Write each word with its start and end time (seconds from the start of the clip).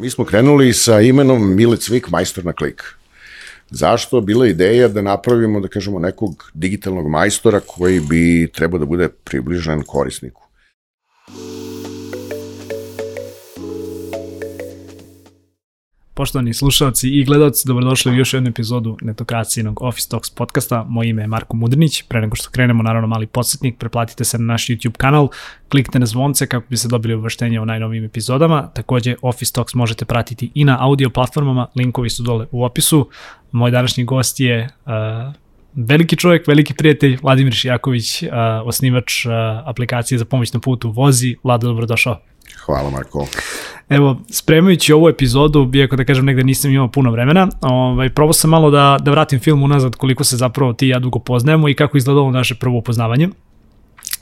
Mi 0.00 0.10
smo 0.10 0.24
krenuli 0.24 0.72
sa 0.72 1.00
imenom 1.00 1.56
Mile 1.56 1.76
Cvik, 1.76 2.10
majstor 2.10 2.44
na 2.44 2.52
klik. 2.52 2.82
Zašto? 3.70 4.20
Bila 4.20 4.44
je 4.44 4.50
ideja 4.50 4.88
da 4.88 5.02
napravimo, 5.02 5.60
da 5.60 5.68
kažemo, 5.68 5.98
nekog 5.98 6.50
digitalnog 6.54 7.08
majstora 7.08 7.60
koji 7.60 8.00
bi 8.00 8.50
trebao 8.54 8.78
da 8.78 8.86
bude 8.86 9.08
približan 9.08 9.82
korisniku. 9.82 10.47
Poštovani 16.18 16.54
slušalci 16.54 17.08
i 17.08 17.24
gledalci, 17.24 17.68
dobrodošli 17.68 18.12
u 18.12 18.14
još 18.14 18.34
jednu 18.34 18.48
epizodu 18.48 18.96
netokracijenog 19.00 19.82
Office 19.82 20.08
Talks 20.08 20.30
podcasta. 20.30 20.84
Moje 20.88 21.08
ime 21.08 21.22
je 21.22 21.26
Marko 21.26 21.56
Mudrinić. 21.56 22.02
Pre 22.02 22.20
nego 22.20 22.36
što 22.36 22.50
krenemo, 22.50 22.82
naravno 22.82 23.08
mali 23.08 23.26
podsjetnik, 23.26 23.78
preplatite 23.78 24.24
se 24.24 24.38
na 24.38 24.44
naš 24.44 24.66
YouTube 24.66 24.96
kanal, 24.96 25.28
kliknite 25.68 25.98
na 25.98 26.06
zvonce 26.06 26.46
kako 26.46 26.66
bi 26.70 26.76
se 26.76 26.88
dobili 26.88 27.14
obaveštenje 27.14 27.60
o 27.60 27.64
najnovijim 27.64 28.04
epizodama. 28.04 28.70
Takođe, 28.74 29.14
Office 29.22 29.52
Talks 29.52 29.74
možete 29.74 30.04
pratiti 30.04 30.50
i 30.54 30.64
na 30.64 30.76
audio 30.80 31.10
platformama, 31.10 31.66
linkovi 31.74 32.10
su 32.10 32.22
dole 32.22 32.46
u 32.50 32.64
opisu. 32.64 33.08
Moj 33.52 33.70
današnji 33.70 34.04
gost 34.04 34.40
je 34.40 34.68
uh, 34.86 34.92
veliki 35.74 36.16
čovjek, 36.16 36.46
veliki 36.46 36.74
prijatelj, 36.74 37.18
Vladimir 37.22 37.52
Šijaković, 37.52 38.22
uh, 38.22 38.28
osnivač 38.64 39.26
uh, 39.26 39.32
aplikacije 39.64 40.18
za 40.18 40.24
pomoć 40.24 40.52
na 40.52 40.60
putu 40.60 40.90
Vozi. 40.90 41.36
Vlada, 41.44 41.66
dobrodošao. 41.66 42.20
Hvala, 42.56 42.90
Marko. 42.90 43.26
Evo, 43.88 44.20
spremajući 44.30 44.92
ovu 44.92 45.08
epizodu, 45.08 45.70
iako 45.74 45.96
da 45.96 46.04
kažem 46.04 46.24
negde 46.24 46.44
nisam 46.44 46.70
imao 46.70 46.88
puno 46.88 47.10
vremena, 47.10 47.48
ovaj, 47.60 48.10
probao 48.10 48.32
sam 48.32 48.50
malo 48.50 48.70
da, 48.70 48.96
da 49.00 49.10
vratim 49.10 49.40
film 49.40 49.62
unazad 49.62 49.96
koliko 49.96 50.24
se 50.24 50.36
zapravo 50.36 50.72
ti 50.72 50.86
i 50.86 50.88
ja 50.88 50.98
dugo 50.98 51.18
poznajemo 51.18 51.68
i 51.68 51.74
kako 51.74 51.96
izgledalo 51.96 52.30
naše 52.30 52.54
prvo 52.54 52.78
upoznavanje. 52.78 53.28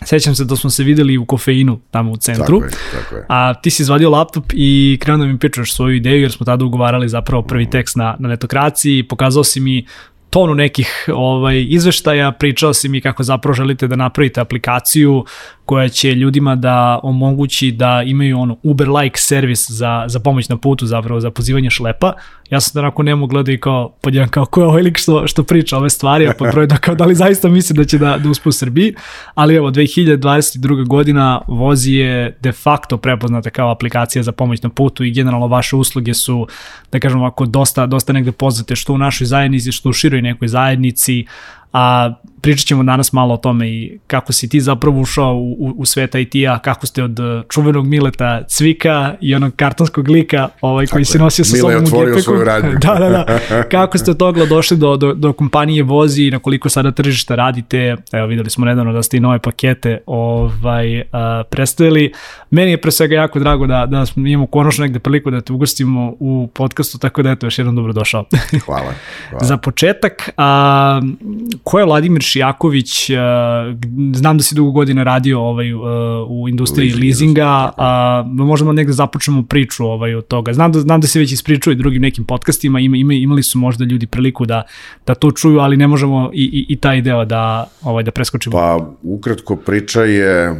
Sećam 0.04 0.34
se 0.34 0.44
da 0.44 0.56
smo 0.56 0.70
se 0.70 0.84
videli 0.84 1.18
u 1.18 1.24
kofeinu 1.24 1.80
tamo 1.90 2.12
u 2.12 2.16
centru, 2.16 2.60
Tako 2.60 2.64
je, 2.64 2.70
tako 3.00 3.16
je. 3.16 3.26
a 3.28 3.54
ti 3.54 3.70
si 3.70 3.82
izvadio 3.82 4.10
laptop 4.10 4.44
i 4.52 4.98
krenuo 5.00 5.26
da 5.26 5.32
mi 5.32 5.38
pričaš 5.38 5.74
svoju 5.74 5.96
ideju 5.96 6.22
jer 6.22 6.32
smo 6.32 6.46
tada 6.46 6.64
ugovarali 6.64 7.08
zapravo 7.08 7.42
prvi 7.42 7.70
tekst 7.70 7.96
na, 7.96 8.16
na 8.18 8.28
netokraciji, 8.28 9.08
pokazao 9.08 9.44
si 9.44 9.60
mi 9.60 9.86
tonu 10.30 10.54
nekih 10.54 11.08
ovaj 11.14 11.66
izveštaja, 11.68 12.32
pričao 12.32 12.74
si 12.74 12.88
mi 12.88 13.00
kako 13.00 13.22
zapravo 13.22 13.54
želite 13.54 13.86
da 13.86 13.96
napravite 13.96 14.40
aplikaciju 14.40 15.24
koja 15.66 15.88
će 15.88 16.14
ljudima 16.14 16.56
da 16.56 17.00
omogući 17.02 17.70
da 17.70 18.02
imaju 18.06 18.38
ono 18.38 18.56
Uber-like 18.62 19.18
servis 19.18 19.70
za, 19.70 20.04
za 20.08 20.20
pomoć 20.20 20.48
na 20.48 20.56
putu, 20.56 20.86
zapravo 20.86 21.20
za 21.20 21.30
pozivanje 21.30 21.70
šlepa. 21.70 22.12
Ja 22.50 22.60
sam 22.60 22.70
da 22.74 22.80
onako 22.80 23.02
nemo 23.02 23.26
gledao 23.26 23.52
i 23.52 23.60
kao, 23.60 23.88
podjedan 24.00 24.28
kao 24.28 24.44
ko 24.44 24.60
je 24.60 24.66
ovaj 24.66 24.82
lik 24.82 24.98
što, 24.98 25.26
što 25.26 25.42
priča 25.42 25.76
ove 25.76 25.90
stvari, 25.90 26.28
a 26.28 26.32
pod 26.38 26.48
broj 26.52 26.66
da 26.66 26.76
kao 26.76 26.94
da 26.94 27.04
li 27.04 27.14
zaista 27.14 27.48
misli 27.48 27.76
da 27.76 27.84
će 27.84 27.98
da, 27.98 28.18
da 28.18 28.30
uspe 28.30 28.48
u 28.48 28.52
Srbiji. 28.52 28.94
Ali 29.34 29.54
evo, 29.54 29.70
2022. 29.70 30.86
godina 30.86 31.40
Vozi 31.46 31.92
je 31.92 32.36
de 32.40 32.52
facto 32.52 32.96
prepoznata 32.96 33.50
kao 33.50 33.70
aplikacija 33.70 34.22
za 34.22 34.32
pomoć 34.32 34.62
na 34.62 34.68
putu 34.68 35.04
i 35.04 35.10
generalno 35.10 35.46
vaše 35.46 35.76
usluge 35.76 36.14
su, 36.14 36.46
da 36.92 37.00
kažem 37.00 37.20
ovako, 37.20 37.46
dosta, 37.46 37.86
dosta 37.86 38.12
negde 38.12 38.32
poznate 38.32 38.76
što 38.76 38.92
u 38.92 38.98
našoj 38.98 39.26
zajednici, 39.26 39.72
što 39.72 39.88
u 39.88 39.92
široj 39.92 40.15
nekoj 40.22 40.48
zajednici, 40.48 41.26
a 41.76 42.12
pričat 42.46 42.66
ćemo 42.66 42.82
danas 42.82 43.12
malo 43.12 43.34
o 43.34 43.36
tome 43.36 43.68
i 43.68 43.98
kako 44.06 44.32
si 44.32 44.48
ti 44.48 44.60
zapravo 44.60 45.00
ušao 45.00 45.34
u, 45.34 45.52
u, 45.52 45.74
u 45.76 45.84
svet 45.84 46.14
IT-a, 46.14 46.58
kako 46.58 46.86
ste 46.86 47.02
od 47.02 47.20
uh, 47.20 47.42
čuvenog 47.48 47.86
Mileta 47.86 48.42
Cvika 48.48 49.14
i 49.20 49.34
onog 49.34 49.52
kartonskog 49.56 50.08
lika 50.08 50.48
ovaj, 50.60 50.86
koji 50.86 51.04
se 51.04 51.18
nosio 51.18 51.44
sa 51.44 51.56
sobom 51.56 51.76
u 51.76 52.06
gepeku. 52.06 52.32
da, 52.86 52.94
da, 52.94 53.08
da. 53.08 53.38
Kako 53.70 53.98
ste 53.98 54.10
od 54.10 54.16
toga 54.16 54.46
došli 54.46 54.76
do, 54.76 54.96
do, 54.96 55.14
do 55.14 55.32
kompanije 55.32 55.82
Vozi 55.82 56.22
i 56.22 56.30
na 56.30 56.38
koliko 56.38 56.68
sada 56.68 56.90
tržišta 56.90 57.34
radite. 57.34 57.96
Evo, 58.12 58.26
videli 58.26 58.50
smo 58.50 58.66
nedavno 58.66 58.92
da 58.92 59.02
ste 59.02 59.16
i 59.16 59.20
nove 59.20 59.38
pakete 59.38 59.98
ovaj, 60.06 61.00
uh, 61.00 61.06
predstavili. 61.50 62.12
Meni 62.50 62.70
je 62.70 62.80
pre 62.80 62.90
svega 62.90 63.14
jako 63.14 63.38
drago 63.38 63.66
da, 63.66 63.86
da 63.86 64.04
imamo 64.16 64.46
konačno 64.46 64.82
negde 64.82 64.98
priliku 64.98 65.30
da 65.30 65.40
te 65.40 65.52
ugostimo 65.52 66.14
u 66.20 66.48
podcastu, 66.54 66.98
tako 66.98 67.22
da 67.22 67.30
eto, 67.30 67.46
još 67.46 67.58
jednom 67.58 67.76
dobrodošao. 67.76 68.24
Hvala. 68.64 68.82
hvala. 69.30 69.44
Za 69.44 69.56
početak, 69.56 70.30
a, 70.36 71.00
ko 71.66 71.78
je 71.78 71.84
Vladimir 71.84 72.22
Šijaković? 72.22 73.10
A, 73.10 73.74
znam 74.14 74.38
da 74.38 74.42
si 74.42 74.54
dugo 74.54 74.70
godina 74.70 75.02
radio 75.02 75.40
ovaj, 75.40 75.72
a, 75.72 75.76
u 76.28 76.48
industriji 76.48 76.90
Leasing 76.90 77.04
leasinga, 77.04 77.72
a, 77.76 78.24
možemo 78.26 78.72
negde 78.72 78.92
započnemo 78.92 79.42
priču 79.42 79.86
ovaj, 79.86 80.14
od 80.14 80.26
toga. 80.26 80.52
Znam 80.52 80.72
da, 80.72 80.80
znam 80.80 81.00
da 81.00 81.06
se 81.06 81.18
već 81.18 81.32
ispričao 81.32 81.72
i 81.72 81.76
drugim 81.76 82.02
nekim 82.02 82.24
podcastima, 82.24 82.80
ima, 82.80 82.96
ima, 82.96 83.14
imali 83.14 83.42
su 83.42 83.58
možda 83.58 83.84
ljudi 83.84 84.06
priliku 84.06 84.46
da, 84.46 84.62
da 85.06 85.14
to 85.14 85.30
čuju, 85.30 85.58
ali 85.58 85.76
ne 85.76 85.86
možemo 85.86 86.30
i, 86.34 86.44
i, 86.44 86.66
i 86.68 86.76
taj 86.76 87.02
deo 87.02 87.24
da, 87.24 87.66
ovaj, 87.82 88.04
da 88.04 88.10
preskočimo. 88.10 88.52
Pa, 88.52 88.90
ukratko 89.02 89.56
priča 89.56 90.02
je 90.02 90.54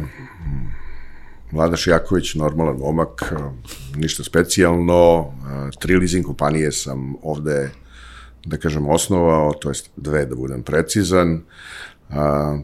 Vlada 1.51 1.77
Šijaković, 1.77 2.35
normalan 2.35 2.75
momak, 2.77 3.33
ništa 3.95 4.23
specijalno. 4.23 5.25
Tri 5.79 5.95
leasing 5.95 6.25
kompanije 6.25 6.71
sam 6.71 7.15
ovde, 7.23 7.69
da 8.45 8.57
kažem, 8.57 8.89
osnovao, 8.89 9.53
to 9.53 9.69
jest 9.69 9.89
dve 9.95 10.25
da 10.25 10.35
budem 10.35 10.63
precizan. 10.63 11.41
A, 12.09 12.59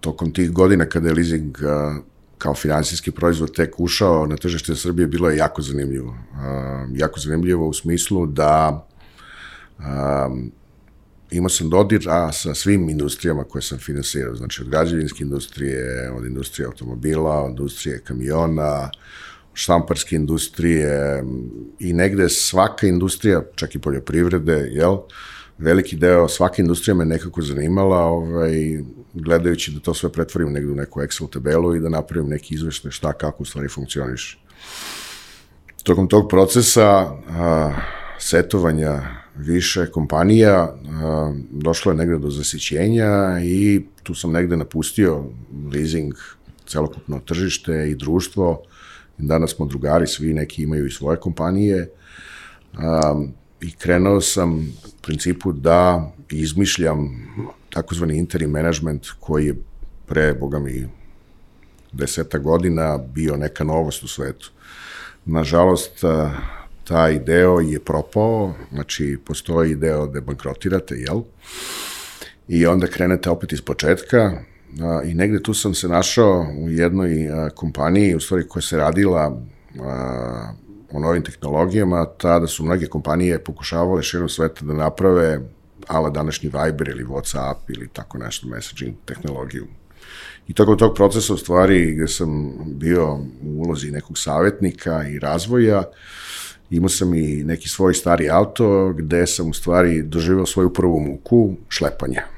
tokom 0.00 0.32
tih 0.32 0.50
godina 0.50 0.84
kada 0.86 1.08
je 1.08 1.14
leasing 1.14 1.62
a, 1.62 1.98
kao 2.38 2.54
finansijski 2.54 3.10
proizvod 3.10 3.54
tek 3.54 3.80
ušao 3.80 4.26
na 4.26 4.36
tržište 4.36 4.76
Srbije, 4.76 5.06
bilo 5.06 5.30
je 5.30 5.36
jako 5.36 5.62
zanimljivo. 5.62 6.16
A, 6.34 6.86
jako 6.94 7.20
zanimljivo 7.20 7.68
u 7.68 7.72
smislu 7.72 8.26
da 8.26 8.86
a, 9.78 10.28
imao 11.30 11.48
sam 11.48 11.70
a, 12.08 12.32
sa 12.32 12.54
svim 12.54 12.88
industrijama 12.88 13.44
koje 13.44 13.62
sam 13.62 13.78
finansirao, 13.78 14.34
znači 14.34 14.62
od 14.62 14.68
građevinske 14.68 15.24
industrije, 15.24 16.10
od 16.10 16.26
industrije 16.26 16.66
automobila, 16.66 17.42
od 17.42 17.50
industrije 17.50 18.00
kamiona, 18.04 18.90
štamparske 19.58 20.16
industrije 20.16 21.22
i 21.80 21.92
negde 21.92 22.28
svaka 22.28 22.86
industrija, 22.86 23.42
čak 23.54 23.74
i 23.74 23.78
poljoprivrede, 23.78 24.68
jel, 24.70 24.98
veliki 25.58 25.96
deo, 25.96 26.28
svaka 26.28 26.62
industrija 26.62 26.94
me 26.94 27.04
nekako 27.04 27.42
zanimala, 27.42 27.98
ovaj, 27.98 28.82
gledajući 29.14 29.72
da 29.72 29.80
to 29.80 29.94
sve 29.94 30.12
pretvorim 30.12 30.52
negde 30.52 30.72
u 30.72 30.76
neku 30.76 31.00
Excel 31.00 31.30
tabelu 31.30 31.74
i 31.76 31.80
da 31.80 31.88
napravim 31.88 32.30
neki 32.30 32.54
izveštaj 32.54 32.90
šta, 32.90 33.12
kako 33.12 33.42
u 33.42 33.46
stvari 33.46 33.68
funkcioniš. 33.68 34.38
Tokom 35.82 36.08
tog 36.08 36.28
procesa 36.28 36.88
a, 36.88 37.72
setovanja 38.18 39.02
više 39.36 39.90
kompanija, 39.90 40.54
a, 40.62 41.34
došlo 41.50 41.92
je 41.92 41.98
negde 41.98 42.18
do 42.18 42.30
zasićenja 42.30 43.40
i 43.42 43.86
tu 44.02 44.14
sam 44.14 44.32
negde 44.32 44.56
napustio 44.56 45.24
leasing, 45.74 46.14
celokupno 46.66 47.20
tržište 47.26 47.90
i 47.90 47.94
društvo. 47.94 48.62
Danas 49.18 49.50
smo 49.50 49.66
drugari, 49.66 50.06
svi 50.06 50.34
neki 50.34 50.62
imaju 50.62 50.86
i 50.86 50.90
svoje 50.90 51.20
kompanije. 51.20 51.90
A, 52.78 53.24
I 53.60 53.70
krenuo 53.72 54.20
sam 54.20 54.58
u 54.58 55.02
principu 55.02 55.52
da 55.52 56.12
izmišljam 56.30 57.26
takozvani 57.70 58.18
interim 58.18 58.50
management 58.50 59.06
koji 59.20 59.46
je 59.46 59.54
pre, 60.06 60.34
boga 60.34 60.58
mi, 60.58 60.88
deseta 61.92 62.38
godina 62.38 62.98
bio 62.98 63.36
neka 63.36 63.64
novost 63.64 64.02
u 64.02 64.08
svetu. 64.08 64.50
Nažalost, 65.24 66.04
taj 66.84 67.18
deo 67.18 67.60
je 67.60 67.80
propao, 67.80 68.54
znači 68.72 69.18
postoji 69.24 69.74
deo 69.74 70.06
da 70.06 70.20
bankrotirate, 70.20 70.94
jel? 70.94 71.22
I 72.48 72.66
onda 72.66 72.86
krenete 72.86 73.30
opet 73.30 73.52
iz 73.52 73.60
početka 73.60 74.42
i 75.04 75.14
negde 75.14 75.42
tu 75.42 75.54
sam 75.54 75.74
se 75.74 75.88
našao 75.88 76.46
u 76.58 76.70
jednoj 76.70 77.28
kompaniji, 77.54 78.14
u 78.14 78.20
stvari 78.20 78.48
koja 78.48 78.62
se 78.62 78.76
radila 78.76 79.42
a, 79.80 80.52
o 80.92 81.00
novim 81.00 81.22
tehnologijama, 81.22 82.06
tada 82.18 82.46
su 82.46 82.64
mnoge 82.64 82.86
kompanije 82.86 83.44
pokušavale 83.44 84.02
širom 84.02 84.28
sveta 84.28 84.64
da 84.64 84.72
naprave 84.72 85.40
ala 85.86 86.10
današnji 86.10 86.50
Viber 86.50 86.88
ili 86.88 87.04
Whatsapp 87.04 87.56
ili 87.68 87.88
tako 87.88 88.18
nešto 88.18 88.48
messaging 88.48 88.94
tehnologiju. 89.04 89.66
I 90.48 90.54
tokom 90.54 90.78
tog 90.78 90.94
procesa 90.94 91.34
u 91.34 91.36
stvari 91.36 91.94
gde 91.94 92.08
sam 92.08 92.52
bio 92.66 93.14
u 93.42 93.62
ulozi 93.62 93.90
nekog 93.90 94.18
savjetnika 94.18 95.08
i 95.08 95.18
razvoja, 95.18 95.84
imao 96.70 96.88
sam 96.88 97.14
i 97.14 97.44
neki 97.44 97.68
svoj 97.68 97.94
stari 97.94 98.30
auto 98.30 98.92
gde 98.92 99.26
sam 99.26 99.50
u 99.50 99.52
stvari 99.54 100.02
doživao 100.02 100.46
svoju 100.46 100.72
prvu 100.72 101.00
muku 101.00 101.54
šlepanja. 101.68 102.37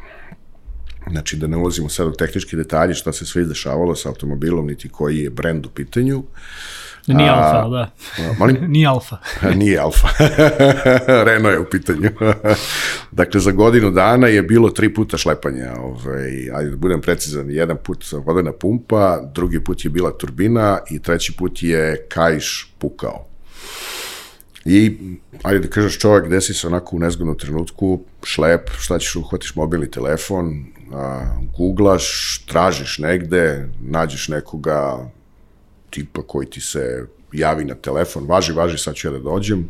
Znači, 1.10 1.36
da 1.36 1.46
ne 1.46 1.56
ulazimo 1.56 1.88
sad 1.88 2.06
u 2.06 2.12
tehničke 2.12 2.56
detalje 2.56 2.94
šta 2.94 3.12
se 3.12 3.26
sve 3.26 3.42
izdešavalo 3.42 3.94
sa 3.94 4.08
automobilom, 4.08 4.66
niti 4.66 4.88
koji 4.88 5.18
je 5.18 5.30
brend 5.30 5.66
u 5.66 5.68
pitanju. 5.68 6.22
Nije 7.06 7.30
A, 7.30 7.34
alfa, 7.34 7.68
da. 7.68 7.90
A, 8.18 8.32
molim? 8.38 8.56
Nije 8.72 8.86
alfa. 8.86 9.16
Nije 9.60 9.78
Alfa. 9.78 10.08
Renault 11.26 11.54
je 11.54 11.58
u 11.58 11.70
pitanju. 11.70 12.10
dakle, 13.10 13.40
za 13.40 13.50
godinu 13.50 13.90
dana 13.90 14.26
je 14.26 14.42
bilo 14.42 14.70
tri 14.70 14.94
puta 14.94 15.16
šlepanja. 15.16 15.74
Ovaj, 15.78 16.50
ajde 16.54 16.70
da 16.70 16.76
budem 16.76 17.00
precizan, 17.00 17.50
jedan 17.50 17.76
put 17.84 18.04
vodena 18.12 18.52
pumpa, 18.52 19.20
drugi 19.34 19.64
put 19.64 19.84
je 19.84 19.90
bila 19.90 20.18
turbina 20.18 20.78
i 20.90 20.98
treći 20.98 21.32
put 21.32 21.62
je 21.62 22.06
kajš 22.08 22.74
pukao. 22.78 23.26
I, 24.64 24.98
ajde 25.42 25.60
da 25.60 25.68
kažeš 25.68 25.98
čovjek, 25.98 26.28
desi 26.28 26.54
se 26.54 26.66
onako 26.66 26.96
u 26.96 26.98
nezgodnom 26.98 27.38
trenutku, 27.38 28.00
šlep, 28.24 28.70
šta 28.78 28.98
ćeš, 28.98 29.16
uhvatiš 29.16 29.54
mobilni 29.54 29.90
telefon, 29.90 30.64
a, 30.92 31.36
googlaš, 31.56 32.38
tražiš 32.46 32.98
negde, 32.98 33.68
nađeš 33.80 34.28
nekoga 34.28 35.10
tipa 35.90 36.22
koji 36.22 36.46
ti 36.46 36.60
se 36.60 37.04
javi 37.32 37.64
na 37.64 37.74
telefon, 37.74 38.26
važi, 38.26 38.52
važi, 38.52 38.78
sad 38.78 38.94
ću 38.94 39.08
ja 39.08 39.12
da 39.12 39.18
dođem. 39.18 39.68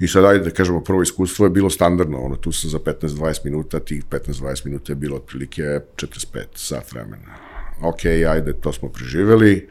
I 0.00 0.08
sad, 0.08 0.24
ajde 0.24 0.44
da 0.44 0.50
kažemo, 0.50 0.80
prvo 0.80 1.02
iskustvo 1.02 1.46
je 1.46 1.50
bilo 1.50 1.70
standardno, 1.70 2.18
ono, 2.18 2.36
tu 2.36 2.52
sam 2.52 2.70
za 2.70 2.78
15-20 2.78 3.44
minuta, 3.44 3.80
tih 3.80 4.04
15-20 4.10 4.66
minuta 4.66 4.92
je 4.92 4.96
bilo 4.96 5.16
otprilike 5.16 5.62
45 5.62 6.44
sat 6.54 6.92
vremena. 6.92 7.36
Ok, 7.82 8.04
ajde, 8.04 8.52
to 8.52 8.72
smo 8.72 8.88
preživeli. 8.88 9.68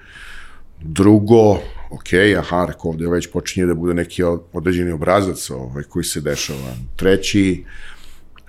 Drugo, 0.82 1.52
ok, 1.90 2.14
aha, 2.38 2.66
rekao, 2.68 2.92
ovde 2.92 3.08
već 3.08 3.32
počinje 3.32 3.66
da 3.66 3.74
bude 3.74 3.94
neki 3.94 4.24
određeni 4.54 4.92
obrazac 4.92 5.50
ovaj, 5.50 5.84
koji 5.84 6.04
se 6.04 6.22
dešava. 6.22 6.76
Treći, 6.96 7.64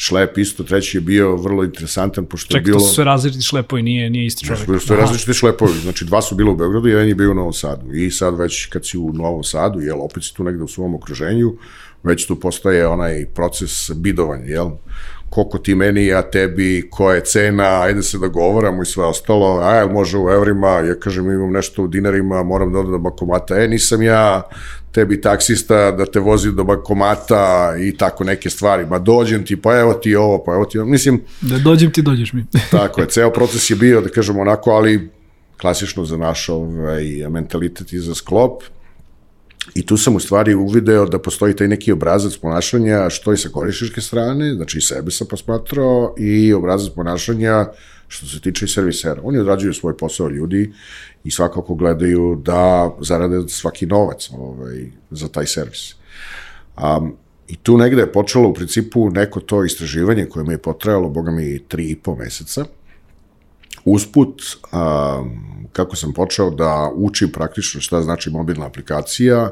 šlep 0.01 0.39
isto, 0.39 0.65
treći 0.65 0.97
je 0.97 1.01
bio 1.01 1.37
vrlo 1.37 1.65
interesantan, 1.65 2.27
pošto 2.27 2.49
Čekaj, 2.49 2.61
je 2.61 2.65
bilo... 2.65 2.79
to 2.79 2.87
su 2.87 2.95
sve 2.95 3.05
različiti 3.05 3.45
šlepovi, 3.45 3.83
nije, 3.83 4.11
nije 4.11 4.27
isti 4.27 4.47
čovjek. 4.47 4.67
Su 4.67 4.87
sve 4.87 4.97
različiti 4.97 5.35
šlepovi, 5.35 5.79
znači 5.83 6.05
dva 6.05 6.23
su 6.23 6.35
bilo 6.35 6.53
u 6.53 6.57
Beogradu, 6.57 6.89
jedan 6.89 7.09
je 7.09 7.15
bio 7.15 7.31
u 7.31 7.35
Novom 7.35 7.53
Sadu. 7.53 7.93
I 7.93 8.11
sad 8.11 8.39
već 8.39 8.67
kad 8.67 8.87
si 8.87 8.99
u 8.99 9.13
Novom 9.13 9.45
Sadu, 9.45 9.81
jel, 9.81 10.01
opet 10.01 10.25
si 10.25 10.35
tu 10.35 10.45
negde 10.45 10.65
u 10.65 10.69
svom 10.69 10.95
okruženju, 10.95 11.57
već 12.03 12.27
tu 12.27 12.41
postaje 12.41 12.87
onaj 12.87 13.27
proces 13.35 13.91
bidovanja, 13.95 14.45
jel? 14.45 14.71
koliko 15.31 15.59
ti 15.59 15.75
meni, 15.75 16.07
ja 16.07 16.23
tebi, 16.23 16.89
koja 16.91 17.15
je 17.15 17.25
cena, 17.25 17.83
ajde 17.83 18.03
se 18.03 18.19
dogovaramo 18.19 18.83
i 18.83 18.87
sve 18.87 19.05
ostalo, 19.05 19.61
a 19.63 19.75
jel 19.75 19.89
može 19.89 20.19
u 20.19 20.31
evrima, 20.31 20.69
ja 20.69 20.95
kažem 20.95 21.31
imam 21.31 21.53
nešto 21.53 21.83
u 21.83 21.87
dinarima, 21.87 22.43
moram 22.43 22.73
da 22.73 22.79
odem 22.79 22.93
do 22.93 22.99
bankomata, 22.99 23.63
e 23.63 23.69
nisam 23.69 24.03
ja 24.03 24.43
tebi 24.93 25.21
taksista 25.21 25.91
da 25.91 26.07
te 26.07 26.21
vozi 26.21 26.53
do 26.53 26.65
bankomata 26.65 27.75
i 27.81 27.97
tako 27.97 28.25
neke 28.25 28.51
stvari, 28.51 28.87
ma 28.87 28.99
dođem 28.99 29.47
ti, 29.47 29.57
pa 29.57 29.79
evo 29.79 29.95
ti 29.95 30.15
ovo, 30.15 30.45
pa 30.45 30.53
evo 30.55 30.65
ti 30.65 30.79
ovo, 30.79 30.89
mislim... 30.89 31.21
Da 31.41 31.59
dođem 31.59 31.93
ti, 31.93 32.03
dođeš 32.03 32.33
mi. 32.33 32.45
tako 32.71 33.01
je, 33.01 33.09
ceo 33.09 33.33
proces 33.33 33.71
je 33.71 33.77
bio, 33.77 34.01
da 34.01 34.09
kažemo 34.09 34.41
onako, 34.41 34.71
ali 34.71 35.11
klasično 35.61 36.05
za 36.05 36.17
naš 36.17 36.49
ovaj, 36.49 37.05
mentalitet 37.29 37.93
i 37.93 37.99
za 37.99 38.15
sklop, 38.15 38.63
I 39.75 39.87
tu 39.87 39.97
sam 39.97 40.17
u 40.17 40.21
stvari 40.21 40.55
uvideo 40.55 41.07
da 41.07 41.19
postoji 41.19 41.55
taj 41.57 41.69
neki 41.69 41.93
obrazac 41.93 42.37
ponašanja 42.37 43.11
što 43.11 43.33
i 43.33 43.37
sa 43.37 43.49
korisničke 43.49 44.01
strane, 44.01 44.55
znači 44.55 44.79
i 44.79 44.81
sebe 44.81 45.11
sam 45.11 45.27
posmatrao 45.31 46.15
i 46.19 46.53
obrazac 46.53 46.95
ponašanja 46.95 47.67
što 48.09 48.27
se 48.27 48.41
tiče 48.41 48.65
i 48.65 48.69
servisera. 48.69 49.21
Oni 49.25 49.39
odrađuju 49.39 49.75
svoj 49.75 49.97
posao 49.97 50.29
ljudi 50.29 50.73
i 51.25 51.31
svakako 51.31 51.75
gledaju 51.75 52.41
da 52.45 52.91
zarade 53.01 53.49
svaki 53.49 53.87
novac 53.87 54.31
ovaj, 54.39 54.91
za 55.11 55.29
taj 55.29 55.47
servis. 55.47 55.95
Um, 56.77 57.17
I 57.49 57.57
tu 57.57 57.79
negde 57.79 58.03
je 58.03 58.13
počelo 58.13 58.49
u 58.49 58.55
principu 58.55 59.11
neko 59.11 59.41
to 59.41 59.65
istraživanje 59.65 60.27
koje 60.27 60.45
mi 60.45 60.55
je 60.55 60.59
potrajalo, 60.59 61.09
boga 61.09 61.31
mi, 61.31 61.59
tri 61.69 61.91
i 61.91 61.97
po 61.97 62.15
meseca. 62.15 62.65
Usput, 63.85 64.43
um, 64.73 65.67
kako 65.73 65.97
sam 65.97 66.13
počeo 66.13 66.51
da 66.51 66.91
učim 66.95 67.33
praktično 67.33 67.81
šta 67.81 68.03
znači 68.03 68.31
mobilna 68.31 68.67
aplikacija, 68.67 69.51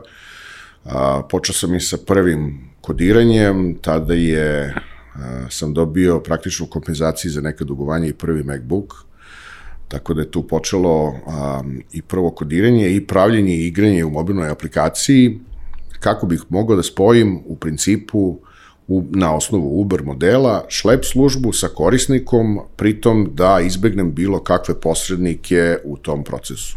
a, 0.85 1.23
počeo 1.31 1.55
sam 1.55 1.75
i 1.75 1.81
sa 1.81 1.97
prvim 2.07 2.71
kodiranjem, 2.81 3.79
tada 3.83 4.15
je, 4.15 4.75
a, 5.15 5.47
sam 5.51 5.75
dobio 5.75 6.21
praktično 6.21 6.67
kompenzaciju 6.67 7.31
za 7.31 7.41
neke 7.41 7.65
dugovanje 7.65 8.09
i 8.09 8.15
prvi 8.15 8.43
MacBook, 8.43 8.95
tako 9.89 10.15
da 10.15 10.21
je 10.21 10.31
tu 10.31 10.43
počelo 10.43 11.15
a, 11.27 11.63
i 11.93 12.03
prvo 12.03 12.31
kodiranje 12.31 12.91
i 12.91 13.07
pravljenje 13.07 13.55
i 13.55 13.67
igranje 13.67 14.05
u 14.05 14.11
mobilnoj 14.11 14.51
aplikaciji, 14.51 15.41
kako 16.01 16.27
bih 16.27 16.43
mogao 16.49 16.77
da 16.77 16.83
spojim 16.83 17.41
u 17.47 17.57
principu 17.57 18.39
u, 18.89 19.05
na 19.11 19.37
osnovu 19.37 19.81
Uber 19.81 20.03
modela 20.03 20.65
šlep 20.69 21.05
službu 21.05 21.53
sa 21.53 21.69
korisnikom, 21.69 22.61
pritom 22.77 23.31
da 23.35 23.61
izbegnem 23.61 24.15
bilo 24.15 24.43
kakve 24.43 24.81
posrednike 24.81 25.79
u 25.85 25.97
tom 25.97 26.25
procesu. 26.25 26.77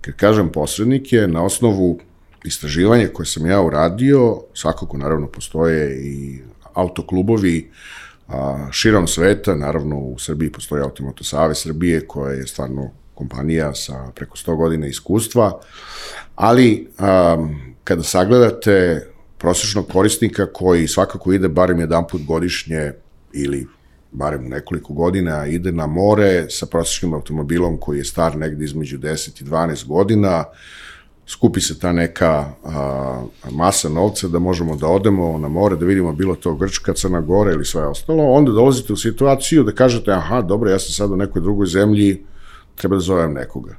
Kad 0.00 0.14
kažem 0.14 0.52
posrednike, 0.52 1.26
na 1.26 1.44
osnovu 1.44 1.98
istraživanja 2.44 3.08
koje 3.12 3.26
sam 3.26 3.46
ja 3.46 3.62
uradio, 3.62 4.42
svakako 4.54 4.96
naravno 4.96 5.26
postoje 5.26 6.00
i 6.02 6.38
autoklubovi 6.74 7.70
a, 8.28 8.68
širom 8.70 9.06
sveta, 9.06 9.54
naravno 9.54 9.98
u 9.98 10.18
Srbiji 10.18 10.52
postoji 10.52 10.82
Automoto 10.82 11.24
Save 11.24 11.54
Srbije 11.54 12.06
koja 12.06 12.32
je 12.32 12.46
stvarno 12.46 12.90
kompanija 13.14 13.74
sa 13.74 14.12
preko 14.14 14.36
100 14.36 14.56
godina 14.56 14.86
iskustva, 14.86 15.60
ali 16.34 16.88
a, 16.98 17.36
kada 17.84 18.02
sagledate 18.02 19.06
prosječnog 19.38 19.88
korisnika 19.92 20.52
koji 20.52 20.88
svakako 20.88 21.32
ide 21.32 21.48
barem 21.48 21.80
jedan 21.80 22.06
put 22.06 22.22
godišnje 22.24 22.92
ili 23.32 23.66
barem 24.12 24.48
nekoliko 24.48 24.92
godina 24.92 25.46
ide 25.46 25.72
na 25.72 25.86
more 25.86 26.50
sa 26.50 26.66
prosječnim 26.66 27.14
automobilom 27.14 27.78
koji 27.80 27.98
je 27.98 28.04
star 28.04 28.36
negde 28.36 28.64
između 28.64 28.98
10 28.98 29.42
i 29.42 29.44
12 29.44 29.86
godina, 29.86 30.44
skupi 31.28 31.60
se 31.60 31.78
ta 31.78 31.92
neka 31.92 32.44
a, 32.64 33.22
masa 33.50 33.88
novca 33.88 34.28
da 34.28 34.38
možemo 34.38 34.76
da 34.76 34.86
odemo 34.86 35.38
na 35.38 35.48
more, 35.48 35.76
da 35.76 35.86
vidimo 35.86 36.12
bilo 36.12 36.34
to 36.34 36.54
Grčka, 36.54 36.94
Crna 36.94 37.20
Gora 37.20 37.52
ili 37.52 37.64
sve 37.64 37.86
ostalo, 37.86 38.32
onda 38.32 38.52
dolazite 38.52 38.92
u 38.92 38.96
situaciju 38.96 39.64
da 39.64 39.72
kažete, 39.72 40.12
aha, 40.12 40.42
dobro, 40.42 40.70
ja 40.70 40.78
sam 40.78 40.92
sad 40.92 41.10
u 41.10 41.16
nekoj 41.16 41.42
drugoj 41.42 41.66
zemlji, 41.66 42.24
treba 42.74 42.96
da 42.96 43.00
zovem 43.00 43.32
nekoga. 43.32 43.76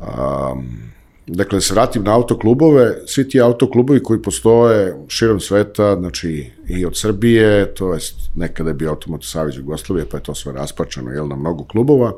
Um, 0.00 0.88
Dakle, 1.28 1.56
da 1.56 1.60
se 1.60 1.74
vratim 1.74 2.04
na 2.04 2.14
autoklubove, 2.14 2.96
svi 3.06 3.28
ti 3.28 3.40
autoklubovi 3.40 4.02
koji 4.02 4.22
postoje 4.22 4.96
širom 5.08 5.40
sveta, 5.40 5.96
znači 5.96 6.50
i 6.68 6.86
od 6.86 6.96
Srbije, 6.96 7.74
to 7.74 7.92
je 7.94 8.00
nekada 8.34 8.70
je 8.70 8.74
bio 8.74 8.90
Automoto 8.90 9.26
Savjez 9.26 9.56
Jugoslavije, 9.56 10.06
pa 10.10 10.16
je 10.16 10.22
to 10.22 10.34
sve 10.34 10.52
raspačano, 10.52 11.10
jel, 11.10 11.28
na 11.28 11.36
mnogo 11.36 11.64
klubova, 11.64 12.12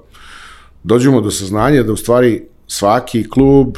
dođemo 0.83 1.21
do 1.21 1.31
saznanja 1.31 1.83
da 1.83 1.93
u 1.93 1.97
stvari 1.97 2.47
svaki 2.67 3.29
klub 3.29 3.77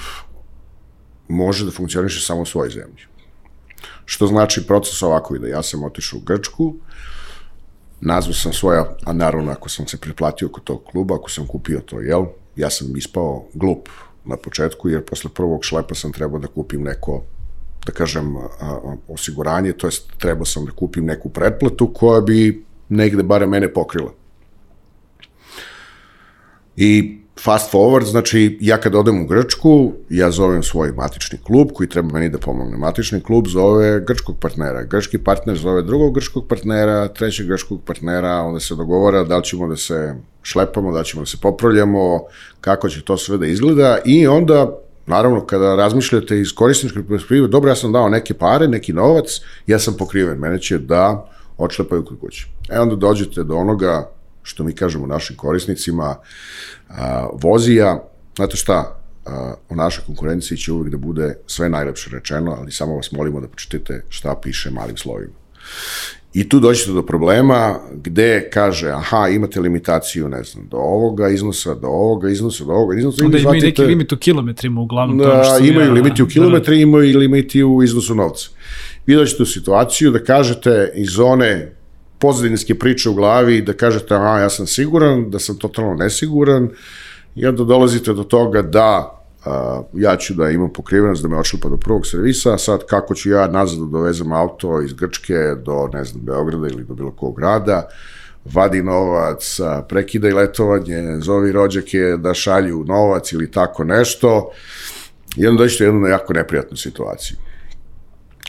može 1.32 1.64
da 1.64 1.70
funkcioniše 1.70 2.20
samo 2.20 2.40
u 2.40 2.46
svojoj 2.46 2.70
zemlji. 2.70 3.02
Što 4.04 4.26
znači 4.26 4.66
proces 4.66 5.02
ovako 5.02 5.36
ide. 5.36 5.48
Ja 5.48 5.62
sam 5.62 5.84
otišao 5.84 6.18
u 6.18 6.22
Grčku, 6.22 6.74
nazvao 8.00 8.34
sam 8.34 8.52
svoja, 8.52 8.96
a 9.04 9.12
naravno 9.12 9.52
ako 9.52 9.68
sam 9.68 9.86
se 9.86 10.00
priplatio 10.00 10.48
kod 10.48 10.64
tog 10.64 10.84
kluba, 10.84 11.14
ako 11.14 11.30
sam 11.30 11.46
kupio 11.46 11.80
to, 11.80 12.00
jel, 12.00 12.26
ja 12.56 12.70
sam 12.70 12.96
ispao 12.96 13.44
glup 13.54 13.88
na 14.24 14.36
početku, 14.36 14.88
jer 14.88 15.04
posle 15.04 15.30
prvog 15.34 15.64
šlepa 15.64 15.94
sam 15.94 16.12
trebao 16.12 16.40
da 16.40 16.48
kupim 16.48 16.82
neko 16.82 17.22
da 17.86 17.92
kažem, 17.92 18.36
osiguranje, 19.08 19.72
to 19.72 19.86
jest 19.86 20.12
trebao 20.18 20.44
sam 20.44 20.64
da 20.64 20.72
kupim 20.72 21.06
neku 21.06 21.28
pretplatu 21.28 21.92
koja 21.94 22.20
bi 22.20 22.64
negde 22.88 23.22
bare 23.22 23.46
mene 23.46 23.72
pokrila. 23.72 24.12
I 26.76 27.21
fast 27.40 27.74
forward, 27.74 28.04
znači 28.04 28.58
ja 28.60 28.76
kad 28.80 28.94
odem 28.94 29.22
u 29.22 29.26
Grčku, 29.26 29.92
ja 30.08 30.30
zovem 30.30 30.62
svoj 30.62 30.92
matični 30.92 31.38
klub 31.44 31.68
koji 31.74 31.88
treba 31.88 32.12
meni 32.12 32.28
da 32.28 32.38
pomogne. 32.38 32.76
Matični 32.76 33.20
klub 33.20 33.46
zove 33.46 34.00
grčkog 34.00 34.36
partnera, 34.40 34.82
grčki 34.82 35.18
partner 35.18 35.56
zove 35.56 35.82
drugog 35.82 36.14
grčkog 36.14 36.46
partnera, 36.48 37.08
trećeg 37.08 37.46
grčkog 37.46 37.80
partnera, 37.84 38.42
onda 38.42 38.60
se 38.60 38.74
dogovara 38.74 39.24
da 39.24 39.36
li 39.36 39.44
ćemo 39.44 39.68
da 39.68 39.76
se 39.76 40.14
šlepamo, 40.42 40.92
da 40.92 41.02
ćemo 41.02 41.22
da 41.22 41.26
se 41.26 41.36
popravljamo, 41.42 42.20
kako 42.60 42.88
će 42.88 43.04
to 43.04 43.16
sve 43.16 43.38
da 43.38 43.46
izgleda 43.46 43.98
i 44.04 44.26
onda 44.26 44.78
Naravno, 45.06 45.46
kada 45.46 45.74
razmišljate 45.74 46.40
iz 46.40 46.52
korisničke 46.54 47.02
perspektive, 47.08 47.48
dobro, 47.48 47.70
ja 47.70 47.76
sam 47.76 47.92
dao 47.92 48.08
neke 48.08 48.34
pare, 48.34 48.68
neki 48.68 48.92
novac, 48.92 49.40
ja 49.66 49.78
sam 49.78 49.94
pokriven, 49.98 50.38
mene 50.38 50.60
će 50.60 50.78
da 50.78 51.28
odšlepaju 51.58 52.04
kod 52.04 52.20
kuće. 52.20 52.46
E 52.70 52.80
onda 52.80 52.96
dođete 52.96 53.44
do 53.44 53.56
onoga 53.56 54.10
što 54.42 54.64
mi 54.64 54.72
kažemo 54.72 55.06
našim 55.06 55.36
korisnicima, 55.36 56.16
a, 56.88 57.28
vozija, 57.32 58.02
znate 58.36 58.56
šta, 58.56 58.98
a, 59.26 59.54
o 59.68 59.74
našoj 59.74 60.04
konkurenciji 60.06 60.58
će 60.58 60.72
uvijek 60.72 60.90
da 60.90 60.98
bude 60.98 61.34
sve 61.46 61.68
najlepše 61.68 62.10
rečeno, 62.12 62.56
ali 62.58 62.72
samo 62.72 62.96
vas 62.96 63.12
molimo 63.12 63.40
da 63.40 63.48
pročitate 63.48 64.04
šta 64.08 64.34
piše 64.42 64.70
malim 64.70 64.96
slovima. 64.96 65.34
I 66.34 66.48
tu 66.48 66.60
dođete 66.60 66.92
do 66.92 67.02
problema 67.02 67.78
gde 68.04 68.50
kaže, 68.52 68.90
aha, 68.90 69.28
imate 69.28 69.60
limitaciju, 69.60 70.28
ne 70.28 70.42
znam, 70.42 70.68
do 70.70 70.76
ovoga 70.76 71.28
iznosa, 71.28 71.74
do 71.74 71.88
ovoga 71.88 72.28
iznosa, 72.30 72.64
do 72.64 72.72
ovoga 72.72 72.98
iznosa. 72.98 73.24
Onda 73.24 73.38
imaju 73.38 73.62
neki 73.62 73.82
limit 73.82 74.12
u 74.12 74.16
kilometrima, 74.16 74.80
uglavnom. 74.80 75.18
Da, 75.18 75.44
što 75.44 75.64
imaju 75.64 75.86
ja, 75.86 75.92
limiti 75.92 76.22
u 76.22 76.26
da, 76.26 76.32
kilometri, 76.32 76.76
da. 76.76 76.82
imaju 76.82 77.10
i 77.10 77.12
limiti 77.12 77.64
u 77.64 77.82
iznosu 77.82 78.14
novca. 78.14 78.48
Vi 79.06 79.14
dođete 79.14 79.42
u 79.42 79.46
situaciju 79.46 80.10
da 80.10 80.24
kažete 80.24 80.92
iz 80.94 81.08
zone 81.10 81.72
pozadinske 82.22 82.78
priče 82.78 83.10
u 83.10 83.14
glavi, 83.14 83.62
da 83.62 83.72
kažete, 83.72 84.14
aha, 84.14 84.38
ja 84.38 84.50
sam 84.50 84.66
siguran, 84.66 85.30
da 85.30 85.38
sam 85.38 85.58
totalno 85.58 85.94
nesiguran, 85.94 86.68
i 87.34 87.46
onda 87.46 87.64
dolazite 87.64 88.12
do 88.12 88.24
toga 88.24 88.62
da 88.62 89.18
a, 89.44 89.82
ja 89.94 90.16
ću 90.16 90.34
da 90.34 90.50
imam 90.50 90.72
pokrivenost 90.72 91.22
da 91.22 91.28
me 91.28 91.36
pa 91.62 91.68
do 91.68 91.76
prvog 91.76 92.06
servisa, 92.06 92.54
a 92.54 92.58
sad 92.58 92.86
kako 92.86 93.14
ću 93.14 93.30
ja 93.30 93.46
nazad 93.46 93.78
da 93.78 93.86
dovezem 93.86 94.32
auto 94.32 94.82
iz 94.82 94.92
Grčke 94.92 95.34
do, 95.64 95.88
ne 95.92 96.04
znam, 96.04 96.24
Beograda 96.24 96.68
ili 96.68 96.84
do 96.84 96.94
bilo 96.94 97.10
kog 97.10 97.36
grada, 97.36 97.88
vadi 98.44 98.82
novac, 98.82 99.58
prekidaj 99.88 100.32
letovanje, 100.32 101.18
zovi 101.20 101.52
rođake 101.52 102.16
da 102.18 102.34
šalju 102.34 102.84
novac 102.84 103.32
ili 103.32 103.50
tako 103.50 103.84
nešto, 103.84 104.50
i 105.36 105.46
onda 105.46 105.62
dođete 105.62 105.84
u 105.84 105.86
jednu 105.86 106.06
jako 106.06 106.32
neprijatnu 106.32 106.76
situaciju. 106.76 107.36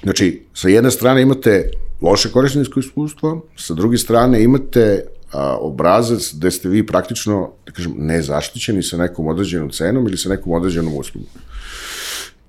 Znači, 0.03 0.45
sa 0.53 0.69
jedne 0.69 0.91
strane 0.91 1.21
imate 1.21 1.71
loše 2.01 2.31
korisničko 2.31 2.79
iskustvo, 2.79 3.45
sa 3.57 3.73
druge 3.73 3.97
strane 3.97 4.43
imate 4.43 5.05
a, 5.31 5.57
obrazac 5.59 6.33
gde 6.33 6.51
ste 6.51 6.69
vi 6.69 6.85
praktično, 6.85 7.51
da 7.65 7.71
kažem, 7.71 7.93
nezaštićeni 7.97 8.83
sa 8.83 8.97
nekom 8.97 9.27
određenom 9.27 9.69
cenom 9.69 10.07
ili 10.07 10.17
sa 10.17 10.29
nekom 10.29 10.53
određenom 10.53 10.97
uslugom. 10.97 11.29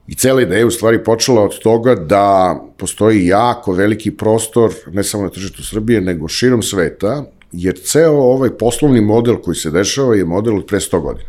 I 0.06 0.14
cela 0.14 0.42
ideja 0.42 0.58
je 0.58 0.66
u 0.66 0.70
stvari 0.70 1.04
počela 1.04 1.42
od 1.42 1.58
toga 1.58 1.94
da 1.94 2.61
postoji 2.76 3.26
jako 3.26 3.73
veliki 3.73 4.11
prostor, 4.11 4.75
ne 4.92 5.04
samo 5.04 5.23
na 5.23 5.30
tržištu 5.30 5.64
Srbije, 5.64 6.00
nego 6.00 6.28
širom 6.28 6.62
sveta, 6.62 7.25
jer 7.52 7.78
ceo 7.84 8.12
ovaj 8.12 8.50
poslovni 8.50 9.00
model 9.00 9.37
koji 9.37 9.54
se 9.54 9.70
dešava 9.70 10.16
je 10.16 10.25
model 10.25 10.56
od 10.56 10.66
pre 10.66 10.78
100 10.78 11.00
godina. 11.00 11.28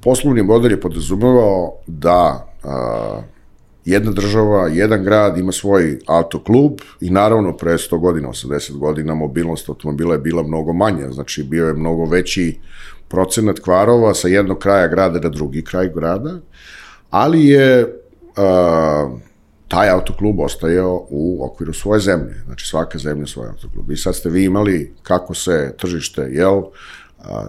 Poslovni 0.00 0.42
model 0.42 0.70
je 0.70 0.80
podrazumevao 0.80 1.72
da 1.86 2.46
a, 2.62 3.22
jedna 3.84 4.10
država, 4.10 4.68
jedan 4.68 5.04
grad 5.04 5.38
ima 5.38 5.52
svoj 5.52 5.98
autoklub 6.06 6.72
i 7.00 7.10
naravno 7.10 7.56
pre 7.56 7.72
100 7.72 7.98
godina, 7.98 8.28
80 8.28 8.76
godina 8.78 9.14
mobilnost 9.14 9.68
automobila 9.68 10.14
je 10.14 10.20
bila 10.20 10.42
mnogo 10.42 10.72
manja, 10.72 11.10
znači 11.10 11.42
bio 11.42 11.66
je 11.66 11.74
mnogo 11.74 12.04
veći 12.04 12.58
procenat 13.08 13.58
kvarova 13.60 14.14
sa 14.14 14.28
jednog 14.28 14.58
kraja 14.58 14.88
grada 14.88 15.20
na 15.20 15.28
drugi 15.28 15.64
kraj 15.64 15.88
grada, 15.94 16.40
ali 17.10 17.46
je 17.46 17.94
a, 18.36 19.10
taj 19.68 19.90
autoklub 19.90 20.40
ostajao 20.40 21.06
u 21.10 21.44
okviru 21.44 21.72
svoje 21.72 22.00
zemlje, 22.00 22.42
znači 22.46 22.66
svaka 22.66 22.98
zemlja 22.98 23.26
svoj 23.26 23.48
autoklub. 23.48 23.90
I 23.90 23.96
sad 23.96 24.16
ste 24.16 24.30
vi 24.30 24.44
imali 24.44 24.94
kako 25.02 25.34
se 25.34 25.74
tržište, 25.78 26.22
jel, 26.22 26.62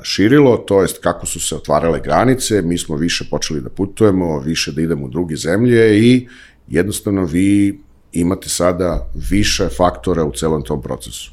širilo, 0.04 0.58
to 0.58 0.82
jest 0.82 1.04
kako 1.04 1.26
su 1.26 1.40
se 1.40 1.56
otvarale 1.56 2.00
granice, 2.00 2.62
mi 2.62 2.78
smo 2.78 2.96
više 2.96 3.26
počeli 3.32 3.62
da 3.62 3.70
putujemo, 3.70 4.40
više 4.40 4.72
da 4.72 4.82
idemo 4.82 5.06
u 5.06 5.10
druge 5.10 5.36
zemlje 5.36 6.00
i 6.00 6.28
jednostavno 6.68 7.24
vi 7.24 7.80
imate 8.12 8.50
sada 8.50 9.10
više 9.30 9.70
faktora 9.78 10.24
u 10.24 10.32
celom 10.32 10.64
tom 10.64 10.82
procesu. 10.82 11.32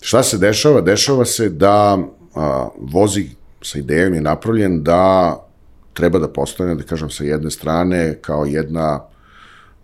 Šta 0.00 0.22
se 0.22 0.38
dešava? 0.38 0.80
Dešava 0.80 1.24
se 1.24 1.48
da 1.48 1.98
a, 2.34 2.68
vozi 2.78 3.26
sa 3.62 3.78
idejom 3.78 4.14
je 4.14 4.20
napravljen 4.20 4.82
da 4.82 5.36
treba 5.92 6.18
da 6.18 6.28
postane, 6.28 6.74
da 6.74 6.82
kažem, 6.82 7.10
sa 7.10 7.24
jedne 7.24 7.50
strane 7.50 8.18
kao 8.20 8.44
jedna 8.46 9.00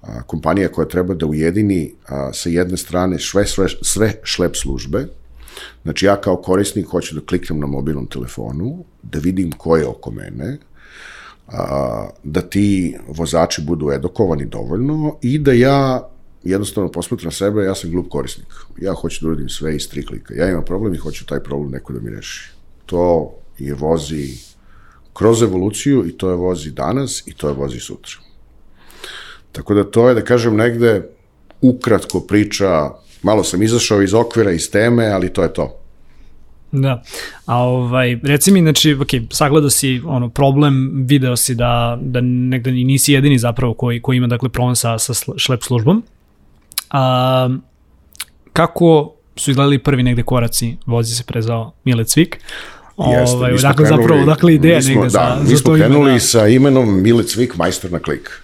a, 0.02 0.22
kompanija 0.22 0.68
koja 0.68 0.88
treba 0.88 1.14
da 1.14 1.26
ujedini 1.26 1.94
a, 2.06 2.32
sa 2.32 2.48
jedne 2.48 2.76
strane 2.76 3.18
sve, 3.18 3.46
sve, 3.46 3.66
sve 3.82 4.12
šlep 4.22 4.56
službe, 4.56 5.06
Znači 5.82 6.06
ja 6.06 6.20
kao 6.20 6.36
korisnik 6.36 6.86
hoću 6.86 7.14
da 7.14 7.26
kliknem 7.26 7.60
na 7.60 7.66
mobilnom 7.66 8.06
telefonu, 8.06 8.84
da 9.02 9.18
vidim 9.18 9.52
ko 9.52 9.76
je 9.76 9.86
oko 9.86 10.10
mene, 10.10 10.58
a, 11.48 12.08
da 12.22 12.40
ti 12.40 12.96
vozači 13.08 13.62
budu 13.62 13.90
edukovani 13.90 14.46
dovoljno 14.46 15.16
i 15.22 15.38
da 15.38 15.52
ja 15.52 16.08
jednostavno 16.44 16.90
posmetram 16.90 17.32
sebe, 17.32 17.64
ja 17.64 17.74
sam 17.74 17.90
glup 17.90 18.08
korisnik. 18.08 18.46
Ja 18.80 18.92
hoću 18.94 19.24
da 19.24 19.28
uradim 19.28 19.48
sve 19.48 19.76
iz 19.76 19.88
tri 19.88 20.06
klika. 20.06 20.34
Ja 20.34 20.50
imam 20.50 20.64
problem 20.64 20.94
i 20.94 20.98
hoću 20.98 21.26
taj 21.26 21.42
problem 21.42 21.70
neko 21.70 21.92
da 21.92 22.00
mi 22.00 22.10
reši. 22.10 22.50
To 22.86 23.34
je 23.58 23.74
vozi 23.74 24.28
kroz 25.12 25.42
evoluciju 25.42 26.06
i 26.06 26.12
to 26.12 26.30
je 26.30 26.36
vozi 26.36 26.70
danas 26.70 27.22
i 27.26 27.34
to 27.34 27.48
je 27.48 27.54
vozi 27.54 27.80
sutra. 27.80 28.16
Tako 29.52 29.74
da 29.74 29.84
to 29.84 30.08
je, 30.08 30.14
da 30.14 30.24
kažem, 30.24 30.56
negde 30.56 31.08
ukratko 31.60 32.20
priča 32.20 32.90
malo 33.24 33.44
sam 33.44 33.62
izašao 33.62 34.02
iz 34.02 34.14
okvira, 34.14 34.52
iz 34.52 34.70
teme, 34.70 35.06
ali 35.06 35.32
to 35.32 35.42
je 35.42 35.52
to. 35.52 35.80
Da. 36.72 37.02
A 37.46 37.58
ovaj, 37.58 38.18
reci 38.22 38.52
mi, 38.52 38.60
znači, 38.60 38.94
ok, 38.94 39.08
sagledao 39.30 39.70
si 39.70 40.02
ono, 40.04 40.28
problem, 40.28 41.04
video 41.06 41.36
si 41.36 41.54
da, 41.54 41.98
da 42.00 42.20
negde 42.22 42.70
nisi 42.70 43.12
jedini 43.12 43.38
zapravo 43.38 43.74
koji, 43.74 44.02
koji 44.02 44.16
ima 44.16 44.26
dakle, 44.26 44.48
problem 44.48 44.76
sa, 44.76 44.98
sa 44.98 45.12
šlep 45.36 45.62
službom. 45.62 46.02
A, 46.90 47.48
kako 48.52 49.14
su 49.36 49.50
izgledali 49.50 49.78
prvi 49.78 50.02
negde 50.02 50.22
koraci, 50.22 50.76
vozi 50.86 51.14
se 51.14 51.24
prezao 51.24 51.72
Mile 51.84 52.04
Cvik, 52.04 52.40
Jeste, 52.98 53.36
ovaj, 53.36 53.52
dakle, 53.52 53.84
krenuli, 53.86 54.02
zapravo, 54.02 54.24
dakle, 54.24 54.54
ideja 54.54 54.82
smo, 54.82 54.94
negde 54.94 55.04
da, 55.04 55.08
za, 55.08 55.50
mi 55.50 55.56
smo 55.56 55.74
krenuli 55.74 56.12
da... 56.12 56.20
sa 56.20 56.48
imenom 56.48 57.02
Mile 57.02 57.24
Cvik, 57.24 57.56
majstor 57.56 57.92
na 57.92 57.98
klik. 57.98 58.43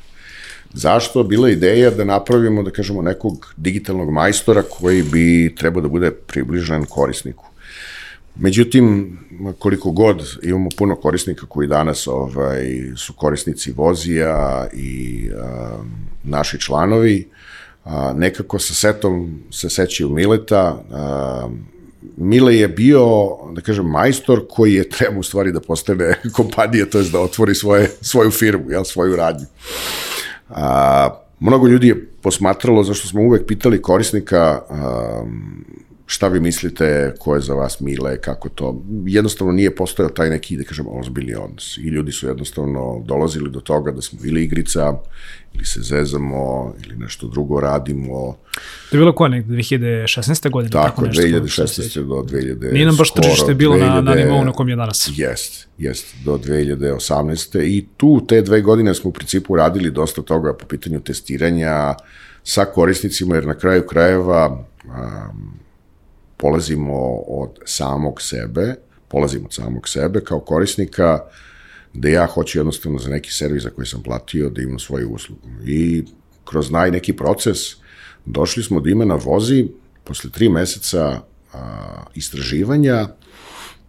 Zašto? 0.73 1.23
Bila 1.23 1.51
ideja 1.51 1.91
da 1.91 2.05
napravimo, 2.05 2.63
da 2.63 2.71
kažemo, 2.71 3.03
nekog 3.03 3.55
digitalnog 3.57 4.11
majstora 4.11 4.63
koji 4.63 5.03
bi 5.03 5.55
trebao 5.59 5.83
da 5.83 5.89
bude 5.89 6.11
približan 6.11 6.85
korisniku. 6.85 7.45
Međutim, 8.37 9.19
koliko 9.59 9.91
god 9.91 10.23
imamo 10.43 10.69
puno 10.79 10.97
korisnika 10.97 11.47
koji 11.47 11.69
danas 11.69 12.07
ovaj, 12.07 12.93
su 12.97 13.13
korisnici 13.13 13.73
vozija 13.73 14.69
i 14.73 15.29
a, 15.37 15.79
naši 16.25 16.61
članovi, 16.61 17.29
a, 17.85 18.13
nekako 18.17 18.59
sa 18.59 18.75
setom 18.75 19.43
se 19.51 19.71
sećaju 19.71 20.09
Mileta, 20.09 20.83
a, 20.91 21.49
Mile 22.17 22.57
je 22.57 22.69
bio, 22.69 23.05
da 23.53 23.61
kažem, 23.61 23.87
majstor 23.87 24.41
koji 24.51 24.75
je 24.75 24.89
treba 24.89 25.19
u 25.19 25.23
stvari 25.23 25.53
da 25.53 25.61
postane 25.61 26.15
kompanija, 26.37 26.87
to 26.87 26.99
je 26.99 27.11
da 27.13 27.21
otvori 27.21 27.55
svoje, 27.55 27.91
svoju 28.01 28.31
firmu, 28.31 28.71
jel, 28.71 28.85
svoju 28.85 29.17
radnju. 29.17 29.47
A, 30.51 31.09
mnogo 31.41 31.67
ljudi 31.67 31.89
je 31.89 32.07
posmatralo, 32.23 32.83
zašto 32.83 33.09
smo 33.09 33.23
uvek 33.23 33.47
pitali 33.47 33.83
korisnika 33.83 34.61
a, 34.71 35.25
šta 36.11 36.29
vi 36.29 36.41
mislite, 36.41 37.15
ko 37.19 37.35
je 37.35 37.41
za 37.41 37.55
vas 37.55 37.81
Mile, 37.81 38.21
kako 38.21 38.49
to, 38.49 38.83
jednostavno 39.07 39.53
nije 39.53 39.75
postojao 39.77 40.11
taj 40.11 40.31
neki, 40.31 40.57
da 40.57 40.65
kažem, 40.65 40.87
ozbiljni 40.89 41.35
odnos. 41.35 41.79
I 41.79 41.89
ljudi 41.89 42.13
su 42.13 42.27
jednostavno 42.27 43.03
dolazili 43.07 43.51
do 43.51 43.61
toga 43.61 43.93
da 43.93 44.03
smo 44.03 44.19
bili 44.23 44.45
igrica, 44.45 44.95
ili 45.55 45.65
se 45.65 45.81
zezamo, 45.83 46.75
ili 46.85 46.97
nešto 46.97 47.27
drugo 47.27 47.61
radimo. 47.61 48.37
To 48.91 48.97
je 48.97 48.99
bilo 48.99 49.13
koja 49.13 49.29
nekde, 49.29 49.55
2016. 49.55 50.51
godine? 50.51 50.71
Tako, 50.71 50.89
tako 50.89 51.03
nešto, 51.03 51.23
2016. 51.23 52.03
do 52.03 52.15
2000. 52.15 52.73
Nije 52.73 52.87
nam 52.87 52.97
baš 52.97 53.15
tržište 53.15 53.55
bilo 53.55 53.77
2000, 53.77 53.95
na, 53.95 54.01
na 54.01 54.15
nivou 54.15 54.45
na 54.45 54.53
kom 54.53 54.69
je 54.69 54.77
danas. 54.77 55.11
Jest, 55.17 55.69
jest, 55.79 56.07
do 56.25 56.39
2018. 56.39 57.63
I 57.63 57.87
tu 57.97 58.27
te 58.27 58.43
dve 58.43 58.61
godine 58.61 58.95
smo 58.95 59.11
u 59.11 59.13
principu 59.13 59.57
radili 59.57 59.91
dosta 59.91 60.23
toga 60.23 60.55
po 60.55 60.67
pitanju 60.67 61.01
testiranja 61.01 61.95
sa 62.45 62.65
korisnicima, 62.65 63.35
jer 63.35 63.47
na 63.47 63.55
kraju 63.55 63.87
krajeva 63.87 64.67
um, 64.85 65.60
polazimo 66.41 67.23
od 67.27 67.51
samog 67.65 68.23
sebe, 68.23 68.75
polazimo 69.09 69.45
od 69.45 69.55
samog 69.55 69.89
sebe 69.89 70.21
kao 70.25 70.41
korisnika, 70.41 71.19
da 71.95 72.09
ja 72.09 72.27
hoću 72.27 72.59
jednostavno 72.59 72.99
za 72.99 73.11
neki 73.11 73.33
servis 73.33 73.63
za 73.63 73.71
koji 73.71 73.87
sam 73.87 74.03
platio 74.03 74.51
da 74.51 74.63
imam 74.63 74.79
svoju 74.79 75.11
uslugu. 75.11 75.49
I 75.67 76.05
kroz 76.45 76.71
naj 76.71 76.91
neki 76.91 77.13
proces 77.13 77.59
došli 78.27 78.63
smo 78.63 78.81
do 78.81 78.91
imena 78.91 79.15
vozi 79.15 79.69
posle 80.05 80.31
tri 80.31 80.49
meseca 80.49 81.21
a, 81.53 82.05
istraživanja, 82.15 83.09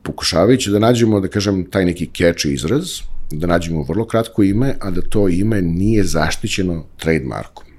pokušavajući 0.03 0.71
da 0.71 0.79
nađemo, 0.79 1.19
da 1.19 1.27
kažem, 1.27 1.65
taj 1.71 1.85
neki 1.85 2.09
catchy 2.13 2.53
izraz, 2.53 2.99
da 3.31 3.47
nađemo 3.47 3.83
vrlo 3.83 4.05
kratko 4.05 4.43
ime, 4.43 4.75
a 4.79 4.91
da 4.91 5.01
to 5.01 5.27
ime 5.29 5.61
nije 5.61 6.03
zaštićeno 6.03 6.85
trademarkom. 6.97 7.70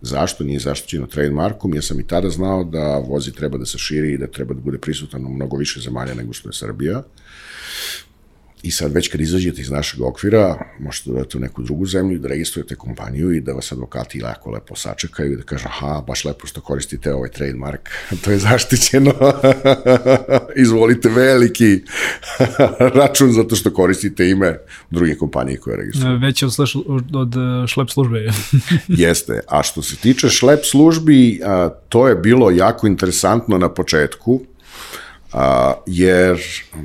Zašto 0.00 0.44
nije 0.44 0.60
zaštićeno 0.60 1.06
trademarkom? 1.06 1.74
Ja 1.74 1.82
sam 1.82 2.00
i 2.00 2.06
tada 2.06 2.30
znao 2.30 2.64
da 2.64 2.98
vozi 2.98 3.32
treba 3.32 3.58
da 3.58 3.66
se 3.66 3.78
širi 3.78 4.12
i 4.12 4.18
da 4.18 4.26
treba 4.26 4.54
da 4.54 4.60
bude 4.60 4.78
prisutan 4.78 5.26
u 5.26 5.30
mnogo 5.30 5.56
više 5.56 5.80
zemalja 5.80 6.14
nego 6.14 6.32
što 6.32 6.48
je 6.48 6.52
Srbija. 6.52 7.02
I 8.62 8.70
sad 8.70 8.92
već 8.92 9.08
kad 9.08 9.20
izađete 9.20 9.60
iz 9.60 9.70
našeg 9.70 10.02
okvira, 10.02 10.58
možete 10.80 11.10
da 11.10 11.18
date 11.18 11.38
u 11.38 11.40
neku 11.40 11.62
drugu 11.62 11.86
zemlju, 11.86 12.18
da 12.18 12.28
registrujete 12.28 12.74
kompaniju 12.74 13.32
i 13.32 13.40
da 13.40 13.52
vas 13.52 13.72
advokati 13.72 14.18
jako 14.18 14.50
lepo 14.50 14.76
sačekaju 14.76 15.32
i 15.32 15.36
da 15.36 15.42
kažu, 15.42 15.64
aha, 15.66 16.02
baš 16.06 16.24
lepo 16.24 16.46
što 16.46 16.60
koristite 16.60 17.14
ovaj 17.14 17.30
trademark, 17.30 17.90
to 18.24 18.30
je 18.30 18.38
zaštićeno, 18.38 19.12
izvolite 20.64 21.08
veliki 21.08 21.80
račun 23.00 23.32
zato 23.32 23.56
što 23.56 23.72
koristite 23.72 24.28
ime 24.30 24.58
druge 24.90 25.14
kompanije 25.14 25.58
koje 25.58 25.76
registruju. 25.76 26.18
Već 26.18 26.42
od, 26.42 26.50
od 27.14 27.34
šlep 27.68 27.90
službe. 27.90 28.30
Jeste, 28.88 29.40
a 29.48 29.62
što 29.62 29.82
se 29.82 29.96
tiče 29.96 30.28
šlep 30.28 30.60
službi, 30.64 31.40
to 31.88 32.08
je 32.08 32.14
bilo 32.14 32.50
jako 32.50 32.86
interesantno 32.86 33.58
na 33.58 33.68
početku, 33.68 34.40
a, 35.32 35.74
jer 35.86 36.40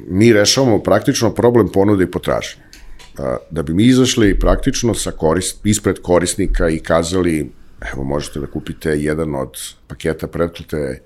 mi 0.08 0.34
rešavamo 0.34 0.80
praktično 0.80 1.34
problem 1.34 1.70
ponude 1.74 2.04
i 2.04 2.12
potražnje. 2.12 2.62
A, 3.18 3.38
da 3.52 3.64
bi 3.64 3.74
mi 3.74 3.84
izašli 3.84 4.40
praktično 4.40 4.94
sa 4.94 5.12
korist, 5.12 5.66
ispred 5.66 6.02
korisnika 6.02 6.70
i 6.70 6.80
kazali, 6.80 7.52
evo 7.94 8.04
možete 8.04 8.40
da 8.40 8.48
kupite 8.48 8.90
jedan 8.90 9.36
od 9.36 9.58
paketa 9.88 10.28
pretplate 10.28 11.02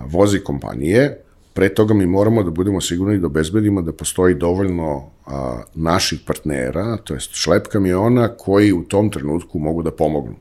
vozi 0.00 0.38
kompanije, 0.38 1.18
pre 1.54 1.68
toga 1.74 1.94
mi 1.94 2.06
moramo 2.06 2.42
da 2.42 2.50
budemo 2.50 2.80
sigurni 2.80 3.18
da 3.18 3.26
obezbedimo 3.26 3.82
da 3.82 3.92
postoji 3.92 4.34
dovoljno 4.34 5.10
a, 5.26 5.62
naših 5.74 6.20
partnera, 6.26 6.96
to 6.96 7.14
jest 7.14 7.30
šlep 7.34 7.66
kamiona, 7.66 8.28
koji 8.28 8.72
u 8.72 8.84
tom 8.84 9.10
trenutku 9.10 9.58
mogu 9.58 9.82
da 9.82 9.90
pomognu. 9.90 10.36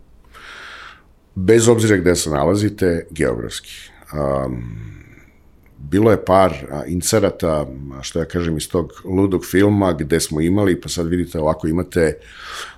Bez 1.36 1.68
obzira 1.68 1.98
gde 1.98 2.16
se 2.16 2.30
nalazite, 2.30 3.06
geografski. 3.10 3.74
Um, 4.14 5.07
bilo 5.80 6.12
je 6.12 6.26
par 6.26 6.54
inserata, 6.88 7.68
što 8.02 8.20
ja 8.20 8.26
kažem, 8.26 8.58
iz 8.58 8.70
tog 8.70 8.92
ludog 9.06 9.46
filma 9.46 9.94
gde 9.94 10.20
smo 10.20 10.42
imali, 10.42 10.82
pa 10.82 10.90
sad 10.90 11.08
vidite 11.08 11.40
ovako 11.40 11.68
imate 11.68 12.18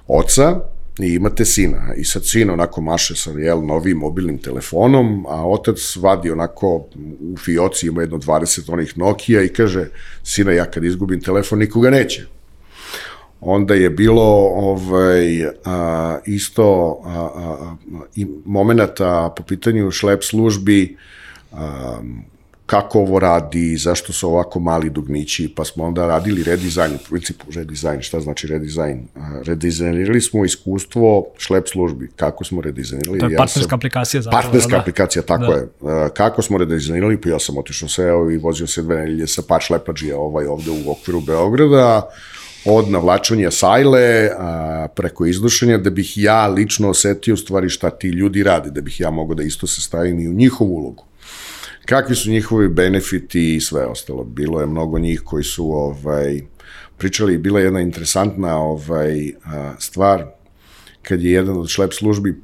oca 0.07 0.59
i 0.99 1.13
imate 1.13 1.45
sina. 1.45 1.93
I 1.97 2.03
sad 2.03 2.25
sin 2.25 2.49
onako 2.49 2.81
maše 2.81 3.15
sa 3.15 3.31
jel, 3.31 3.65
novim 3.65 3.97
mobilnim 3.97 4.37
telefonom, 4.37 5.25
a 5.29 5.47
otac 5.47 5.95
vadi 5.95 6.31
onako 6.31 6.85
u 7.33 7.37
fioci, 7.37 7.87
ima 7.87 8.01
jedno 8.01 8.17
20 8.17 8.73
onih 8.73 8.97
Nokia 8.97 9.43
i 9.43 9.49
kaže, 9.49 9.87
sina, 10.23 10.51
ja 10.51 10.65
kad 10.65 10.83
izgubim 10.83 11.21
telefon, 11.21 11.59
nikoga 11.59 11.89
neće. 11.89 12.25
onda 13.41 13.73
je 13.73 13.89
bilo 13.89 14.23
ovaj, 14.53 15.45
a, 15.65 16.19
isto 16.25 16.99
a, 17.05 17.29
a, 17.35 17.75
i 18.15 18.27
momenata 18.45 19.33
po 19.37 19.43
pitanju 19.43 19.91
šlep 19.91 20.23
službi, 20.23 20.97
a, 21.51 22.01
kako 22.69 22.99
ovo 22.99 23.19
radi, 23.19 23.77
zašto 23.77 24.13
su 24.13 24.27
ovako 24.27 24.59
mali 24.59 24.89
dugmići, 24.89 25.53
pa 25.55 25.65
smo 25.65 25.83
onda 25.83 26.07
radili 26.07 26.43
redizajn, 26.43 26.95
u 26.95 26.97
principu 27.09 27.45
redizajn, 27.55 28.01
šta 28.01 28.19
znači 28.19 28.47
redizajn? 28.47 29.07
Redizajnirali 29.45 30.21
smo 30.21 30.45
iskustvo 30.45 31.25
šlep 31.37 31.67
službi, 31.67 32.09
kako 32.15 32.43
smo 32.43 32.61
redizajnirali. 32.61 33.19
To 33.19 33.25
je 33.25 33.37
partnerska 33.37 33.73
ja 33.73 33.77
aplikacija 33.77 34.21
zapravo. 34.21 34.41
Partnerska 34.41 34.71
da? 34.71 34.79
aplikacija, 34.81 35.23
tako 35.23 35.45
da. 35.45 35.53
je. 35.53 36.09
Kako 36.13 36.41
smo 36.41 36.57
redizajnirali, 36.57 37.21
pa 37.21 37.29
ja 37.29 37.39
sam 37.39 37.57
otišao 37.57 37.89
seo 37.89 38.31
i 38.31 38.37
vozio 38.37 38.67
se 38.67 38.81
dve 38.81 38.97
nelje 38.97 39.27
sa 39.27 39.41
par 39.47 39.61
šlepađija 39.61 40.17
ovaj 40.17 40.45
ovde 40.45 40.71
u 40.71 40.91
okviru 40.91 41.21
Beograda, 41.21 42.09
od 42.65 42.89
navlačanja 42.91 43.51
sajle 43.51 44.29
a, 44.37 44.87
preko 44.95 45.25
izdušenja, 45.25 45.77
da 45.77 45.89
bih 45.89 46.17
ja 46.17 46.47
lično 46.47 46.89
osetio 46.89 47.37
stvari 47.37 47.69
šta 47.69 47.89
ti 47.89 48.07
ljudi 48.07 48.43
rade, 48.43 48.69
da 48.69 48.81
bih 48.81 48.99
ja 48.99 49.11
mogao 49.11 49.35
da 49.35 49.43
isto 49.43 49.67
se 49.67 49.81
stavim 49.81 50.19
i 50.19 50.27
u 50.27 50.33
njihovu 50.33 50.75
ulogu 50.75 51.08
kakvi 51.89 52.15
su 52.15 52.29
njihovi 52.29 52.67
benefiti 52.67 53.55
i 53.55 53.61
sve 53.61 53.85
ostalo. 53.85 54.23
Bilo 54.23 54.59
je 54.61 54.67
mnogo 54.67 54.99
njih 54.99 55.21
koji 55.25 55.43
su 55.43 55.71
ovaj, 55.71 56.41
pričali, 56.97 57.37
bila 57.37 57.59
je 57.59 57.65
jedna 57.65 57.81
interesantna 57.81 58.57
ovaj, 58.57 59.33
stvar, 59.79 60.25
kad 61.01 61.21
je 61.21 61.31
jedan 61.31 61.57
od 61.57 61.67
šlep 61.67 61.93
službi 61.93 62.41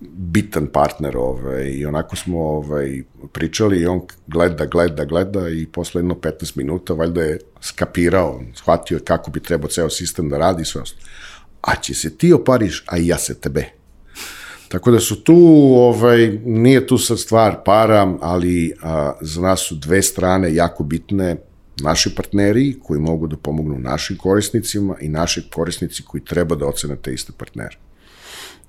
bitan 0.00 0.66
partner 0.66 1.16
ovaj, 1.16 1.68
i 1.68 1.86
onako 1.86 2.16
smo 2.16 2.40
ovaj, 2.40 3.02
pričali 3.32 3.80
i 3.80 3.86
on 3.86 4.00
gleda, 4.26 4.66
gleda, 4.66 5.04
gleda 5.04 5.48
i 5.48 5.66
posle 5.66 5.98
jedno 5.98 6.14
15 6.14 6.56
minuta 6.56 6.94
valjda 6.94 7.22
je 7.22 7.38
skapirao, 7.60 8.42
shvatio 8.54 9.00
kako 9.04 9.30
bi 9.30 9.40
trebao 9.40 9.68
ceo 9.68 9.90
sistem 9.90 10.28
da 10.28 10.38
radi 10.38 10.62
i 10.62 10.64
sve 10.64 10.82
ostalo. 10.82 11.06
A 11.60 11.76
će 11.76 11.94
se 11.94 12.16
ti 12.16 12.32
opariš, 12.32 12.84
a 12.86 12.96
ja 12.96 13.18
se 13.18 13.40
tebe. 13.40 13.81
Tako 14.72 14.90
da 14.90 15.00
su 15.00 15.22
tu, 15.22 15.36
ovaj, 15.76 16.38
nije 16.44 16.86
tu 16.86 16.98
sad 16.98 17.18
stvar 17.18 17.56
para, 17.64 18.16
ali 18.20 18.72
a, 18.82 19.12
za 19.20 19.40
nas 19.40 19.60
su 19.60 19.74
dve 19.74 20.02
strane 20.02 20.54
jako 20.54 20.84
bitne, 20.84 21.36
naši 21.82 22.14
partneri 22.14 22.76
koji 22.82 23.00
mogu 23.00 23.26
da 23.26 23.36
pomognu 23.36 23.78
našim 23.78 24.16
korisnicima 24.16 24.96
i 25.00 25.08
naši 25.08 25.42
korisnici 25.54 26.02
koji 26.02 26.24
treba 26.24 26.56
da 26.56 26.66
ocene 26.66 26.96
te 26.96 27.12
iste 27.14 27.32
partnere. 27.36 27.76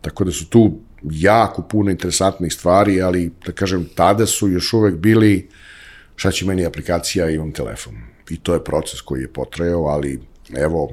Tako 0.02 0.24
da 0.24 0.32
su 0.32 0.50
tu 0.50 0.80
jako 1.04 1.62
puno 1.62 1.92
interesantnih 1.92 2.54
stvari, 2.54 3.02
ali 3.02 3.32
da 3.46 3.52
kažem, 3.52 3.86
tada 3.96 4.26
su 4.26 4.50
još 4.50 4.74
uvek 4.74 4.96
bili 4.96 5.50
šta 6.16 6.32
će 6.32 6.46
meni 6.46 6.66
aplikacija, 6.66 7.30
imam 7.30 7.52
telefon. 7.52 7.96
I 8.30 8.38
to 8.38 8.54
je 8.54 8.64
proces 8.64 9.02
koji 9.02 9.22
je 9.22 9.34
potrajao, 9.34 9.86
ali 9.86 10.20
evo, 10.58 10.90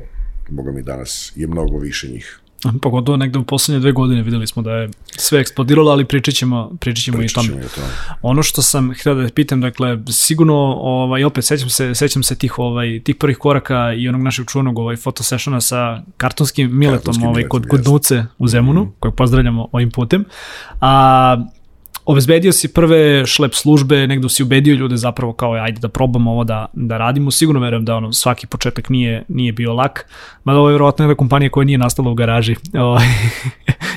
boga 0.49 0.73
mi 0.73 0.83
danas 0.83 1.33
je 1.37 1.47
mnogo 1.47 1.79
više 1.79 2.09
njih. 2.09 2.41
Pogotovo 2.83 3.17
negde 3.17 3.39
u 3.39 3.45
poslednje 3.45 3.81
dve 3.81 3.93
godine 3.93 4.23
videli 4.23 4.47
smo 4.47 4.63
da 4.63 4.73
je 4.73 4.91
sve 5.17 5.41
eksplodiralo, 5.41 5.91
ali 5.91 6.05
pričat 6.05 6.35
ćemo, 6.35 6.71
pričat 6.81 7.05
ćemo 7.05 7.19
pričat 7.19 7.45
ćemo 7.45 7.59
i 7.59 7.69
tome. 7.75 7.87
Ono 8.23 8.43
što 8.43 8.63
sam 8.63 8.95
htio 8.95 9.15
da 9.15 9.29
pitam, 9.35 9.61
dakle, 9.61 9.99
sigurno, 10.09 10.55
ovaj, 10.81 11.25
opet 11.25 11.45
sećam 11.45 11.71
se, 11.71 11.95
sećam 11.95 12.23
se 12.23 12.35
tih, 12.35 12.59
ovaj, 12.59 13.01
tih 13.05 13.17
prvih 13.17 13.37
koraka 13.37 13.93
i 13.93 14.09
onog 14.09 14.23
našeg 14.23 14.47
čuvanog 14.47 14.79
ovaj, 14.79 14.97
fotosešona 14.97 15.61
sa 15.61 16.03
kartonskim 16.17 16.79
miletom 16.79 16.99
Kartonski 16.99 17.25
ovaj, 17.27 17.49
kod, 17.49 17.67
kod 17.69 17.87
Nuce 17.87 18.25
u 18.39 18.49
Zemunu, 18.49 18.81
mm 18.85 18.87
-hmm. 18.87 19.01
kojeg 19.01 19.15
pozdravljamo 19.15 19.69
ovim 19.73 19.91
putem. 19.91 20.25
A, 20.81 21.45
obezbedio 22.11 22.53
si 22.53 22.69
prve 22.69 23.27
šlep 23.27 23.55
službe, 23.55 24.07
negde 24.07 24.29
si 24.29 24.43
ubedio 24.43 24.75
ljude 24.75 24.97
zapravo 24.97 25.33
kao 25.33 25.53
ajde 25.53 25.81
da 25.81 25.89
probamo 25.89 26.33
ovo 26.33 26.45
da, 26.45 26.67
da 26.73 26.99
radimo. 26.99 27.31
Sigurno 27.31 27.61
verujem 27.61 27.85
da 27.85 27.95
ono, 27.95 28.13
svaki 28.13 28.47
početak 28.47 28.89
nije, 28.89 29.25
nije 29.29 29.53
bio 29.53 29.73
lak, 29.73 30.07
mada 30.45 30.59
ovo 30.59 30.69
je 30.69 30.73
verovatno 30.73 31.05
jedna 31.05 31.15
kompanija 31.15 31.51
koja 31.51 31.65
nije 31.65 31.79
nastala 31.79 32.11
u 32.11 32.15
garaži. 32.15 32.57
Ovaj, 32.79 33.05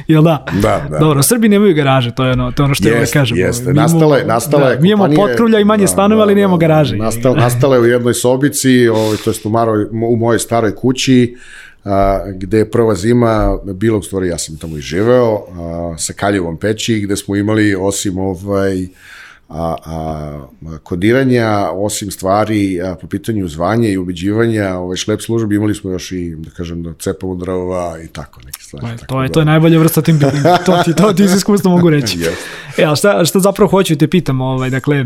jel 0.08 0.24
da? 0.24 0.46
Da, 0.62 0.88
da. 0.89 1.00
Dobro, 1.00 1.24
Srbi 1.24 1.50
nemaju 1.50 1.75
garaže, 1.75 2.12
to 2.12 2.25
je 2.25 2.32
ono, 2.32 2.51
to 2.51 2.63
je 2.63 2.65
ono 2.65 2.75
što 2.75 2.88
jest, 2.88 3.15
ja 3.15 3.20
kažem. 3.20 3.38
Jeste, 3.38 3.74
nastala 3.74 4.17
je, 4.17 4.25
nastala 4.25 4.70
je 4.70 4.75
da, 4.75 4.82
Mi 4.82 4.91
imamo 4.91 5.15
potkrulja 5.15 5.59
i 5.59 5.64
manje 5.64 5.83
da, 5.83 5.88
stanove, 5.88 6.22
ali 6.22 6.33
da, 6.33 6.35
nemamo 6.35 6.57
da, 6.57 6.68
garaže. 6.68 6.96
Nastala, 6.98 7.35
nastala 7.35 7.75
je 7.75 7.81
u 7.81 7.85
jednoj 7.85 8.14
sobici, 8.14 8.88
ovaj, 8.88 9.18
to 9.24 9.29
jest 9.29 9.46
u, 9.46 9.50
maroj, 9.50 9.85
u 9.92 10.16
mojoj 10.16 10.40
staroj 10.40 10.75
kući, 10.75 11.35
a, 11.83 12.24
gde 12.35 12.57
je 12.57 12.72
prva 12.72 12.96
zima 12.96 13.57
bila, 13.74 13.98
u 13.98 14.01
stvari 14.03 14.27
ja 14.27 14.37
sam 14.37 14.57
tamo 14.57 14.77
i 14.77 14.81
živeo, 14.81 15.35
a, 15.35 15.96
sa 15.98 16.13
kaljevom 16.13 16.57
peći, 16.57 17.00
gde 17.00 17.15
smo 17.15 17.35
imali 17.35 17.75
osim 17.75 18.17
ovaj, 18.17 18.87
a, 19.50 19.75
a, 19.85 20.48
kodiranja, 20.83 21.69
osim 21.74 22.11
stvari 22.11 22.81
a, 22.81 22.96
po 23.01 23.07
pitanju 23.07 23.48
zvanja 23.48 23.89
i 23.89 23.98
ubeđivanja, 23.98 24.75
ovaj 24.75 24.98
šlep 24.98 25.22
službi, 25.22 25.55
imali 25.55 25.75
smo 25.75 25.91
još 25.91 26.11
i, 26.11 26.35
da 26.37 26.50
kažem, 26.50 26.83
da 26.83 26.93
cepamo 27.00 27.35
drva 27.35 27.98
i 28.03 28.07
tako 28.07 28.41
neke 28.46 28.61
stvari. 28.61 28.98
Pa, 29.00 29.05
to, 29.05 29.22
je, 29.22 29.27
da. 29.27 29.33
to 29.33 29.39
je 29.39 29.46
najbolja 29.46 29.79
vrsta 29.79 30.01
tim 30.01 30.19
buildinga, 30.19 30.57
to 30.65 30.83
ti, 30.85 30.96
to 30.96 31.13
ti 31.13 31.24
iz 31.24 31.33
iskustva 31.35 31.72
mogu 31.72 31.89
reći. 31.89 32.17
yes. 32.19 32.33
E, 32.77 32.83
a 32.83 32.96
šta, 32.96 33.25
šta 33.25 33.39
zapravo 33.39 33.69
hoću 33.69 33.96
te 33.96 34.07
pitam, 34.07 34.41
ovaj, 34.41 34.69
dakle, 34.69 35.05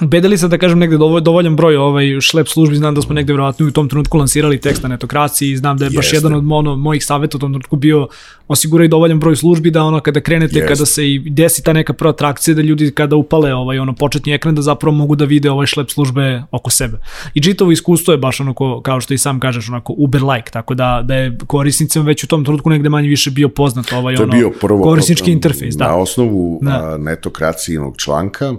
Bedeli 0.00 0.38
se 0.38 0.48
da 0.48 0.58
kažem 0.58 0.78
negde 0.78 0.96
dovoljan 1.22 1.56
broj 1.56 1.76
ovaj 1.76 2.20
šlep 2.20 2.48
službi, 2.48 2.76
znam 2.76 2.94
da 2.94 3.02
smo 3.02 3.14
negde 3.14 3.32
verovatno 3.32 3.66
u 3.66 3.70
tom 3.70 3.88
trenutku 3.88 4.18
lansirali 4.18 4.60
tekst 4.60 4.82
na 4.82 4.88
netokraciji, 4.88 5.56
znam 5.56 5.76
da 5.76 5.84
je 5.84 5.90
baš 5.90 6.04
Jeste. 6.04 6.16
jedan 6.16 6.34
od 6.34 6.44
ono, 6.50 6.76
mojih 6.76 7.04
saveta 7.04 7.36
u 7.36 7.40
tom 7.40 7.52
trenutku 7.52 7.76
bio 7.76 8.08
osiguraj 8.48 8.88
dovoljan 8.88 9.20
broj 9.20 9.36
službi 9.36 9.70
da 9.70 9.82
ono 9.82 10.00
kada 10.00 10.20
krenete, 10.20 10.58
Jeste. 10.58 10.68
kada 10.68 10.86
se 10.86 11.12
i 11.12 11.18
desi 11.30 11.62
ta 11.62 11.72
neka 11.72 11.92
prva 11.92 12.10
atrakcija 12.10 12.54
da 12.54 12.62
ljudi 12.62 12.90
kada 12.90 13.16
upale 13.16 13.54
ovaj 13.54 13.78
ono 13.78 13.94
početni 13.94 14.32
ekran 14.32 14.54
da 14.54 14.62
zapravo 14.62 14.96
mogu 14.96 15.16
da 15.16 15.24
vide 15.24 15.50
ovaj 15.50 15.66
šlep 15.66 15.90
službe 15.90 16.42
oko 16.50 16.70
sebe. 16.70 16.98
I 17.34 17.42
čitavo 17.42 17.72
iskustvo 17.72 18.12
je 18.12 18.18
baš 18.18 18.40
onako 18.40 18.80
kao 18.80 19.00
što 19.00 19.14
i 19.14 19.18
sam 19.18 19.40
kažeš 19.40 19.68
onako 19.68 19.94
Uber 19.96 20.22
like, 20.22 20.50
tako 20.50 20.74
da 20.74 21.02
da 21.04 21.14
je 21.14 21.38
korisnicima 21.46 22.04
već 22.04 22.24
u 22.24 22.26
tom 22.26 22.44
trenutku 22.44 22.70
negde 22.70 22.88
manje 22.88 23.08
više 23.08 23.30
bio 23.30 23.48
poznat 23.48 23.92
ovaj 23.92 24.16
to 24.16 24.22
ono 24.22 24.32
bio 24.32 24.50
prvo, 24.60 24.82
korisnički 24.82 25.32
interfejs, 25.32 25.74
da. 25.74 25.84
Na 25.84 25.96
osnovu 25.96 26.58
da. 26.62 26.98
netokracijinog 26.98 27.96
članka 27.96 28.54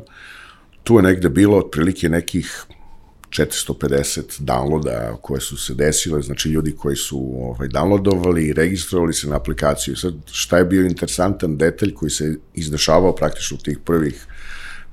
tu 0.87 0.95
je 0.95 1.03
negde 1.03 1.29
bilo 1.29 1.57
otprilike 1.57 2.09
nekih 2.09 2.65
450 3.29 4.41
downloada 4.41 5.17
koje 5.21 5.41
su 5.41 5.57
se 5.57 5.73
desile, 5.73 6.21
znači 6.21 6.49
ljudi 6.49 6.71
koji 6.71 6.95
su 6.95 7.17
ovaj, 7.39 7.67
downloadovali 7.69 8.39
i 8.39 8.53
registrovali 8.53 9.13
se 9.13 9.27
na 9.27 9.35
aplikaciju. 9.35 9.95
Sad, 9.95 10.13
šta 10.31 10.57
je 10.57 10.65
bio 10.65 10.85
interesantan 10.85 11.57
detalj 11.57 11.93
koji 11.93 12.09
se 12.09 12.35
izdešavao 12.53 13.15
praktično 13.15 13.57
u 13.57 13.63
tih 13.63 13.79
prvih 13.85 14.27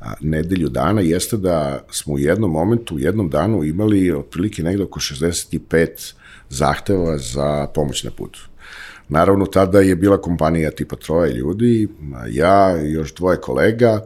a, 0.00 0.12
nedelju 0.20 0.68
dana, 0.68 1.00
jeste 1.00 1.37
da 1.37 1.85
smo 1.90 2.14
u 2.14 2.18
jednom 2.18 2.50
momentu, 2.50 2.94
u 2.94 2.98
jednom 2.98 3.30
danu 3.30 3.64
imali 3.64 4.12
otprilike 4.12 4.62
negde 4.62 4.83
oko 4.83 5.00
65 5.00 6.12
zahteva 6.48 7.18
za 7.18 7.66
pomoć 7.74 8.04
na 8.04 8.11
putu. 8.11 8.48
Naravno, 9.09 9.46
tada 9.46 9.80
je 9.80 9.96
bila 9.96 10.20
kompanija 10.20 10.70
tipa 10.70 10.96
troje 10.96 11.33
ljudi, 11.33 11.88
ja 12.30 12.83
i 12.83 12.92
još 12.92 13.14
dvoje 13.14 13.40
kolega, 13.40 14.00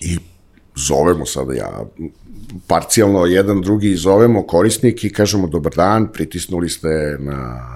i 0.00 0.18
zovemo 0.76 1.26
sada 1.26 1.54
ja, 1.54 1.84
parcijalno 2.66 3.26
jedan 3.26 3.60
drugi 3.60 3.96
zovemo 3.96 4.46
korisnik 4.46 5.04
i 5.04 5.12
kažemo 5.12 5.46
dobar 5.46 5.72
dan, 5.76 6.12
pritisnuli 6.12 6.68
ste 6.68 7.16
na 7.18 7.68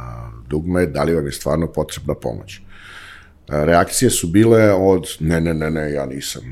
dugme, 0.49 0.87
da 0.87 1.03
li 1.03 1.15
vam 1.15 1.27
je 1.27 1.33
stvarno 1.33 1.67
potrebna 1.73 2.15
pomoć 2.15 2.66
reakcije 3.49 4.11
su 4.11 4.27
bile 4.27 4.73
od 4.73 5.07
ne, 5.21 5.41
ne, 5.41 5.55
ne, 5.55 5.71
ne, 5.71 5.93
ja 5.93 6.07
nisam. 6.07 6.43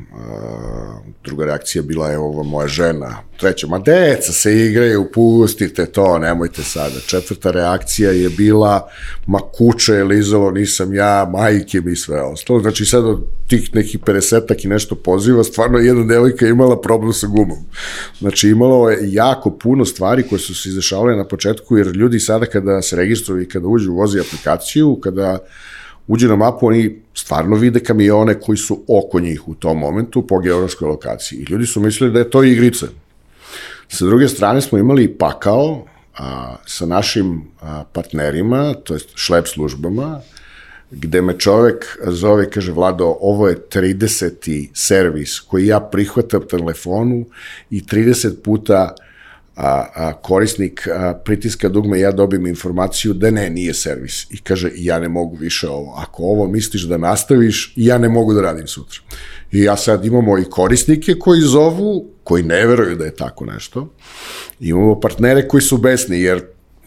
Druga 1.24 1.44
reakcija 1.44 1.82
bila 1.82 2.10
je 2.10 2.18
ova 2.18 2.42
moja 2.42 2.68
žena. 2.68 3.16
Treća, 3.40 3.66
ma 3.66 3.78
deca 3.78 4.32
se 4.32 4.66
igraju, 4.66 5.10
pustite 5.14 5.86
to, 5.86 6.18
nemojte 6.18 6.62
sada. 6.62 7.00
Četvrta 7.06 7.50
reakcija 7.50 8.10
je 8.10 8.28
bila, 8.28 8.88
ma 9.26 9.38
kuće 9.58 9.92
je 9.92 10.04
lizalo, 10.04 10.50
nisam 10.50 10.94
ja, 10.94 11.30
majke 11.32 11.80
mi 11.80 11.96
sve 11.96 12.22
ostalo. 12.22 12.60
Znači 12.60 12.84
sad 12.84 13.04
od 13.04 13.26
tih 13.46 13.74
nekih 13.74 14.00
50 14.00 14.64
i 14.64 14.68
nešto 14.68 14.94
poziva, 14.94 15.44
stvarno 15.44 15.78
jedna 15.78 16.04
devojka 16.04 16.46
imala 16.46 16.80
problem 16.80 17.12
sa 17.12 17.26
gumom. 17.26 17.58
Znači 18.18 18.48
imalo 18.48 18.90
je 18.90 18.98
jako 19.12 19.50
puno 19.50 19.84
stvari 19.84 20.22
koje 20.22 20.38
su 20.38 20.54
se 20.54 20.68
izdešavale 20.68 21.16
na 21.16 21.24
početku, 21.24 21.76
jer 21.76 21.86
ljudi 21.86 22.20
sada 22.20 22.46
kada 22.46 22.82
se 22.82 22.96
registruju 22.96 23.42
i 23.42 23.48
kada 23.48 23.66
uđu 23.66 23.92
u 23.92 23.96
vozi 23.96 24.20
aplikaciju, 24.20 24.98
kada 25.02 25.38
uđe 26.06 26.28
na 26.28 26.36
mapu, 26.36 26.66
oni 26.66 27.02
stvarno 27.14 27.56
vide 27.56 27.80
kamione 27.80 28.40
koji 28.40 28.58
su 28.58 28.84
oko 28.88 29.20
njih 29.20 29.48
u 29.48 29.54
tom 29.54 29.78
momentu 29.78 30.26
po 30.26 30.38
geografskoj 30.38 30.88
lokaciji. 30.88 31.38
I 31.38 31.52
ljudi 31.52 31.66
su 31.66 31.80
mislili 31.80 32.12
da 32.12 32.18
je 32.18 32.30
to 32.30 32.42
igrica. 32.42 32.86
Sa 33.88 34.04
druge 34.04 34.28
strane 34.28 34.60
smo 34.60 34.78
imali 34.78 35.08
pakao 35.18 35.86
a, 36.18 36.56
sa 36.66 36.86
našim 36.86 37.42
a, 37.60 37.84
partnerima, 37.92 38.74
to 38.74 38.94
je 38.94 39.00
šlep 39.14 39.46
službama, 39.46 40.20
gde 40.90 41.22
me 41.22 41.38
čovek 41.38 41.98
zove, 42.06 42.50
kaže, 42.50 42.72
Vlado, 42.72 43.16
ovo 43.20 43.48
je 43.48 43.56
30. 43.72 44.68
servis 44.74 45.40
koji 45.40 45.66
ja 45.66 45.80
prihvatam 45.80 46.42
telefonu 46.48 47.24
i 47.70 47.80
30 47.80 48.42
puta 48.42 48.94
a, 49.56 49.86
a 49.94 50.12
korisnik 50.12 50.88
a, 50.88 51.14
pritiska 51.24 51.68
dugme, 51.68 52.00
ja 52.00 52.12
dobijem 52.12 52.46
informaciju 52.46 53.14
da 53.14 53.30
ne, 53.30 53.50
nije 53.50 53.74
servis. 53.74 54.26
I 54.30 54.38
kaže, 54.38 54.70
ja 54.74 54.98
ne 54.98 55.08
mogu 55.08 55.36
više 55.36 55.68
ovo. 55.68 55.94
Ako 55.98 56.22
ovo 56.22 56.48
misliš 56.48 56.82
da 56.82 56.98
nastaviš, 56.98 57.72
ja 57.76 57.98
ne 57.98 58.08
mogu 58.08 58.34
da 58.34 58.42
radim 58.42 58.66
sutra. 58.66 59.00
I 59.52 59.62
ja 59.62 59.76
sad 59.76 60.04
imamo 60.04 60.38
i 60.38 60.44
korisnike 60.44 61.14
koji 61.18 61.40
zovu, 61.40 62.06
koji 62.24 62.42
ne 62.42 62.66
veruju 62.66 62.96
da 62.96 63.04
je 63.04 63.16
tako 63.16 63.44
nešto. 63.44 63.94
Imamo 64.60 65.00
partnere 65.00 65.48
koji 65.48 65.60
su 65.60 65.78
besni, 65.78 66.20
jer 66.20 66.42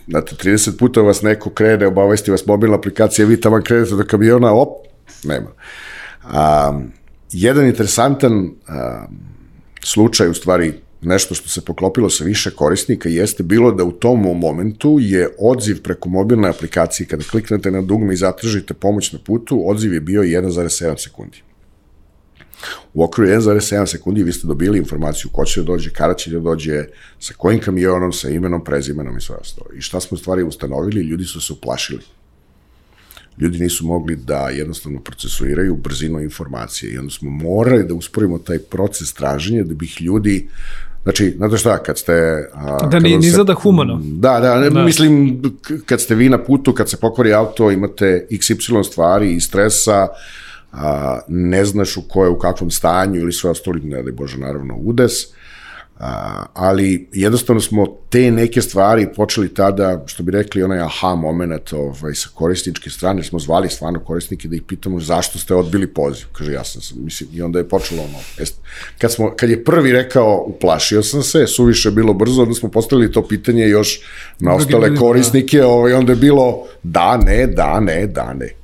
Znate, 0.08 0.36
30 0.36 0.78
puta 0.78 1.02
vas 1.02 1.22
neko 1.22 1.50
krene, 1.50 1.88
obavesti 1.88 2.32
vas 2.32 2.46
mobilna 2.46 2.78
aplikacija, 2.78 3.28
vi 3.28 3.42
tamo 3.42 3.62
krenete 3.62 3.96
do 3.96 4.04
kamiona, 4.08 4.54
op, 4.54 4.70
nema. 5.24 5.52
A, 6.24 6.80
jedan 7.32 7.68
interesantan 7.68 8.52
a, 8.68 9.06
slučaj, 9.84 10.30
u 10.30 10.34
stvari, 10.34 10.74
nešto 11.02 11.36
što 11.36 11.50
se 11.50 11.62
poklopilo 11.62 12.10
sa 12.10 12.24
više 12.24 12.52
korisnika 12.52 13.10
jeste 13.10 13.44
bilo 13.44 13.72
da 13.72 13.84
u 13.84 13.92
tom 13.92 14.22
momentu 14.22 14.98
je 15.02 15.30
odziv 15.40 15.82
preko 15.84 16.10
mobilne 16.10 16.50
aplikacije, 16.50 17.08
kada 17.08 17.24
kliknete 17.24 17.72
na 17.72 17.82
dugme 17.82 18.14
i 18.14 18.18
zatražite 18.18 18.74
pomoć 18.74 19.12
na 19.12 19.20
putu, 19.20 19.64
odziv 19.70 19.94
je 19.94 20.02
bio 20.02 20.22
1,7 20.22 21.04
sekundi. 21.04 21.42
U 22.94 23.04
okviru 23.04 23.32
1,7 23.32 23.86
sekundi 23.86 24.24
vi 24.24 24.32
ste 24.32 24.48
dobili 24.48 24.78
informaciju 24.78 25.32
ko 25.34 25.46
će 25.46 25.62
da 25.62 25.66
dođe, 25.66 25.90
kada 25.90 26.14
će 26.14 26.32
da 26.32 26.40
dođe, 26.40 26.86
sa 27.20 27.34
kojim 27.38 27.60
kamionom, 27.60 28.14
sa 28.14 28.30
imenom, 28.30 28.64
prezimenom 28.64 29.18
i 29.18 29.22
sve 29.22 29.36
ostalo. 29.36 29.70
I 29.78 29.82
šta 29.82 30.00
smo 30.00 30.16
u 30.16 30.18
stvari 30.18 30.44
ustanovili? 30.44 31.02
Ljudi 31.02 31.26
su 31.26 31.42
se 31.42 31.54
uplašili. 31.54 32.02
Ljudi 33.38 33.60
nisu 33.60 33.86
mogli 33.86 34.16
da 34.16 34.50
jednostavno 34.50 35.00
procesuiraju 35.00 35.76
brzinu 35.76 36.20
informacije 36.20 36.94
i 36.94 36.98
onda 36.98 37.12
smo 37.12 37.30
morali 37.30 37.84
da 37.84 37.94
usporimo 37.94 38.40
taj 38.40 38.60
proces 38.60 39.14
traženja 39.14 39.64
da 39.64 39.74
bih 39.74 40.02
ljudi 40.02 40.48
Znači, 41.08 41.34
znate 41.38 41.58
šta, 41.58 41.78
kad 41.78 41.98
ste... 41.98 42.14
A, 42.54 42.88
da 42.88 43.00
ni, 43.00 43.18
ni 43.18 43.30
zada 43.30 43.54
humano. 43.54 44.00
Da, 44.04 44.40
da, 44.40 44.60
ne, 44.60 44.70
da, 44.70 44.84
mislim, 44.84 45.42
kad 45.86 46.02
ste 46.02 46.16
vi 46.16 46.30
na 46.30 46.44
putu, 46.44 46.74
kad 46.74 46.90
se 46.90 46.98
pokvari 46.98 47.34
auto, 47.34 47.72
imate 47.72 48.28
XY 48.32 48.84
stvari 48.84 49.34
i 49.34 49.40
stresa, 49.40 50.08
a, 50.72 51.20
ne 51.28 51.66
znaš 51.66 51.98
u 51.98 52.02
koje, 52.08 52.30
u 52.30 52.40
kakvom 52.40 52.72
stanju 52.72 53.20
ili 53.20 53.34
sve 53.34 53.50
ostali, 53.50 53.82
ne 53.84 54.04
da 54.04 54.12
Bože, 54.12 54.38
naravno, 54.38 54.76
udes, 54.78 55.14
a, 56.00 56.46
ali 56.54 57.10
jednostavno 57.14 57.62
smo 57.62 57.88
te 58.10 58.32
neke 58.32 58.62
stvari 58.62 59.08
počeli 59.16 59.54
tada, 59.54 60.04
što 60.06 60.24
bi 60.24 60.32
rekli, 60.32 60.64
onaj 60.64 60.80
aha 60.80 61.16
moment 61.16 61.74
ovaj, 61.74 62.16
sa 62.16 62.30
korisničke 62.34 62.90
strane, 62.90 63.24
smo 63.24 63.40
zvali 63.40 63.70
stvarno 63.70 64.00
korisnike 64.00 64.48
da 64.48 64.56
ih 64.56 64.62
pitamo 64.68 65.00
zašto 65.00 65.40
ste 65.40 65.56
odbili 65.56 65.88
poziv. 65.88 66.26
Kaže, 66.32 66.52
ja 66.52 66.64
sam, 66.64 67.04
mislim, 67.04 67.30
i 67.34 67.42
onda 67.42 67.60
je 67.60 67.70
počelo 67.70 68.04
ono, 68.04 68.18
jest, 68.40 68.56
kad, 68.98 69.14
smo, 69.14 69.34
kad 69.36 69.50
je 69.50 69.64
prvi 69.64 69.92
rekao, 69.92 70.44
uplašio 70.48 71.04
sam 71.04 71.24
se, 71.24 71.48
suviše 71.48 71.92
bilo 71.92 72.14
brzo, 72.14 72.42
onda 72.42 72.54
smo 72.54 72.70
postavili 72.70 73.12
to 73.12 73.28
pitanje 73.28 73.68
još 73.68 74.02
na 74.40 74.56
ostale 74.56 74.90
da. 74.90 75.00
korisnike, 75.00 75.64
ovaj, 75.64 75.94
onda 75.94 76.12
je 76.12 76.16
bilo 76.16 76.64
da, 76.84 77.18
ne, 77.18 77.48
da, 77.48 77.80
ne, 77.80 78.08
da, 78.08 78.34
ne. 78.34 78.57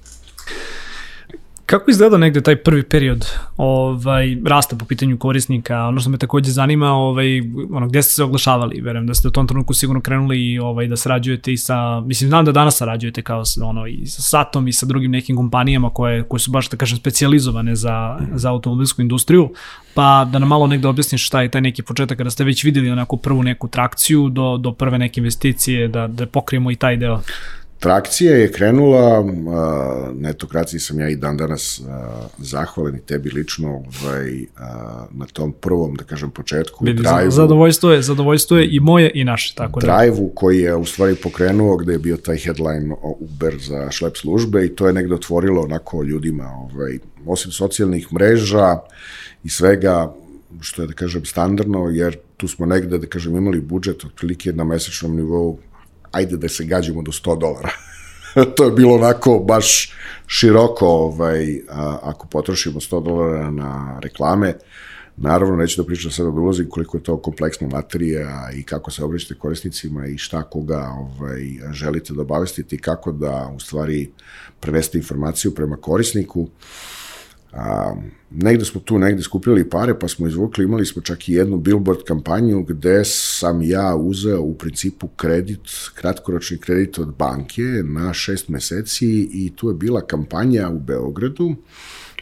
Kako 1.66 1.92
izgleda 1.92 2.18
negde 2.18 2.42
taj 2.42 2.56
prvi 2.56 2.84
period 2.84 3.26
ovaj, 3.58 4.38
rasta 4.46 4.76
po 4.76 4.86
pitanju 4.86 5.18
korisnika? 5.18 5.88
Ono 5.88 6.00
što 6.00 6.10
me 6.10 6.18
takođe 6.18 6.52
zanima, 6.52 6.92
ovaj, 6.92 7.42
ono, 7.72 7.88
gde 7.88 8.02
ste 8.04 8.14
se 8.14 8.24
oglašavali? 8.24 8.82
Verujem 8.82 9.08
da 9.08 9.14
ste 9.14 9.28
u 9.28 9.32
tom 9.32 9.48
trenutku 9.48 9.74
sigurno 9.74 10.02
krenuli 10.02 10.60
ovaj, 10.60 10.88
da 10.88 10.98
sarađujete 10.98 11.54
i 11.54 11.58
sa, 11.58 12.02
mislim, 12.02 12.30
znam 12.30 12.46
da 12.46 12.52
danas 12.52 12.78
sarađujete 12.78 13.22
kao 13.22 13.44
ono, 13.64 13.88
i 13.88 14.06
sa 14.06 14.22
Satom 14.22 14.68
i 14.68 14.74
sa 14.74 14.86
drugim 14.86 15.12
nekim 15.12 15.36
kompanijama 15.36 15.90
koje, 15.90 16.24
koje 16.24 16.40
su 16.40 16.52
baš, 16.52 16.70
da 16.70 16.78
kažem, 16.78 16.98
specializovane 16.98 17.76
za, 17.76 18.20
za 18.36 18.50
automobilsku 18.50 19.02
industriju, 19.02 19.50
pa 19.94 20.28
da 20.32 20.40
nam 20.40 20.50
malo 20.50 20.68
negde 20.68 20.88
objasniš 20.88 21.28
šta 21.28 21.42
je 21.42 21.50
taj 21.50 21.62
neki 21.62 21.82
početak 21.82 22.18
kada 22.18 22.30
ste 22.30 22.44
već 22.44 22.64
videli 22.64 22.90
onako 22.90 23.18
prvu 23.18 23.44
neku 23.44 23.68
trakciju 23.68 24.30
do, 24.30 24.58
do 24.58 24.72
prve 24.72 24.98
neke 24.98 25.20
investicije, 25.20 25.88
da, 25.88 26.08
da 26.08 26.26
pokrijemo 26.26 26.72
i 26.72 26.76
taj 26.76 26.98
deo. 26.98 27.22
Trakcija 27.84 28.36
je 28.36 28.52
krenula, 28.52 29.24
na 30.14 30.30
etokraciji 30.30 30.80
sam 30.80 31.00
ja 31.00 31.10
i 31.10 31.16
dan 31.16 31.38
danas 31.38 31.82
zahvalen 32.38 32.96
i 32.96 33.02
tebi 33.02 33.30
lično 33.30 33.70
ovaj, 33.70 34.46
na 35.12 35.26
tom 35.34 35.52
prvom, 35.52 35.96
da 35.96 36.04
kažem, 36.04 36.32
početku. 36.32 36.86
Bili, 36.86 37.04
drive 37.04 37.32
zadovoljstvo 37.32 37.92
je, 37.92 38.02
zadovoljstvo 38.02 38.58
je 38.58 38.68
i 38.72 38.80
moje 38.80 39.12
i 39.14 39.24
naše. 39.24 39.56
Tako 39.56 39.80
da. 39.80 39.88
drive 39.88 40.30
koji 40.36 40.60
je 40.60 40.76
u 40.76 40.86
stvari 40.86 41.16
pokrenuo, 41.16 41.78
gde 41.78 41.92
je 41.92 42.00
bio 42.00 42.18
taj 42.18 42.38
headline 42.38 42.96
o 43.02 43.18
Uber 43.20 43.58
za 43.58 43.92
šlep 43.92 44.18
službe 44.18 44.66
i 44.66 44.76
to 44.76 44.88
je 44.88 44.94
negde 44.94 45.16
otvorilo 45.16 45.62
onako 45.62 46.04
ljudima, 46.04 46.50
ovaj, 46.72 47.00
osim 47.26 47.52
socijalnih 47.52 48.14
mreža 48.14 48.78
i 49.44 49.50
svega, 49.50 50.14
što 50.62 50.82
je 50.82 50.88
da 50.88 50.94
kažem 50.94 51.26
standardno, 51.26 51.90
jer 51.90 52.18
tu 52.38 52.48
smo 52.48 52.66
negde, 52.66 52.98
da 52.98 53.08
kažem, 53.08 53.36
imali 53.36 53.62
budžet 53.62 54.06
otprilike 54.06 54.54
na 54.54 54.64
mesečnom 54.64 55.16
nivou 55.16 55.60
ajde 56.14 56.38
da 56.38 56.50
se 56.50 56.66
gađimo 56.66 57.02
do 57.02 57.12
100 57.12 57.40
dolara. 57.40 57.72
to 58.56 58.64
je 58.64 58.72
bilo 58.72 58.96
onako 58.96 59.40
baš 59.40 59.94
široko, 60.28 60.88
ovaj, 60.88 61.62
a, 61.70 62.00
ako 62.02 62.28
potrošimo 62.28 62.80
100 62.80 63.04
dolara 63.04 63.52
na 63.52 64.00
reklame, 64.04 64.54
Naravno, 65.18 65.56
neću 65.56 65.82
da 65.82 65.86
pričam 65.86 66.12
sada 66.12 66.32
da 66.32 66.40
ulazim 66.40 66.70
koliko 66.70 66.98
je 66.98 67.04
to 67.04 67.18
kompleksna 67.18 67.68
materija 67.68 68.50
i 68.56 68.64
kako 68.64 68.92
se 68.92 69.04
obraćate 69.04 69.36
korisnicima 69.36 70.08
i 70.08 70.18
šta 70.18 70.44
koga 70.44 70.90
ovaj, 70.98 71.42
želite 71.72 72.14
da 72.14 72.22
obavestite 72.22 72.76
i 72.76 72.80
kako 72.80 73.12
da 73.12 73.52
u 73.56 73.60
stvari 73.60 74.12
prenesete 74.60 74.98
informaciju 74.98 75.56
prema 75.56 75.78
korisniku. 75.78 76.42
Uh, 76.42 76.50
A, 77.54 77.96
negde 78.32 78.66
smo 78.66 78.82
tu 78.82 79.00
negde 79.00 79.22
skupili 79.24 79.70
pare, 79.70 80.00
pa 80.00 80.08
smo 80.08 80.28
izvukli, 80.28 80.64
imali 80.66 80.86
smo 80.86 81.02
čak 81.02 81.30
i 81.30 81.34
jednu 81.34 81.58
billboard 81.58 82.04
kampanju 82.04 82.64
gde 82.64 83.02
sam 83.06 83.62
ja 83.62 83.96
uzeo 83.96 84.42
u 84.42 84.54
principu 84.54 85.08
kredit, 85.08 85.60
kratkoročni 85.96 86.58
kredit 86.58 87.00
od 87.00 87.16
banke 87.16 87.62
na 87.84 88.14
šest 88.14 88.50
meseci 88.50 89.30
i 89.34 89.52
tu 89.56 89.70
je 89.70 89.76
bila 89.76 90.02
kampanja 90.02 90.70
u 90.70 90.80
Beogradu. 90.80 91.56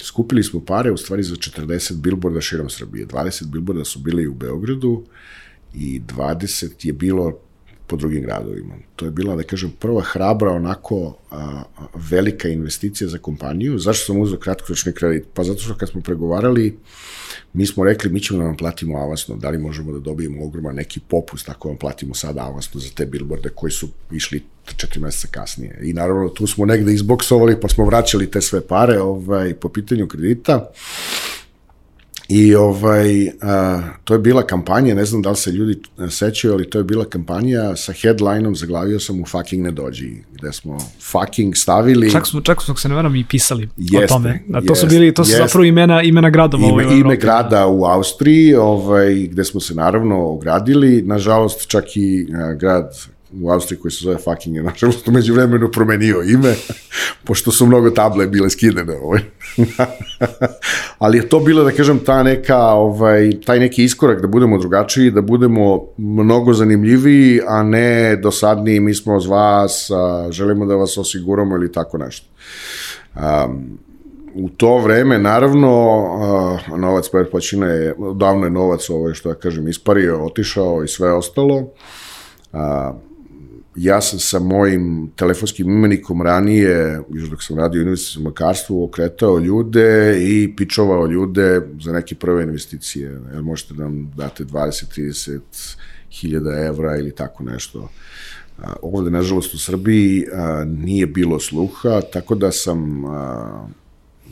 Skupili 0.01 0.43
smo 0.43 0.65
pare 0.65 0.91
u 0.91 0.97
stvari 0.97 1.23
za 1.23 1.35
40 1.35 2.01
billboarda 2.01 2.41
širom 2.41 2.69
Srbije. 2.69 3.07
20 3.07 3.47
billboarda 3.47 3.85
su 3.85 3.99
bili 3.99 4.27
u 4.27 4.33
Beogradu 4.33 5.03
i 5.73 6.01
20 6.01 6.87
je 6.87 6.93
bilo 6.93 7.39
po 7.91 7.97
drugim 7.97 8.23
gradovima. 8.23 8.75
To 8.95 9.05
je 9.05 9.11
bila, 9.11 9.35
da 9.35 9.43
kažem, 9.43 9.71
prva 9.79 10.01
hrabra, 10.01 10.51
onako 10.51 11.17
a, 11.31 11.63
velika 12.09 12.47
investicija 12.47 13.09
za 13.09 13.17
kompaniju. 13.17 13.79
Zašto 13.79 14.05
sam 14.05 14.21
uzeo 14.21 14.39
kratkoročni 14.39 14.93
kredit? 14.93 15.25
Pa 15.33 15.43
zato 15.43 15.59
što 15.59 15.75
kad 15.75 15.89
smo 15.89 16.01
pregovarali, 16.01 16.77
mi 17.53 17.65
smo 17.65 17.83
rekli, 17.83 18.09
mi 18.09 18.19
ćemo 18.19 18.39
da 18.39 18.45
vam 18.45 18.57
platimo 18.57 18.97
avasno, 18.97 19.35
da 19.35 19.49
li 19.49 19.57
možemo 19.57 19.91
da 19.91 19.99
dobijemo 19.99 20.45
ogroman 20.45 20.75
neki 20.75 20.99
popust 20.99 21.49
ako 21.49 21.67
vam 21.67 21.77
platimo 21.77 22.15
sada 22.15 22.41
avasno 22.41 22.79
za 22.79 22.89
te 22.95 23.05
billboarde 23.05 23.49
koji 23.49 23.71
su 23.71 23.89
išli 24.11 24.43
četiri 24.77 24.99
meseca 24.99 25.27
kasnije. 25.31 25.79
I 25.83 25.93
naravno 25.93 26.29
tu 26.29 26.47
smo 26.47 26.65
negde 26.65 26.93
izboksovali 26.93 27.59
pa 27.59 27.67
smo 27.67 27.85
vraćali 27.85 28.31
te 28.31 28.41
sve 28.41 28.61
pare 28.67 28.99
ovaj, 28.99 29.53
po 29.53 29.69
pitanju 29.69 30.07
kredita. 30.07 30.71
I 32.33 32.55
ovaj, 32.55 33.27
a, 33.41 33.81
to 34.03 34.13
je 34.13 34.19
bila 34.19 34.43
kampanja, 34.43 34.95
ne 34.95 35.05
znam 35.05 35.21
da 35.21 35.29
li 35.29 35.35
se 35.35 35.51
ljudi 35.51 35.81
sećaju, 36.09 36.53
ali 36.53 36.69
to 36.69 36.77
je 36.77 36.83
bila 36.83 37.05
kampanja 37.05 37.75
sa 37.75 37.93
headlineom 38.01 38.55
Zaglavio 38.55 38.99
sam 38.99 39.21
u 39.21 39.25
fucking 39.25 39.63
ne 39.63 39.71
dođi, 39.71 40.23
gde 40.33 40.51
smo 40.51 40.77
fucking 41.11 41.55
stavili... 41.55 42.11
Čak 42.11 42.27
smo, 42.27 42.41
čak 42.41 42.61
smo 42.61 42.75
se 42.75 42.89
ne 42.89 42.95
veram 42.95 43.15
i 43.15 43.25
pisali 43.29 43.69
jeste, 43.77 44.05
o 44.05 44.07
tome. 44.07 44.43
A 44.53 44.61
to 44.61 44.65
jeste, 44.73 44.75
su 44.75 44.87
bili, 44.87 45.13
to 45.13 45.25
su 45.25 45.31
jeste. 45.31 45.43
zapravo 45.43 45.65
imena, 45.65 46.01
imena 46.01 46.29
gradova 46.29 46.67
ime, 46.67 46.87
u 46.87 46.91
Ime 46.91 47.15
grada 47.15 47.67
u 47.67 47.85
Austriji, 47.85 48.55
ovaj, 48.55 49.15
gde 49.15 49.43
smo 49.43 49.61
se 49.61 49.73
naravno 49.73 50.27
ogradili, 50.27 51.01
nažalost 51.01 51.67
čak 51.67 51.85
i 51.95 52.27
a, 52.35 52.53
grad 52.53 52.97
u 53.41 53.49
Austriji 53.51 53.79
koji 53.79 53.91
se 53.91 54.03
zove 54.03 54.17
fucking 54.17 54.55
je 54.55 54.63
nažalost 54.63 55.07
umeđu 55.07 55.33
vremenu 55.33 55.71
promenio 55.71 56.21
ime, 56.21 56.55
pošto 57.25 57.51
su 57.51 57.65
mnogo 57.65 57.89
table 57.89 58.27
bile 58.27 58.49
skidene. 58.49 58.97
Ovaj. 58.97 59.19
Ali 60.99 61.17
je 61.17 61.29
to 61.29 61.39
bilo, 61.39 61.63
da 61.63 61.71
kažem, 61.71 61.99
ta 61.99 62.23
neka, 62.23 62.57
ovaj, 62.57 63.31
taj 63.45 63.59
neki 63.59 63.83
iskorak 63.83 64.21
da 64.21 64.27
budemo 64.27 64.57
drugačiji, 64.57 65.11
da 65.11 65.21
budemo 65.21 65.81
mnogo 65.97 66.53
zanimljiviji, 66.53 67.41
a 67.47 67.63
ne 67.63 68.15
dosadniji, 68.15 68.79
mi 68.79 68.93
smo 68.93 69.15
od 69.15 69.25
vas, 69.25 69.91
a, 69.91 70.27
želimo 70.31 70.65
da 70.65 70.75
vas 70.75 70.97
osiguramo 70.97 71.55
ili 71.55 71.71
tako 71.71 71.97
nešto. 71.97 72.27
Um, 73.15 73.79
u 74.33 74.49
to 74.49 74.77
vreme, 74.77 75.19
naravno, 75.19 75.99
uh, 76.69 76.79
novac 76.79 77.09
Pet 77.09 77.31
Plaćina 77.31 77.67
je, 77.67 77.95
davno 78.15 78.45
je 78.45 78.51
novac, 78.51 78.89
ovaj, 78.89 79.13
što 79.13 79.29
ja 79.29 79.35
kažem, 79.35 79.67
ispario, 79.67 80.25
otišao 80.25 80.83
i 80.83 80.87
sve 80.87 81.13
ostalo. 81.13 81.57
Uh, 81.57 82.59
ja 83.75 84.01
sam 84.01 84.19
sa 84.19 84.39
mojim 84.39 85.11
telefonskim 85.15 85.69
imenikom 85.69 86.21
ranije, 86.21 87.01
još 87.09 87.29
dok 87.29 87.43
sam 87.43 87.57
radio 87.57 87.79
u 87.81 87.85
investicijom 87.85 88.23
makarstvu, 88.23 88.83
okretao 88.83 89.39
ljude 89.39 90.17
i 90.23 90.55
pičovao 90.55 91.05
ljude 91.05 91.61
za 91.81 91.91
neke 91.91 92.15
prve 92.15 92.43
investicije. 92.43 93.19
Jel 93.33 93.41
možete 93.41 93.73
da 93.73 93.83
nam 93.83 94.11
date 94.17 94.43
20-30 94.43 95.39
hiljada 96.11 96.65
evra 96.65 96.97
ili 96.97 97.15
tako 97.15 97.43
nešto. 97.43 97.89
Ovde, 98.81 99.11
nažalost, 99.11 99.53
u 99.53 99.59
Srbiji 99.59 100.25
nije 100.65 101.07
bilo 101.07 101.39
sluha, 101.39 102.01
tako 102.13 102.35
da 102.35 102.51
sam 102.51 103.03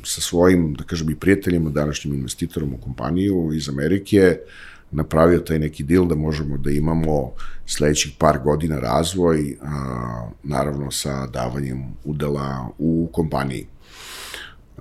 sa 0.03 0.21
svojim, 0.21 0.73
da 0.73 0.83
kažem, 0.83 1.09
i 1.09 1.15
prijateljima, 1.15 1.69
današnjim 1.69 2.13
investitorom 2.13 2.73
u 2.73 2.77
kompaniju 2.77 3.51
iz 3.53 3.69
Amerike, 3.69 4.37
napravio 4.91 5.39
taj 5.39 5.59
neki 5.59 5.83
deal 5.83 6.05
da 6.05 6.15
možemo 6.15 6.57
da 6.57 6.71
imamo 6.71 7.31
sledećih 7.65 8.15
par 8.17 8.39
godina 8.43 8.79
razvoj, 8.79 9.57
a, 9.61 10.29
naravno 10.43 10.91
sa 10.91 11.27
davanjem 11.27 11.83
udela 12.03 12.67
u 12.77 13.09
kompaniji. 13.13 13.67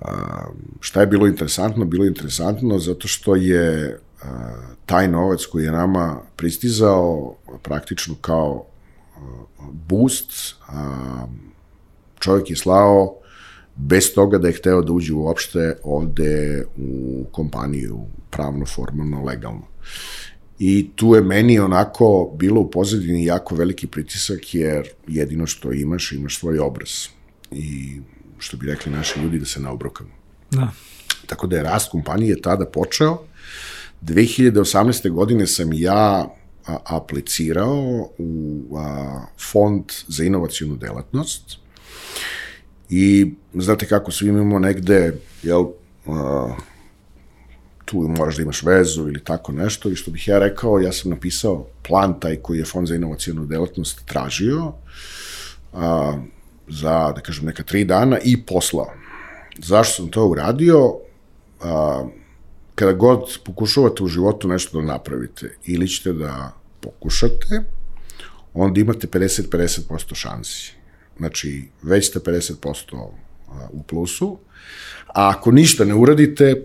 A, 0.01 0.45
šta 0.79 1.01
je 1.01 1.07
bilo 1.07 1.27
interesantno? 1.27 1.85
Bilo 1.85 2.03
je 2.03 2.07
interesantno 2.07 2.79
zato 2.79 3.07
što 3.07 3.35
je 3.35 3.99
a, 4.23 4.55
taj 4.85 5.07
novac 5.07 5.45
koji 5.45 5.63
je 5.63 5.71
nama 5.71 6.21
pristizao 6.35 7.35
praktično 7.61 8.15
kao 8.21 8.65
boost, 9.71 10.55
a, 10.67 11.25
čovjek 12.19 12.49
je 12.49 12.55
slao 12.55 13.15
bez 13.75 14.13
toga 14.15 14.37
da 14.37 14.47
je 14.47 14.53
hteo 14.53 14.81
da 14.81 14.93
uđe 14.93 15.13
uopšte 15.13 15.77
ovde 15.83 16.63
u 16.77 17.23
kompaniju 17.31 17.99
pravno, 18.29 18.65
formalno, 18.65 19.23
legalno. 19.23 19.68
I 20.59 20.89
tu 20.95 21.15
je 21.15 21.21
meni 21.21 21.59
onako 21.59 22.35
bilo 22.35 22.61
u 22.61 22.71
pozadini 22.71 23.25
jako 23.25 23.55
veliki 23.55 23.87
pritisak 23.87 24.55
jer 24.55 24.87
jedino 25.07 25.47
što 25.47 25.73
imaš, 25.73 26.11
imaš 26.11 26.39
svoj 26.39 26.59
obraz. 26.59 26.89
I 27.51 27.97
što 28.37 28.57
bi 28.57 28.67
rekli 28.67 28.91
naši 28.91 29.19
ljudi 29.19 29.39
da 29.39 29.45
se 29.45 29.59
naobrokamo. 29.59 30.09
Da. 30.51 30.71
Tako 31.25 31.47
da 31.47 31.57
je 31.57 31.63
rast 31.63 31.91
kompanije 31.91 32.41
tada 32.41 32.65
počeo. 32.65 33.17
2018. 34.01 35.09
godine 35.09 35.47
sam 35.47 35.73
ja 35.73 36.27
a, 36.65 36.77
aplicirao 36.85 38.09
u 38.17 38.63
a, 38.77 39.21
fond 39.51 39.83
za 40.07 40.23
inovacijonu 40.23 40.75
delatnost 40.75 41.57
i 42.89 43.31
znate 43.53 43.85
kako 43.85 44.11
svi 44.11 44.27
imamo 44.27 44.59
negde, 44.59 45.13
jel, 45.43 45.65
a, 46.07 46.55
tu 47.89 47.97
moraš 48.17 48.35
da 48.35 48.41
imaš 48.41 48.63
vezu 48.63 49.07
ili 49.07 49.23
tako 49.23 49.51
nešto 49.51 49.89
i 49.89 49.95
što 49.95 50.11
bih 50.11 50.27
ja 50.27 50.39
rekao, 50.39 50.79
ja 50.79 50.91
sam 50.91 51.11
napisao 51.11 51.67
plan 51.87 52.19
taj 52.19 52.35
koji 52.35 52.57
je 52.57 52.65
fond 52.65 52.87
za 52.87 52.95
inovacijonu 52.95 53.45
delatnost 53.45 54.05
tražio 54.05 54.73
a, 55.73 56.17
za, 56.67 57.11
da 57.15 57.21
kažem, 57.21 57.45
neka 57.45 57.63
tri 57.63 57.83
dana 57.85 58.19
i 58.23 58.37
poslao. 58.45 58.93
Zašto 59.57 59.95
sam 59.95 60.11
to 60.11 60.27
uradio? 60.27 60.93
A, 61.61 62.07
kada 62.75 62.91
god 62.91 63.39
pokušavate 63.45 64.03
u 64.03 64.07
životu 64.07 64.47
nešto 64.47 64.81
da 64.81 64.85
napravite 64.85 65.55
ili 65.65 65.87
ćete 65.87 66.13
da 66.13 66.53
pokušate, 66.79 67.63
onda 68.53 68.81
imate 68.81 69.07
50-50% 69.07 70.15
šansi. 70.15 70.73
Znači, 71.17 71.67
već 71.81 72.09
ste 72.09 72.19
50% 72.19 73.09
u 73.71 73.83
plusu, 73.83 74.37
a 75.07 75.29
ako 75.29 75.51
ništa 75.51 75.85
ne 75.85 75.95
uradite, 75.95 76.63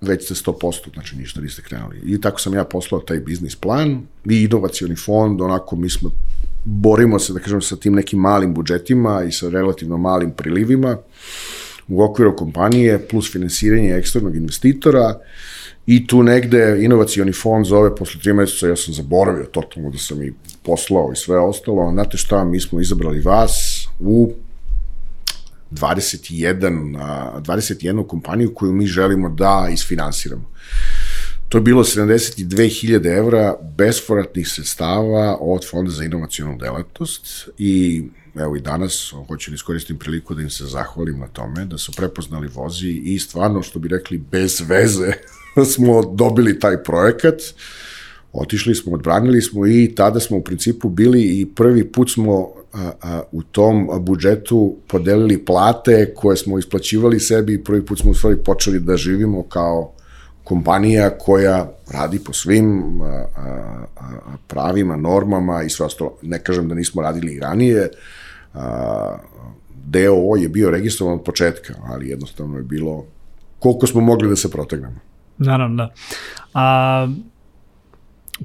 već 0.00 0.24
ste 0.24 0.34
100%, 0.34 0.92
znači 0.94 1.16
ništa 1.16 1.40
niste 1.40 1.62
krenuli. 1.62 2.00
I 2.04 2.20
tako 2.20 2.40
sam 2.40 2.54
ja 2.54 2.64
poslao 2.64 3.00
taj 3.00 3.20
biznis 3.20 3.56
plan 3.56 4.02
i 4.30 4.44
inovacioni 4.44 4.96
fond, 4.96 5.40
onako 5.40 5.76
mi 5.76 5.90
smo, 5.90 6.10
borimo 6.64 7.18
se, 7.18 7.32
da 7.32 7.40
kažem, 7.40 7.62
sa 7.62 7.76
tim 7.76 7.94
nekim 7.94 8.18
malim 8.18 8.54
budžetima 8.54 9.22
i 9.24 9.32
sa 9.32 9.48
relativno 9.48 9.98
malim 9.98 10.30
prilivima 10.30 10.96
u 11.88 12.02
okviru 12.02 12.36
kompanije, 12.36 13.06
plus 13.08 13.32
finansiranje 13.32 13.90
eksternog 13.90 14.36
investitora 14.36 15.18
i 15.86 16.06
tu 16.06 16.22
negde 16.22 16.78
inovacioni 16.80 17.32
fond 17.32 17.66
zove 17.66 17.96
posle 17.96 18.20
tri 18.20 18.32
meseca, 18.32 18.68
ja 18.68 18.76
sam 18.76 18.94
zaboravio 18.94 19.44
totalno 19.44 19.90
da 19.90 19.98
sam 19.98 20.22
i 20.22 20.32
poslao 20.62 21.10
i 21.12 21.16
sve 21.16 21.38
ostalo, 21.38 21.90
znate 21.92 22.16
šta, 22.16 22.44
mi 22.44 22.60
smo 22.60 22.80
izabrali 22.80 23.20
vas 23.20 23.86
u 23.98 24.32
21, 25.70 27.40
21 27.40 28.06
kompaniju 28.06 28.54
koju 28.54 28.72
mi 28.72 28.86
želimo 28.86 29.28
da 29.28 29.68
isfinansiramo. 29.72 30.50
To 31.48 31.58
je 31.58 31.62
bilo 31.62 31.84
72.000 31.84 33.18
evra 33.18 33.56
bespovratnih 33.76 34.48
sredstava 34.48 35.36
od 35.40 35.70
Fonda 35.70 35.90
za 35.90 36.04
inovacijonu 36.04 36.58
delatnost 36.58 37.48
i 37.58 38.04
evo 38.34 38.56
i 38.56 38.60
danas 38.60 39.14
hoću 39.28 39.50
da 39.50 39.54
iskoristim 39.54 39.98
priliku 39.98 40.34
da 40.34 40.42
im 40.42 40.50
se 40.50 40.64
zahvalim 40.64 41.18
na 41.18 41.26
tome, 41.26 41.64
da 41.64 41.78
su 41.78 41.92
prepoznali 41.92 42.48
vozi 42.54 42.88
i 42.88 43.18
stvarno, 43.18 43.62
što 43.62 43.78
bi 43.78 43.88
rekli, 43.88 44.18
bez 44.18 44.62
veze 44.68 45.12
smo 45.74 46.14
dobili 46.14 46.60
taj 46.60 46.82
projekat. 46.82 47.42
Otišli 48.32 48.74
smo, 48.74 48.92
odbranili 48.92 49.42
smo 49.42 49.66
i 49.66 49.92
tada 49.96 50.20
smo 50.20 50.36
u 50.36 50.44
principu 50.44 50.88
bili 50.88 51.22
i 51.22 51.46
prvi 51.46 51.92
put 51.92 52.10
smo 52.10 52.52
a, 52.72 52.90
a, 53.02 53.22
u 53.32 53.42
tom 53.42 53.88
budžetu 54.00 54.76
podelili 54.86 55.44
plate 55.44 56.14
koje 56.14 56.36
smo 56.36 56.58
isplaćivali 56.58 57.20
sebi 57.20 57.54
i 57.54 57.64
prvi 57.64 57.86
put 57.86 57.98
smo 57.98 58.10
u 58.10 58.14
stvari 58.14 58.36
počeli 58.44 58.80
da 58.80 58.96
živimo 58.96 59.42
kao 59.42 59.92
kompanija 60.44 61.10
koja 61.18 61.72
radi 61.92 62.18
po 62.24 62.32
svim 62.32 62.82
a, 63.02 63.06
a, 63.06 63.84
a, 63.96 64.36
pravima, 64.46 64.96
normama 64.96 65.62
i 65.62 65.70
sve 65.70 65.86
ostalo. 65.86 66.16
Ne 66.22 66.38
kažem 66.38 66.68
da 66.68 66.74
nismo 66.74 67.02
radili 67.02 67.32
i 67.32 67.40
ranije, 67.40 67.90
a, 68.54 69.16
DOO 69.84 70.36
je 70.36 70.48
bio 70.48 70.70
registrovan 70.70 71.14
od 71.14 71.24
početka, 71.24 71.74
ali 71.88 72.08
jednostavno 72.08 72.56
je 72.56 72.62
bilo 72.62 73.04
koliko 73.58 73.86
smo 73.86 74.00
mogli 74.00 74.28
da 74.28 74.36
se 74.36 74.50
protegnemo. 74.50 75.00
Naravno, 75.38 75.76
da. 75.76 75.92
A, 76.54 77.08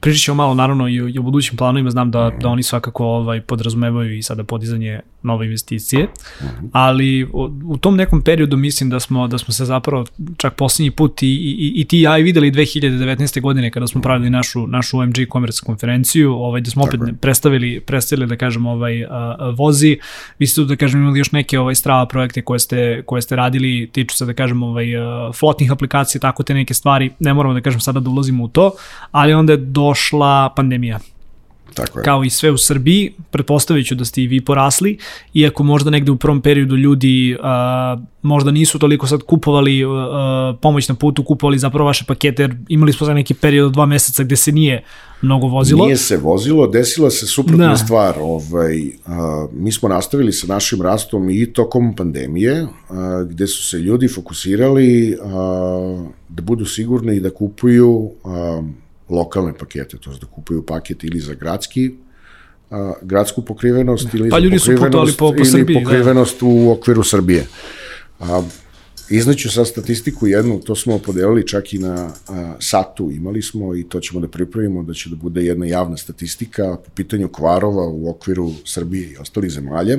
Pričat 0.02 0.24
ćemo 0.24 0.36
malo 0.36 0.54
naravno 0.54 0.88
i 0.88 1.02
o, 1.02 1.08
i 1.08 1.20
o 1.20 1.22
budućim 1.22 1.58
planovima, 1.58 1.90
znam 1.90 2.12
da, 2.12 2.32
da 2.42 2.50
oni 2.50 2.64
svakako 2.64 3.06
ovaj, 3.06 3.42
podrazumevaju 3.42 4.18
i 4.18 4.24
sada 4.24 4.44
podizanje 4.44 5.00
nove 5.26 5.46
investicije, 5.46 6.08
ali 6.72 7.24
u, 7.66 7.78
tom 7.78 7.96
nekom 7.96 8.22
periodu 8.22 8.58
mislim 8.58 8.90
da 8.90 9.00
smo, 9.00 9.28
da 9.28 9.38
smo 9.38 9.54
se 9.54 9.66
zapravo 9.66 10.06
čak 10.38 10.56
poslednji 10.56 10.92
put 10.92 11.24
i, 11.24 11.28
i, 11.28 11.74
i 11.76 11.86
ti 11.86 12.00
ja 12.00 12.18
i 12.18 12.24
videli 12.24 12.52
2019. 12.52 13.42
godine 13.42 13.72
kada 13.72 13.88
smo 13.88 14.02
pravili 14.02 14.30
našu, 14.30 14.68
našu 14.68 15.00
OMG 15.00 15.16
Commerce 15.32 15.62
konferenciju, 15.66 16.34
ovaj, 16.34 16.62
da 16.62 16.70
smo 16.70 16.84
opet 16.84 17.00
predstavili, 17.22 17.80
predstavili 17.80 18.28
da 18.28 18.36
kažem 18.36 18.66
ovaj, 18.66 19.04
a, 19.04 19.08
a, 19.10 19.50
vozi, 19.50 19.98
vi 20.40 20.48
ste 20.48 20.62
tu 20.62 20.66
da 20.66 20.76
kažem 20.76 21.02
imali 21.02 21.20
još 21.20 21.32
neke 21.32 21.60
ovaj, 21.60 21.76
strava 21.76 22.06
projekte 22.06 22.42
koje 22.42 22.60
ste, 22.60 23.04
koje 23.06 23.22
ste 23.22 23.36
radili, 23.36 23.90
tiču 23.92 24.16
se 24.16 24.26
da 24.26 24.34
kažem 24.34 24.64
ovaj, 24.64 24.98
a, 24.98 25.32
flotnih 25.40 25.72
aplikacija, 25.72 26.22
tako 26.22 26.44
te 26.44 26.54
neke 26.54 26.74
stvari, 26.74 27.12
ne 27.20 27.34
moramo 27.34 27.54
da 27.54 27.62
kažem 27.62 27.80
sada 27.80 28.00
da 28.00 28.10
ulazimo 28.10 28.44
u 28.44 28.48
to, 28.48 28.72
ali 29.12 29.34
onda 29.34 29.54
je 29.54 29.58
došla 29.58 30.54
pandemija 30.56 31.00
Tako 31.76 32.00
je. 32.00 32.04
kao 32.04 32.24
i 32.24 32.30
sve 32.30 32.52
u 32.52 32.58
Srbiji, 32.58 33.14
pretpostavit 33.32 33.88
ću 33.88 33.96
da 33.96 34.06
ste 34.06 34.22
i 34.22 34.28
vi 34.28 34.42
porasli, 34.42 34.98
iako 35.34 35.64
možda 35.64 35.90
negde 35.90 36.12
u 36.12 36.16
prvom 36.16 36.42
periodu 36.42 36.76
ljudi 36.76 37.38
uh, 37.40 37.46
možda 38.22 38.52
nisu 38.52 38.80
toliko 38.80 39.08
sad 39.08 39.22
kupovali 39.22 39.86
uh, 39.86 39.94
pomoć 40.62 40.90
na 40.90 40.96
putu, 40.96 41.24
kupovali 41.24 41.60
zapravo 41.60 41.86
vaše 41.86 42.06
pakete, 42.08 42.44
jer 42.44 42.56
imali 42.70 42.94
smo 42.94 43.06
za 43.06 43.14
neki 43.14 43.34
period 43.34 43.66
od 43.66 43.74
dva 43.74 43.86
meseca 43.86 44.24
gde 44.24 44.36
se 44.36 44.52
nije 44.52 44.84
mnogo 45.22 45.48
vozilo. 45.48 45.86
Nije 45.86 45.98
se 45.98 46.18
vozilo, 46.18 46.68
desila 46.68 47.10
se 47.10 47.28
suprotna 47.28 47.70
da. 47.70 47.78
stvar. 47.78 48.16
Ovaj, 48.20 48.78
uh, 48.78 49.14
mi 49.54 49.72
smo 49.72 49.90
nastavili 49.90 50.32
sa 50.34 50.48
našim 50.48 50.82
rastom 50.82 51.30
i 51.30 51.54
tokom 51.54 51.96
pandemije, 51.96 52.64
uh, 52.64 52.70
gde 53.30 53.48
su 53.48 53.64
se 53.64 53.78
ljudi 53.78 54.08
fokusirali 54.08 55.18
uh, 55.22 56.08
da 56.30 56.42
budu 56.42 56.66
sigurni 56.66 57.16
i 57.16 57.20
da 57.20 57.30
kupuju 57.30 57.92
uh, 57.92 58.66
lokalne 59.10 59.54
pakete, 59.54 59.98
to 59.98 60.12
je 60.12 60.18
da 60.22 60.28
kupuju 60.28 60.66
paket 60.66 61.04
ili 61.04 61.20
za 61.20 61.34
gradski 61.34 61.92
a, 62.72 62.94
gradsku 63.02 63.42
pokrivenost 63.42 64.14
ili 64.14 64.30
pa 64.30 64.40
ljudi 64.40 64.60
su 64.60 64.72
putovali 64.78 65.14
po, 65.18 65.32
po 65.32 65.36
ili 65.38 65.46
Srbiji, 65.46 65.76
da. 65.76 65.84
pokrivenost 65.84 66.40
da. 66.40 66.46
u 66.46 66.72
okviru 66.72 67.04
Srbije. 67.04 67.48
A, 68.20 68.44
Izneću 69.10 69.52
sad 69.52 69.68
statistiku 69.68 70.28
jednu, 70.28 70.60
to 70.60 70.76
smo 70.76 70.98
podelili 70.98 71.48
čak 71.48 71.74
i 71.74 71.78
na 71.78 72.10
a, 72.28 72.56
satu, 72.60 73.12
imali 73.12 73.42
smo 73.42 73.76
i 73.76 73.84
to 73.84 74.00
ćemo 74.00 74.20
da 74.20 74.28
pripravimo 74.28 74.84
da 74.84 74.94
će 74.94 75.10
da 75.10 75.16
bude 75.16 75.44
jedna 75.44 75.66
javna 75.66 75.98
statistika 75.98 76.78
po 76.86 76.92
pitanju 76.96 77.28
kvarova 77.28 77.88
u 77.88 78.10
okviru 78.10 78.52
Srbije 78.66 79.12
i 79.12 79.18
ostalih 79.18 79.52
zemalja. 79.52 79.98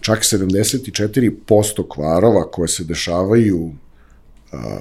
Čak 0.00 0.18
74% 0.18 1.88
kvarova 1.88 2.50
koje 2.50 2.68
se 2.68 2.84
dešavaju 2.84 3.72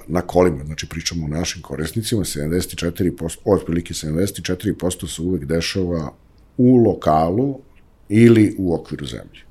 na 0.08 0.22
kolima, 0.22 0.64
znači 0.66 0.90
pričamo 0.90 1.26
o 1.26 1.30
našim 1.30 1.62
korisnicima, 1.62 2.24
74%, 2.24 3.38
otprilike 3.46 3.94
74% 3.94 5.16
se 5.16 5.22
uvek 5.22 5.46
dešava 5.46 6.12
u 6.58 6.76
lokalu 6.76 7.60
ili 8.10 8.56
u 8.58 8.76
okviru 8.76 9.06
zemlje. 9.06 9.42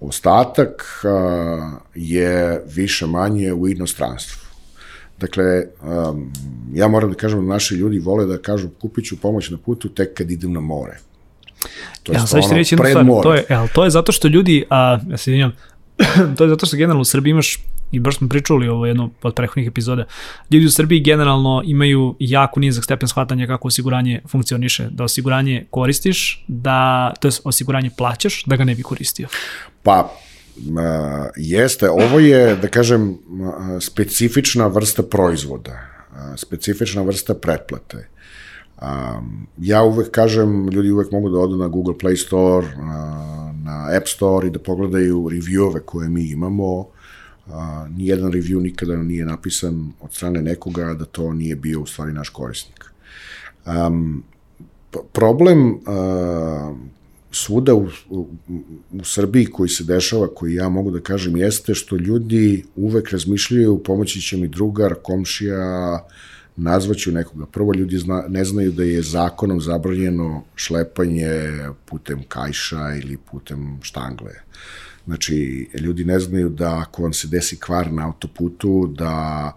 Ostatak 0.00 1.00
a, 1.04 1.78
je 1.94 2.64
više 2.74 3.06
manje 3.06 3.52
u 3.52 3.68
inostranstvu. 3.68 4.44
Dakle, 5.20 5.64
um, 5.82 6.32
ja 6.74 6.88
moram 6.88 7.10
da 7.10 7.16
kažem 7.16 7.46
da 7.46 7.52
naši 7.52 7.74
ljudi 7.74 7.98
vole 7.98 8.26
da 8.26 8.38
kažu 8.38 8.68
kupit 8.80 9.04
ću 9.04 9.20
pomoć 9.20 9.50
na 9.50 9.58
putu 9.58 9.88
tek 9.88 10.14
kad 10.14 10.30
idem 10.30 10.52
na 10.52 10.60
more. 10.60 10.98
To 12.02 12.12
je 12.12 12.16
ja, 12.16 12.26
sad 12.26 12.42
ćete 12.42 12.54
reći 12.54 12.74
jednu 12.74 12.86
stvar, 12.90 13.22
to 13.22 13.34
je, 13.34 13.44
ja, 13.50 13.66
to 13.74 13.84
je 13.84 13.90
zato 13.90 14.12
što 14.12 14.28
ljudi, 14.28 14.64
a, 14.70 14.98
ja 15.10 15.16
se 15.16 15.30
izvinjam, 15.30 15.52
to 16.36 16.44
je 16.44 16.50
zato 16.50 16.66
što 16.66 16.76
generalno 16.76 17.00
u 17.00 17.04
Srbiji 17.04 17.30
imaš 17.30 17.58
i 17.94 18.00
baš 18.00 18.18
smo 18.18 18.28
pričali 18.28 18.68
ovo 18.68 18.86
jedno 18.86 19.10
od 19.22 19.34
prethodnih 19.34 19.68
epizoda, 19.68 20.04
ljudi 20.50 20.66
u 20.66 20.70
Srbiji 20.70 21.00
generalno 21.00 21.62
imaju 21.64 22.16
jako 22.18 22.60
nizak 22.60 22.84
stepen 22.84 23.08
shvatanja 23.08 23.46
kako 23.46 23.68
osiguranje 23.68 24.20
funkcioniše, 24.28 24.88
da 24.90 25.04
osiguranje 25.04 25.66
koristiš, 25.70 26.44
da, 26.48 27.12
to 27.20 27.28
je 27.28 27.32
osiguranje 27.44 27.90
plaćaš, 27.96 28.44
da 28.46 28.56
ga 28.56 28.64
ne 28.64 28.74
bi 28.74 28.82
koristio. 28.82 29.28
Pa, 29.82 30.14
Uh, 30.56 30.64
jeste, 31.36 31.90
ovo 31.90 32.18
je, 32.18 32.56
da 32.56 32.68
kažem, 32.68 33.10
uh, 33.10 33.16
specifična 33.80 34.66
vrsta 34.66 35.02
proizvoda, 35.02 35.72
uh, 35.72 36.36
specifična 36.36 37.02
vrsta 37.02 37.34
pretplate. 37.34 38.08
Um, 38.82 39.46
ja 39.58 39.82
uvek 39.82 40.10
kažem, 40.10 40.68
ljudi 40.68 40.90
uvek 40.90 41.12
mogu 41.12 41.28
da 41.28 41.38
odu 41.38 41.56
na 41.56 41.68
Google 41.68 41.94
Play 41.94 42.16
Store, 42.16 42.66
na 43.64 43.88
App 43.96 44.08
Store 44.08 44.46
i 44.46 44.50
da 44.50 44.58
pogledaju 44.58 45.28
reviewove 45.30 45.80
koje 45.84 46.08
mi 46.08 46.30
imamo 46.30 46.86
a, 47.46 47.86
nijedan 47.96 48.32
review 48.32 48.62
nikada 48.62 48.96
nije 48.96 49.24
napisan 49.24 49.92
od 50.00 50.12
strane 50.14 50.42
nekoga 50.42 50.94
da 50.94 51.04
to 51.04 51.32
nije 51.32 51.56
bio 51.56 51.80
u 51.80 51.86
stvari 51.86 52.12
naš 52.12 52.28
korisnik. 52.28 52.84
Um, 53.66 54.24
problem 55.12 55.74
uh, 55.74 56.76
svuda 57.30 57.74
u, 57.74 57.88
u, 58.10 58.28
u 58.92 59.04
Srbiji 59.04 59.46
koji 59.46 59.68
se 59.68 59.84
dešava, 59.84 60.28
koji 60.34 60.54
ja 60.54 60.68
mogu 60.68 60.90
da 60.90 61.00
kažem, 61.00 61.36
jeste 61.36 61.74
što 61.74 61.96
ljudi 61.96 62.64
uvek 62.76 63.10
razmišljaju 63.10 63.82
pomoći 63.82 64.20
će 64.20 64.36
mi 64.36 64.48
drugar, 64.48 64.94
komšija, 65.02 66.04
nazvaću 66.56 67.12
nekoga. 67.12 67.46
Prvo, 67.46 67.74
ljudi 67.74 67.98
zna, 67.98 68.24
ne 68.28 68.44
znaju 68.44 68.72
da 68.72 68.84
je 68.84 69.02
zakonom 69.02 69.60
zabranjeno 69.60 70.44
šlepanje 70.54 71.30
putem 71.84 72.22
kajša 72.28 72.94
ili 73.02 73.16
putem 73.16 73.78
štangle. 73.82 74.32
Znači, 75.06 75.68
ljudi 75.80 76.04
ne 76.04 76.18
znaju 76.20 76.48
da 76.48 76.78
ako 76.78 77.02
vam 77.02 77.12
se 77.12 77.28
desi 77.28 77.56
kvar 77.56 77.92
na 77.92 78.06
autoputu, 78.06 78.94
da 78.98 79.52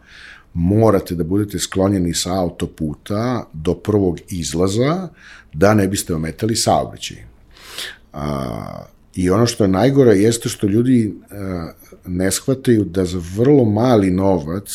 morate 0.53 1.15
da 1.15 1.23
budete 1.23 1.59
sklonjeni 1.59 2.13
sa 2.13 2.39
autoputa 2.39 3.49
do 3.53 3.73
prvog 3.73 4.19
izlaza, 4.29 5.07
da 5.53 5.73
ne 5.73 5.87
biste 5.87 6.15
ometali 6.15 6.55
saobraćaj. 6.55 7.17
A, 8.13 8.85
I 9.15 9.29
ono 9.29 9.45
što 9.45 9.63
je 9.63 9.67
najgore 9.67 10.11
jeste 10.17 10.49
što 10.49 10.67
ljudi 10.67 11.13
a, 11.31 11.71
ne 12.05 12.31
shvataju 12.31 12.85
da 12.85 13.05
za 13.05 13.21
vrlo 13.35 13.65
mali 13.65 14.11
novac 14.11 14.69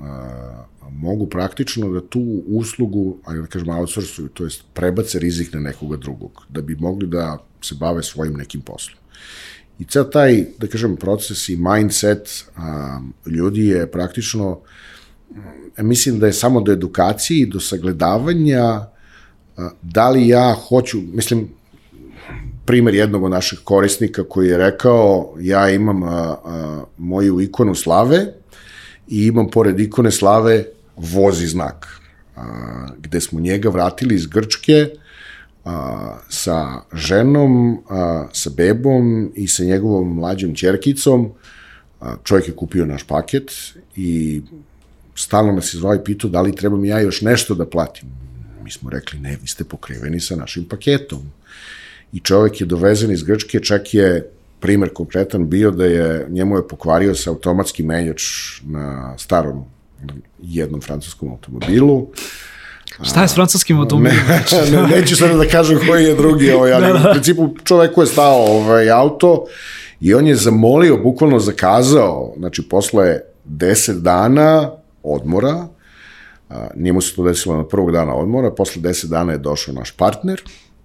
a, 0.00 0.64
mogu 0.92 1.26
praktično 1.26 1.90
da 1.90 2.00
tu 2.00 2.42
uslugu, 2.46 3.18
ajde 3.24 3.40
da 3.40 3.46
kažem, 3.46 3.68
outsourcuju, 3.68 4.28
to 4.28 4.44
jest 4.44 4.64
prebace 4.74 5.18
rizik 5.18 5.52
na 5.54 5.60
nekoga 5.60 5.96
drugog, 5.96 6.46
da 6.48 6.62
bi 6.62 6.76
mogli 6.76 7.06
da 7.08 7.38
se 7.62 7.74
bave 7.74 8.02
svojim 8.02 8.34
nekim 8.34 8.60
poslom. 8.60 8.98
I 9.80 9.84
ceo 9.88 10.04
taj, 10.04 10.44
da 10.58 10.66
kažem, 10.68 10.96
proces 10.96 11.48
i 11.48 11.56
mindset 11.56 12.44
a, 12.56 13.00
ljudi 13.26 13.66
je 13.66 13.90
praktično, 13.90 14.60
mislim 15.78 16.18
da 16.18 16.26
je 16.26 16.32
samo 16.32 16.60
do 16.60 16.72
edukacije 16.72 17.40
i 17.40 17.46
do 17.46 17.60
sagledavanja 17.60 18.64
a, 18.64 19.70
da 19.82 20.10
li 20.10 20.28
ja 20.28 20.56
hoću, 20.68 21.00
mislim, 21.00 21.48
primer 22.64 22.94
jednog 22.94 23.22
od 23.22 23.30
naših 23.30 23.58
korisnika 23.64 24.24
koji 24.28 24.48
je 24.48 24.58
rekao 24.58 25.34
ja 25.40 25.70
imam 25.70 26.02
a, 26.02 26.08
a, 26.44 26.84
moju 26.98 27.40
ikonu 27.40 27.74
slave 27.74 28.26
i 29.08 29.26
imam 29.26 29.50
pored 29.50 29.80
ikone 29.80 30.10
slave 30.10 30.64
vozi 30.96 31.46
znak, 31.46 31.86
a, 32.36 32.86
gde 32.98 33.20
smo 33.20 33.40
njega 33.40 33.68
vratili 33.68 34.14
iz 34.14 34.26
Grčke 34.26 34.90
a, 35.64 36.18
sa 36.28 36.82
ženom, 36.92 37.78
a, 37.88 38.26
sa 38.32 38.50
bebom 38.56 39.32
i 39.34 39.48
sa 39.48 39.64
njegovom 39.64 40.14
mlađom 40.14 40.54
čerkicom. 40.54 41.30
A, 42.00 42.16
čovjek 42.24 42.48
je 42.48 42.56
kupio 42.56 42.86
naš 42.86 43.02
paket 43.02 43.52
i 43.96 44.42
stalno 45.14 45.52
nas 45.52 45.74
je 45.74 45.78
zvao 45.78 45.94
i 45.94 46.04
pitao 46.04 46.30
da 46.30 46.40
li 46.40 46.56
treba 46.56 46.76
mi 46.76 46.88
ja 46.88 47.00
još 47.00 47.20
nešto 47.20 47.54
da 47.54 47.66
platim. 47.66 48.08
Mi 48.64 48.70
smo 48.70 48.90
rekli, 48.90 49.18
ne, 49.18 49.36
vi 49.40 49.46
ste 49.46 49.64
pokriveni 49.64 50.20
sa 50.20 50.36
našim 50.36 50.64
paketom. 50.64 51.30
I 52.12 52.20
čovjek 52.20 52.60
je 52.60 52.66
dovezen 52.66 53.10
iz 53.10 53.22
Grčke, 53.22 53.60
čak 53.60 53.94
je 53.94 54.30
primer 54.60 54.92
konkretan 54.92 55.48
bio 55.48 55.70
da 55.70 55.84
je, 55.84 56.26
njemu 56.28 56.56
je 56.56 56.68
pokvario 56.68 57.14
se 57.14 57.30
automatski 57.30 57.82
menjač 57.82 58.22
na 58.62 59.18
starom 59.18 59.64
jednom 60.42 60.80
francuskom 60.80 61.30
automobilu. 61.30 62.08
Šta 63.02 63.22
je 63.22 63.28
s 63.28 63.34
francuskim 63.34 63.78
automobilom? 63.78 64.26
Ne, 64.28 64.70
ne, 64.72 64.96
neću 64.96 65.16
sada 65.16 65.34
da 65.34 65.48
kažem 65.48 65.78
koji 65.88 66.04
je 66.04 66.14
drugi, 66.14 66.50
ovaj, 66.50 66.72
ali 66.72 66.86
da, 66.86 66.92
da. 66.92 67.10
u 67.10 67.12
principu 67.12 67.48
čoveku 67.64 68.00
je 68.00 68.06
stao 68.06 68.44
ovaj, 68.44 68.90
auto 68.90 69.44
i 70.00 70.14
on 70.14 70.26
je 70.26 70.36
zamolio, 70.36 70.96
bukvalno 70.96 71.38
zakazao, 71.38 72.34
znači 72.38 72.68
posle 72.68 73.18
10 73.48 74.00
dana 74.00 74.70
odmora, 75.02 75.66
a, 76.48 76.66
nije 76.76 76.92
mu 76.92 77.00
se 77.00 77.16
to 77.16 77.24
desilo 77.24 77.56
na 77.56 77.68
prvog 77.68 77.92
dana 77.92 78.14
odmora, 78.14 78.50
posle 78.50 78.82
10 78.82 79.06
dana 79.06 79.32
je 79.32 79.38
došao 79.38 79.74
naš 79.74 79.90
partner 79.90 80.42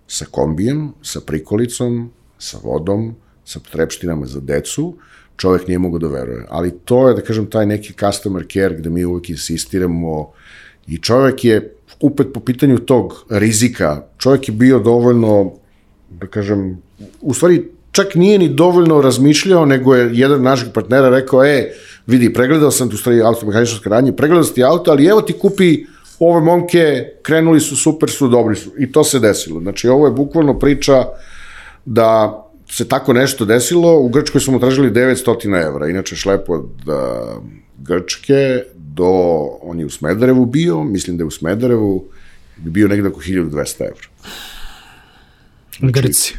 sa 0.07 0.25
kombijem, 0.31 0.93
sa 1.01 1.19
prikolicom, 1.21 2.11
sa 2.39 2.57
vodom, 2.63 3.15
sa 3.45 3.59
trepštinama 3.71 4.25
za 4.25 4.39
decu, 4.39 4.95
čovek 5.37 5.67
nije 5.67 5.79
mogo 5.79 5.99
da 5.99 6.07
veruje. 6.07 6.45
Ali 6.49 6.79
to 6.85 7.07
je, 7.07 7.15
da 7.15 7.21
kažem, 7.21 7.49
taj 7.49 7.65
neki 7.65 7.93
customer 7.93 8.45
care 8.53 8.75
gde 8.75 8.89
mi 8.89 9.05
uvek 9.05 9.29
insistiramo 9.29 10.31
i 10.87 10.97
čovek 10.97 11.45
je, 11.45 11.74
upet 11.99 12.27
po 12.33 12.39
pitanju 12.39 12.77
tog 12.77 13.25
rizika, 13.29 14.01
čovek 14.17 14.49
je 14.49 14.53
bio 14.53 14.79
dovoljno, 14.79 15.51
da 16.09 16.27
kažem, 16.27 16.77
u 17.21 17.33
stvari 17.33 17.63
čak 17.91 18.15
nije 18.15 18.39
ni 18.39 18.49
dovoljno 18.49 19.01
razmišljao, 19.01 19.65
nego 19.65 19.95
je 19.95 20.09
jedan 20.13 20.41
naših 20.41 20.67
partnera 20.73 21.09
rekao, 21.09 21.45
e, 21.45 21.71
vidi, 22.07 22.33
pregledao 22.33 22.71
sam 22.71 22.89
tu 22.89 22.97
stvari 22.97 23.21
automehaničarske 23.21 23.89
radnje, 23.89 24.15
pregledao 24.15 24.43
sam 24.43 24.55
ti 24.55 24.63
auto, 24.63 24.91
ali 24.91 25.05
evo 25.05 25.21
ti 25.21 25.33
kupi 25.33 25.85
ove 26.19 26.41
momke, 26.41 27.09
krenuli 27.21 27.59
su, 27.59 27.75
super 27.75 28.09
su, 28.09 28.27
dobri 28.27 28.55
su. 28.55 28.71
I 28.79 28.91
to 28.91 29.03
se 29.03 29.19
desilo. 29.19 29.59
Znači, 29.59 29.87
ovo 29.87 30.07
je 30.07 30.11
bukvalno 30.11 30.59
priča 30.59 31.05
da 31.85 32.41
se 32.69 32.87
tako 32.87 33.13
nešto 33.13 33.45
desilo, 33.45 33.99
u 33.99 34.09
Grčkoj 34.09 34.41
smo 34.41 34.59
tražili 34.59 34.91
900 34.91 35.67
evra, 35.67 35.87
inače 35.89 36.15
šlepo 36.15 36.53
od 36.53 36.69
uh, 36.87 37.43
Grčke 37.77 38.63
do, 38.95 39.09
on 39.61 39.79
je 39.79 39.85
u 39.85 39.89
Smederevu 39.89 40.45
bio, 40.45 40.83
mislim 40.83 41.17
da 41.17 41.21
je 41.21 41.27
u 41.27 41.31
Smederevu 41.31 42.05
bi 42.57 42.71
bio 42.71 42.87
negde 42.87 43.07
oko 43.07 43.21
1200 43.21 43.81
evra. 43.81 44.07
Znači, 45.79 45.91
Grci. 45.91 46.33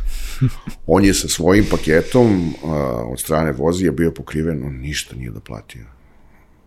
on 0.87 1.05
je 1.05 1.15
sa 1.15 1.29
svojim 1.29 1.65
paketom 1.71 2.49
uh, 2.49 2.71
od 3.13 3.21
strane 3.21 3.53
vozija 3.53 3.93
bio 3.93 4.11
pokriven, 4.11 4.63
on 4.63 4.75
ništa 4.75 5.17
nije 5.17 5.31
da 5.31 5.41
platio. 5.41 5.96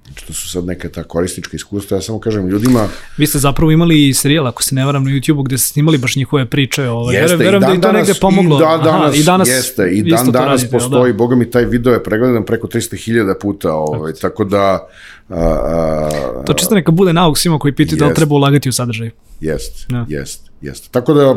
Znači, 0.09 0.27
to 0.27 0.33
su 0.33 0.49
sad 0.49 0.65
neka 0.65 0.89
ta 0.89 1.03
korisnička 1.03 1.55
iskustva. 1.55 1.97
Ja 1.97 2.01
samo 2.01 2.19
kažem 2.19 2.47
ljudima... 2.47 2.87
Vi 3.17 3.27
ste 3.27 3.39
zapravo 3.39 3.71
imali 3.71 4.07
i 4.07 4.13
serijal, 4.13 4.47
ako 4.47 4.63
se 4.63 4.75
ne 4.75 4.85
varam, 4.85 5.03
na 5.03 5.09
YouTube-u 5.09 5.43
gde 5.43 5.57
ste 5.57 5.67
snimali 5.67 5.97
baš 5.97 6.15
njihove 6.15 6.45
priče. 6.45 6.87
Ovaj. 6.87 7.15
Jeste, 7.15 7.37
verujem, 7.37 7.61
da 7.61 7.73
i 7.73 7.81
to 7.81 7.91
negde 7.91 8.13
pomoglo. 8.21 8.57
I, 8.57 8.59
da, 8.59 8.83
danas, 8.83 9.13
Aha, 9.13 9.15
i 9.15 9.23
danas, 9.23 9.49
jeste, 9.49 9.89
i 9.91 10.03
dan 10.03 10.31
danas 10.31 10.61
radite, 10.61 10.77
postoji, 10.77 11.13
da? 11.13 11.17
boga 11.17 11.35
mi, 11.35 11.49
taj 11.49 11.65
video 11.65 11.93
je 11.93 12.03
pregledan 12.03 12.45
preko 12.45 12.67
300.000 12.67 13.39
puta, 13.41 13.73
ovaj, 13.73 14.13
tako 14.13 14.43
da... 14.43 14.87
A, 15.29 15.35
a, 15.35 16.43
to 16.45 16.53
čisto 16.53 16.75
neka 16.75 16.91
bude 16.91 17.13
nauk 17.13 17.37
svima 17.37 17.59
koji 17.59 17.75
pitaju 17.75 17.99
da 17.99 18.07
li 18.07 18.13
treba 18.13 18.35
ulagati 18.35 18.69
u 18.69 18.71
sadržaj. 18.71 19.11
Jest, 19.41 19.85
ja. 19.89 20.05
jest, 20.09 20.49
jest. 20.61 20.91
Tako 20.91 21.13
da, 21.13 21.35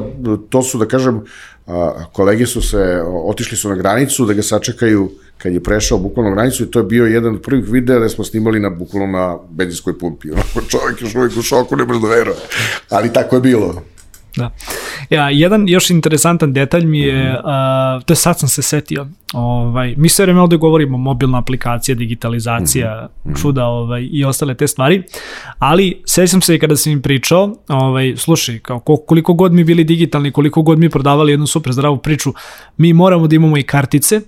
to 0.50 0.62
su, 0.62 0.78
da 0.78 0.86
kažem, 0.86 1.20
a, 1.66 2.04
kolege 2.12 2.46
su 2.46 2.62
se, 2.62 3.02
otišli 3.24 3.56
su 3.56 3.68
na 3.68 3.74
granicu 3.74 4.26
da 4.26 4.32
ga 4.32 4.42
sačekaju 4.42 5.10
kad 5.42 5.52
je 5.52 5.62
prešao 5.62 5.98
bukvalno 5.98 6.34
granicu 6.34 6.62
i 6.62 6.70
to 6.70 6.78
je 6.78 6.84
bio 6.84 7.06
jedan 7.06 7.34
od 7.34 7.42
prvih 7.42 7.64
videa 7.68 7.98
da 7.98 8.08
smo 8.08 8.24
snimali 8.24 8.60
na 8.60 8.70
bukvalno 8.70 9.18
na 9.18 9.38
benzinskoj 9.50 9.98
pumpi. 9.98 10.30
Onako 10.30 10.60
čovjek 10.68 11.02
je 11.02 11.18
uvijek 11.20 11.36
u 11.36 11.42
šoku, 11.42 11.76
ne 11.76 11.84
može 11.84 12.00
da 12.00 12.08
veruje. 12.08 12.36
Ali 12.90 13.12
tako 13.12 13.36
je 13.36 13.40
bilo. 13.40 13.82
Da. 14.36 14.50
Ja, 15.10 15.30
jedan 15.30 15.68
još 15.68 15.90
interesantan 15.90 16.52
detalj 16.52 16.86
mi 16.86 17.00
je, 17.00 17.32
uh, 17.32 18.02
to 18.04 18.12
je 18.12 18.16
sad 18.16 18.38
sam 18.38 18.48
se 18.48 18.62
setio, 18.62 19.06
ovaj, 19.32 19.94
mi 19.96 20.08
sve 20.08 20.24
vreme 20.24 20.40
ovde 20.40 20.56
govorimo 20.56 20.98
mobilna 20.98 21.38
aplikacija, 21.38 21.94
digitalizacija, 21.94 23.08
mm 23.24 23.30
-hmm. 23.30 23.42
čuda 23.42 23.66
ovaj, 23.66 24.08
i 24.12 24.24
ostale 24.24 24.54
te 24.54 24.68
stvari, 24.68 25.02
ali 25.58 26.02
sećam 26.06 26.40
se 26.40 26.54
i 26.54 26.58
kada 26.58 26.76
sam 26.76 26.92
im 26.92 27.02
pričao, 27.02 27.56
ovaj, 27.68 28.14
slušaj, 28.16 28.58
kao 28.58 28.78
koliko 28.80 29.34
god 29.34 29.52
mi 29.52 29.64
bili 29.64 29.84
digitalni, 29.84 30.32
koliko 30.32 30.62
god 30.62 30.78
mi 30.78 30.90
prodavali 30.90 31.32
jednu 31.32 31.46
super 31.46 31.72
zdravu 31.72 31.98
priču, 31.98 32.32
mi 32.76 32.92
moramo 32.92 33.26
da 33.26 33.36
imamo 33.36 33.56
i 33.56 33.62
kartice, 33.62 34.20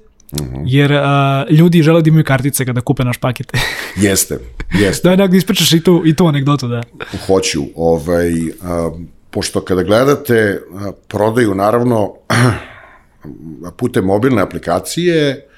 -hmm. 0.42 0.62
Jer 0.66 0.92
uh, 0.92 1.50
ljudi 1.50 1.82
žele 1.82 2.02
da 2.02 2.08
imaju 2.08 2.24
kartice 2.24 2.64
kada 2.64 2.80
kupe 2.80 3.04
naš 3.04 3.18
paket. 3.18 3.52
jeste, 4.06 4.38
jeste. 4.80 5.08
da, 5.08 5.16
nekako 5.16 5.36
ispričaš 5.36 5.72
i 5.72 5.80
tu, 5.80 6.02
i 6.06 6.16
tu 6.16 6.26
anegdotu, 6.26 6.68
da. 6.68 6.82
Hoću, 7.26 7.62
ovaj, 7.76 8.32
uh, 8.48 8.52
pošto 9.30 9.60
kada 9.60 9.82
gledate 9.82 10.60
uh, 10.70 10.82
prodaju, 11.08 11.54
naravno, 11.54 12.14
putem 13.78 14.04
mobilne 14.04 14.42
aplikacije, 14.42 15.48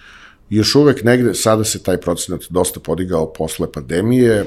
još 0.51 0.75
uvek 0.75 1.05
negde, 1.05 1.35
sada 1.35 1.65
se 1.65 1.83
taj 1.83 1.97
procenat 1.97 2.41
dosta 2.51 2.81
podigao 2.81 3.33
posle 3.33 3.73
pandemije, 3.73 4.43
uh, 4.43 4.47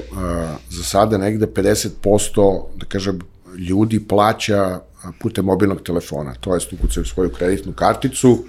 za 0.68 0.82
sada 0.82 1.18
negde 1.18 1.46
50%, 1.46 2.62
da 2.76 2.86
kažem, 2.86 3.18
ljudi 3.58 4.00
plaća 4.08 4.80
putem 5.20 5.44
mobilnog 5.44 5.82
telefona, 5.82 6.34
to 6.40 6.54
je 6.54 6.60
ukucaju 6.72 7.04
svoju 7.04 7.30
kreditnu 7.30 7.72
karticu, 7.72 8.44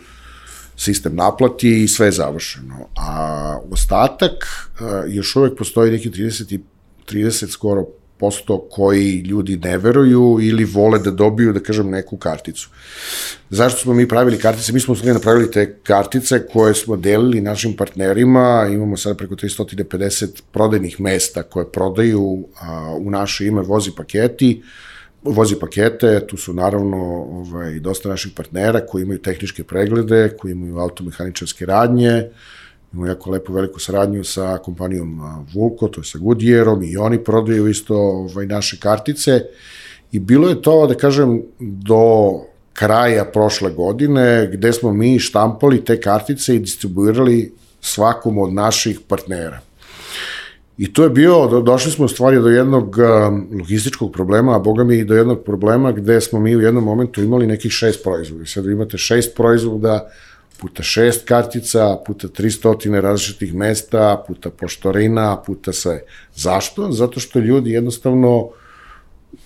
sistem 0.78 1.15
naplati 1.15 1.84
i 1.84 1.88
sve 1.88 2.07
je 2.07 2.11
završeno. 2.11 2.88
A 2.97 3.57
ostatak 3.72 4.34
još 5.07 5.36
uvek 5.36 5.57
postoji 5.57 5.91
neki 5.91 6.09
30, 6.09 6.59
30 7.07 7.49
skoro 7.49 7.86
posto 8.22 8.67
koji 8.72 9.19
ljudi 9.19 9.57
ne 9.57 9.78
veruju 9.78 10.38
ili 10.41 10.65
vole 10.65 10.99
da 10.99 11.11
dobiju, 11.11 11.53
da 11.53 11.59
kažem, 11.59 11.89
neku 11.89 12.17
karticu. 12.17 12.69
Zašto 13.49 13.80
smo 13.82 13.93
mi 13.93 14.07
pravili 14.07 14.39
kartice? 14.39 14.74
Mi 14.74 14.80
smo 14.80 14.95
sve 14.95 15.13
napravili 15.13 15.51
te 15.51 15.65
kartice 15.84 16.45
koje 16.53 16.74
smo 16.74 16.97
delili 16.97 17.41
našim 17.41 17.74
partnerima, 17.76 18.67
imamo 18.69 18.97
sada 18.97 19.15
preko 19.15 19.36
350 19.36 20.41
prodajnih 20.51 20.99
mesta 20.99 21.43
koje 21.43 21.72
prodaju 21.72 22.47
a, 22.61 22.95
u 22.99 23.11
naše 23.11 23.45
ime 23.45 23.61
vozi 23.61 23.91
paketi, 23.97 24.61
vozi 25.24 25.55
pakete, 25.59 26.28
tu 26.28 26.38
su 26.38 26.53
naravno 26.53 26.97
ovaj, 27.30 27.80
dosta 27.80 28.09
naših 28.09 28.32
partnera 28.36 28.86
koji 28.86 29.03
imaju 29.03 29.22
tehničke 29.22 29.63
preglede, 29.63 30.38
koji 30.39 30.51
imaju 30.51 30.78
automehaničarske 30.78 31.65
radnje, 31.65 32.30
imamo 32.93 33.07
jako 33.07 33.32
lepu 33.32 33.53
veliku 33.53 33.80
saradnju 33.80 34.24
sa 34.24 34.57
kompanijom 34.57 35.22
Vulko, 35.53 35.88
to 35.88 36.01
je 36.01 36.05
sa 36.05 36.19
Goodyearom 36.19 36.91
i 36.91 36.97
oni 36.97 37.24
prodaju 37.24 37.67
isto 37.67 37.95
ovaj, 37.95 38.45
naše 38.45 38.78
kartice 38.80 39.41
i 40.11 40.19
bilo 40.19 40.49
je 40.49 40.61
to, 40.61 40.88
da 40.88 40.95
kažem, 40.95 41.41
do 41.59 42.32
kraja 42.74 43.26
prošle 43.26 43.72
godine, 43.72 44.49
gde 44.53 44.74
smo 44.74 44.93
mi 44.93 45.19
štampali 45.19 45.86
te 45.86 45.99
kartice 46.01 46.55
i 46.55 46.59
distribuirali 46.59 47.53
svakom 47.82 48.38
od 48.38 48.53
naših 48.53 48.99
partnera. 49.07 49.59
I 50.82 50.93
to 50.93 51.03
je 51.03 51.09
bio, 51.09 51.61
došli 51.61 51.91
smo 51.91 52.05
u 52.05 52.07
stvari 52.07 52.39
do 52.39 52.47
jednog 52.47 52.97
um, 52.97 53.47
logističkog 53.59 54.11
problema, 54.11 54.55
a 54.55 54.59
boga 54.59 54.84
mi 54.84 54.97
i 54.97 55.05
do 55.05 55.15
jednog 55.15 55.43
problema 55.45 55.91
gde 55.91 56.21
smo 56.21 56.39
mi 56.39 56.55
u 56.55 56.61
jednom 56.61 56.84
momentu 56.84 57.23
imali 57.23 57.47
nekih 57.47 57.71
šest 57.71 58.03
proizvoda. 58.03 58.45
Sad 58.45 58.65
imate 58.65 58.97
šest 58.97 59.36
proizvoda, 59.36 60.09
puta 60.59 60.84
šest 60.84 61.27
kartica, 61.27 61.97
puta 62.07 62.27
300 62.27 62.99
različitih 62.99 63.53
mesta, 63.53 64.23
puta 64.27 64.49
poštorina, 64.49 65.38
puta 65.45 65.73
sve. 65.73 66.01
Zašto? 66.36 66.91
Zato 66.91 67.19
što 67.19 67.39
ljudi 67.39 67.71
jednostavno 67.71 68.49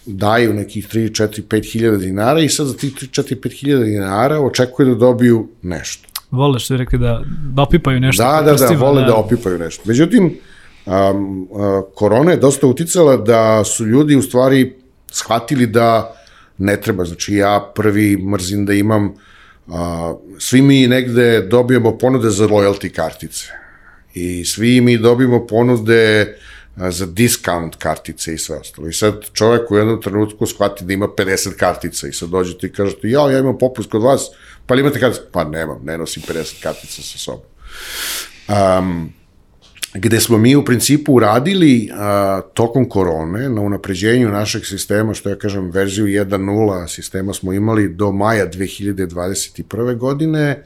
daju 0.06 0.54
nekih 0.54 0.88
3, 0.88 1.24
4, 1.28 1.42
5 1.42 1.72
hiljada 1.72 1.98
dinara 1.98 2.40
i 2.40 2.50
sad 2.50 2.68
za 2.68 2.78
tih 2.78 2.94
3, 2.94 3.22
4, 3.22 3.40
5 3.40 3.60
hiljada 3.60 3.84
dinara 3.84 4.40
očekuju 4.40 4.88
da 4.88 4.96
dobiju 4.96 5.48
nešto. 5.62 6.08
Vole 6.32 6.60
što 6.60 6.74
je 6.74 6.78
rekli 6.78 7.00
da, 7.00 7.24
da 7.54 7.62
opipaju 7.62 8.00
nešto. 8.00 8.24
Da, 8.24 8.42
da, 8.42 8.54
da, 8.54 8.76
vole 8.76 9.02
da. 9.02 9.08
da 9.08 9.16
opipaju 9.16 9.60
nešto. 9.60 9.84
Međutim, 9.86 10.40
um, 10.86 11.48
korona 11.96 12.32
je 12.32 12.38
dosta 12.38 12.68
uticala 12.68 13.18
da 13.18 13.64
su 13.64 13.86
ljudi 13.86 14.16
u 14.16 14.22
stvari 14.22 14.74
shvatili 15.12 15.68
da 15.68 16.16
ne 16.58 16.82
treba. 16.82 17.06
Znači 17.06 17.36
ja 17.36 17.72
prvi 17.76 18.18
mrzim 18.18 18.66
da 18.66 18.74
imam 18.74 19.14
uh, 19.68 19.76
svi 20.40 20.62
mi 20.62 20.88
negde 20.88 21.42
dobijemo 21.42 21.98
ponude 21.98 22.30
za 22.30 22.48
loyalty 22.48 22.90
kartice 22.90 23.46
i 24.14 24.46
svi 24.46 24.82
mi 24.82 24.98
dobijemo 24.98 25.48
ponude 25.48 26.36
za 26.78 27.06
discount 27.06 27.76
kartice 27.76 28.34
i 28.34 28.38
sve 28.38 28.58
ostalo. 28.58 28.88
I 28.88 28.94
sad 28.94 29.26
čovek 29.34 29.72
u 29.72 29.78
jednom 29.78 30.02
trenutku 30.02 30.46
shvati 30.46 30.86
da 30.86 30.94
ima 30.94 31.08
50 31.08 31.56
kartica 31.56 32.08
i 32.08 32.14
sad 32.14 32.30
dođete 32.30 32.68
i 32.68 32.72
kažete, 32.72 33.10
ja, 33.10 33.32
ja 33.32 33.40
imam 33.40 33.58
popust 33.58 33.90
kod 33.90 34.02
vas, 34.02 34.30
pa 34.66 34.74
li 34.74 34.82
imate 34.82 35.00
kartice? 35.00 35.22
Pa 35.32 35.44
nemam, 35.44 35.80
ne 35.84 35.98
nosim 35.98 36.24
50 36.24 36.64
kartica 36.64 37.02
sa 37.02 37.18
sobom. 37.18 37.46
Um, 38.48 39.14
gde 39.96 40.20
smo 40.20 40.38
mi 40.38 40.56
u 40.56 40.66
principu 40.66 41.14
uradili 41.14 41.90
a, 41.94 42.42
tokom 42.54 42.90
korone 42.90 43.50
na 43.50 43.62
unapređenju 43.62 44.30
našeg 44.30 44.66
sistema, 44.66 45.14
što 45.14 45.30
ja 45.30 45.36
kažem 45.36 45.72
verziju 45.72 46.06
1.0 46.06 46.88
sistema 46.88 47.34
smo 47.34 47.54
imali 47.54 47.90
do 47.90 48.12
maja 48.12 48.50
2021. 48.52 49.98
godine, 49.98 50.64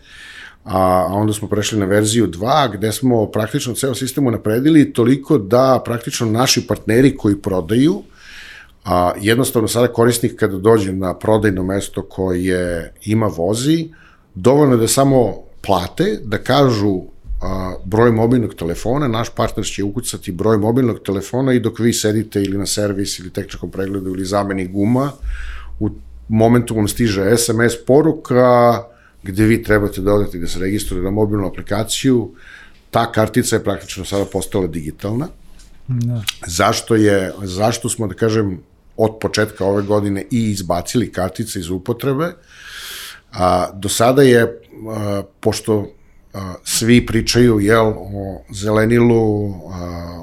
a, 0.63 1.07
a 1.09 1.13
onda 1.13 1.34
smo 1.34 1.47
prešli 1.47 1.80
na 1.80 1.86
verziju 1.86 2.27
2, 2.27 2.77
gde 2.77 2.91
smo 2.91 3.25
praktično 3.25 3.73
ceo 3.73 3.95
sistem 3.95 4.27
unapredili 4.27 4.93
toliko 4.93 5.38
da 5.38 5.82
praktično 5.86 6.27
naši 6.27 6.67
partneri 6.67 7.17
koji 7.17 7.41
prodaju, 7.41 8.01
a, 8.86 9.11
jednostavno 9.21 9.67
sada 9.67 9.88
korisnik 9.88 10.36
kada 10.36 10.57
dođe 10.57 10.93
na 10.93 11.13
prodajno 11.13 11.63
mesto 11.63 12.01
koje 12.01 12.93
ima 13.05 13.27
vozi, 13.27 13.89
dovoljno 14.36 14.73
je 14.73 14.80
da 14.80 14.88
samo 14.88 15.36
plate, 15.61 16.19
da 16.23 16.38
kažu 16.38 17.01
a, 17.41 17.75
broj 17.85 18.11
mobilnog 18.11 18.53
telefona, 18.55 19.07
naš 19.07 19.29
partner 19.29 19.65
će 19.65 19.83
ukucati 19.83 20.31
broj 20.31 20.57
mobilnog 20.57 20.99
telefona 21.05 21.53
i 21.53 21.59
dok 21.59 21.79
vi 21.79 21.93
sedite 21.93 22.41
ili 22.41 22.57
na 22.57 22.65
servis 22.65 23.19
ili 23.19 23.29
tehničkom 23.29 23.71
pregledu 23.71 24.09
ili 24.09 24.25
zameni 24.25 24.67
guma, 24.67 25.11
u 25.79 25.89
momentu 26.29 26.75
vam 26.75 26.87
stiže 26.87 27.37
SMS 27.37 27.85
poruka 27.87 28.83
gde 29.23 29.45
vi 29.45 29.63
trebate 29.63 30.01
dodati 30.01 30.39
da 30.39 30.47
se 30.47 30.59
registruje 30.59 31.03
na 31.03 31.11
mobilnu 31.11 31.47
aplikaciju, 31.47 32.31
ta 32.91 33.11
kartica 33.11 33.55
je 33.55 33.63
praktično 33.63 34.05
sada 34.05 34.25
postala 34.25 34.67
digitalna. 34.67 35.27
Da. 35.87 36.21
Zašto 36.47 36.95
je, 36.95 37.33
zašto 37.43 37.89
smo, 37.89 38.07
da 38.07 38.13
kažem, 38.13 38.59
od 38.97 39.17
početka 39.21 39.65
ove 39.65 39.83
godine 39.83 40.25
i 40.31 40.51
izbacili 40.51 41.11
kartice 41.11 41.59
iz 41.59 41.69
upotrebe, 41.69 42.33
a, 43.31 43.71
do 43.73 43.89
sada 43.89 44.21
je, 44.21 44.43
a, 44.43 45.23
pošto 45.39 45.91
svi 46.63 47.05
pričaju 47.05 47.59
jel, 47.59 47.88
o 47.88 48.41
zelenilu, 48.53 49.53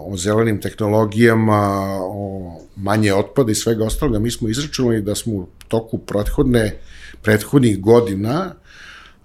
o 0.00 0.16
zelenim 0.16 0.60
tehnologijama, 0.60 1.98
o 2.00 2.60
manje 2.76 3.14
otpada 3.14 3.52
i 3.52 3.54
svega 3.54 3.84
ostaloga. 3.84 4.18
Mi 4.18 4.30
smo 4.30 4.48
izračunali 4.48 5.02
da 5.02 5.14
smo 5.14 5.32
u 5.32 5.46
toku 5.68 5.98
prethodne, 5.98 6.78
prethodnih 7.22 7.80
godina 7.80 8.54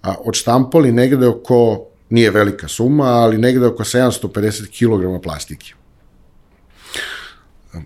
odštampali 0.03 0.91
negde 0.91 1.27
oko, 1.27 1.85
nije 2.09 2.31
velika 2.31 2.67
suma, 2.67 3.05
ali 3.05 3.37
negde 3.37 3.65
oko 3.65 3.83
750 3.83 5.17
kg 5.17 5.23
plastike 5.23 5.73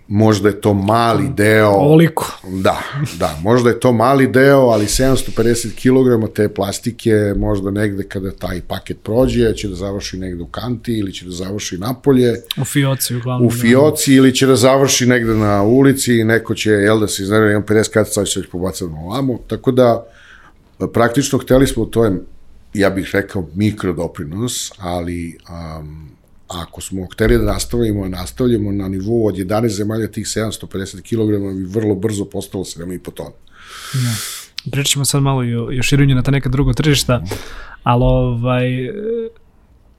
možda 0.07 0.49
je 0.49 0.61
to 0.61 0.73
mali 0.73 1.29
deo... 1.29 1.69
Oliko. 1.69 2.39
Da, 2.43 2.81
da, 3.19 3.39
možda 3.43 3.69
je 3.69 3.79
to 3.79 3.93
mali 3.93 4.27
deo, 4.27 4.59
ali 4.59 4.86
750 4.86 5.69
kg 6.27 6.33
te 6.33 6.49
plastike 6.49 7.33
možda 7.38 7.71
negde 7.71 8.03
kada 8.03 8.31
taj 8.31 8.61
paket 8.61 8.97
prođe, 9.03 9.53
će 9.53 9.67
da 9.67 9.75
završi 9.75 10.17
negde 10.17 10.43
u 10.43 10.47
kanti 10.47 10.97
ili 10.97 11.13
će 11.13 11.25
da 11.25 11.31
završi 11.31 11.77
napolje. 11.77 12.33
U 12.61 12.65
fioci 12.65 13.15
uglavnom. 13.15 13.47
U 13.47 13.51
da. 13.51 13.57
fioci 13.57 14.11
da. 14.11 14.17
ili 14.17 14.36
će 14.36 14.47
da 14.47 14.55
završi 14.55 15.05
negde 15.05 15.33
na 15.33 15.63
ulici 15.63 16.19
i 16.19 16.23
neko 16.23 16.55
će, 16.55 16.71
jel 16.71 16.99
da 16.99 17.07
se 17.07 17.23
iznere, 17.23 17.51
imam 17.51 17.63
50 17.63 17.89
kartica, 17.89 18.25
će 18.25 18.39
već 18.39 18.49
pobacati 18.49 18.91
na 18.91 18.99
ovamo. 18.99 19.39
Tako 19.47 19.71
da, 19.71 20.05
praktično 20.93 21.39
hteli 21.39 21.67
smo, 21.67 21.86
to 21.86 22.05
je, 22.05 22.21
ja 22.73 22.89
bih 22.89 23.09
rekao, 23.13 23.47
mikrodoprinos, 23.55 24.71
ali 24.77 25.38
um, 25.79 26.14
ako 26.47 26.81
smo 26.81 27.07
hteli 27.13 27.37
da 27.37 27.43
nastavimo, 27.43 28.07
nastavljamo 28.07 28.71
na 28.71 28.87
nivou 28.87 29.27
od 29.27 29.35
11 29.35 29.67
zemalja 29.67 30.07
tih 30.07 30.25
750 30.25 31.01
kg 31.01 31.57
bi 31.57 31.63
vrlo 31.79 31.95
brzo 31.95 32.25
postalo 32.25 32.63
7,5 32.63 33.13
tona. 33.13 33.35
Ja. 33.93 34.15
Pričat 34.71 34.91
ćemo 34.91 35.05
sad 35.05 35.23
malo 35.23 35.43
i 35.43 35.55
o, 35.55 35.71
i 35.71 35.79
o 35.79 35.83
širenju 35.83 36.15
na 36.15 36.21
ta 36.21 36.31
neka 36.31 36.49
druga 36.49 36.73
tržišta, 36.73 37.23
ali 37.83 38.03
ovaj, 38.03 38.67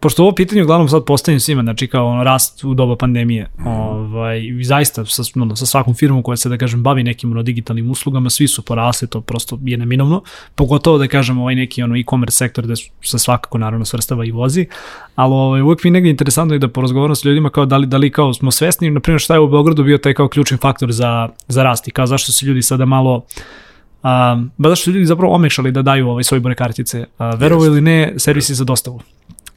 pošto 0.00 0.22
ovo 0.22 0.32
pitanje 0.32 0.62
uglavnom 0.62 0.88
sad 0.88 1.04
postavljam 1.04 1.40
svima, 1.40 1.62
znači 1.62 1.86
kao 1.86 2.06
ono, 2.06 2.24
rast 2.24 2.64
u 2.64 2.74
doba 2.74 2.96
pandemije, 2.96 3.48
mm. 3.58 3.66
ovaj, 3.66 4.40
zaista 4.62 5.04
sa, 5.04 5.22
ono, 5.36 5.56
sa 5.56 5.66
svakom 5.66 5.94
firmom 5.94 6.22
koja 6.22 6.36
se, 6.36 6.48
da 6.48 6.58
kažem, 6.58 6.82
bavi 6.82 7.02
nekim 7.02 7.30
ono, 7.32 7.42
digitalnim 7.42 7.90
uslugama, 7.90 8.30
svi 8.30 8.48
su 8.48 8.62
porasli, 8.62 9.08
to 9.08 9.20
prosto 9.20 9.58
je 9.64 9.76
neminovno, 9.76 10.22
pogotovo 10.54 10.98
da 10.98 11.08
kažem 11.08 11.38
ovaj 11.38 11.54
neki 11.54 11.82
ono, 11.82 11.96
e-commerce 11.96 12.36
sektor 12.36 12.66
da 12.66 12.76
se 12.76 13.18
svakako 13.18 13.58
naravno 13.58 13.84
svrstava 13.84 14.24
i 14.24 14.30
vozi, 14.30 14.66
ali 15.14 15.34
ovaj, 15.34 15.62
uvek 15.62 15.84
mi 15.84 15.90
negdje 15.90 16.10
interesantno 16.10 16.54
je 16.54 16.58
da 16.58 16.68
porazgovaram 16.68 17.16
sa 17.16 17.28
ljudima 17.28 17.50
kao 17.50 17.66
da 17.66 17.76
li, 17.76 17.86
da 17.86 17.96
li 17.96 18.10
kao 18.10 18.34
smo 18.34 18.50
svesni, 18.50 18.90
na 18.90 19.00
primjer 19.00 19.20
šta 19.20 19.34
je 19.34 19.40
u 19.40 19.48
Beogradu 19.48 19.84
bio 19.84 19.98
taj 19.98 20.14
kao 20.14 20.28
ključni 20.28 20.56
faktor 20.56 20.92
za, 20.92 21.28
za 21.48 21.62
rast 21.62 21.88
i 21.88 21.90
kao 21.90 22.06
zašto 22.06 22.32
se 22.32 22.46
ljudi 22.46 22.62
sada 22.62 22.84
malo 22.84 23.24
Um, 24.06 24.50
ba 24.56 24.68
zašto 24.68 24.84
su 24.84 24.90
ljudi 24.90 25.06
zapravo 25.06 25.34
omešali 25.34 25.72
da 25.72 25.82
daju 25.82 26.08
ovaj 26.08 26.24
svoj 26.24 26.40
broj 26.40 26.54
kartice. 26.54 27.04
Uh, 27.18 27.40
verovo 27.40 27.64
ili 27.64 27.80
ne, 27.80 28.14
servisi 28.16 28.54
za 28.54 28.64
dostavu. 28.64 29.00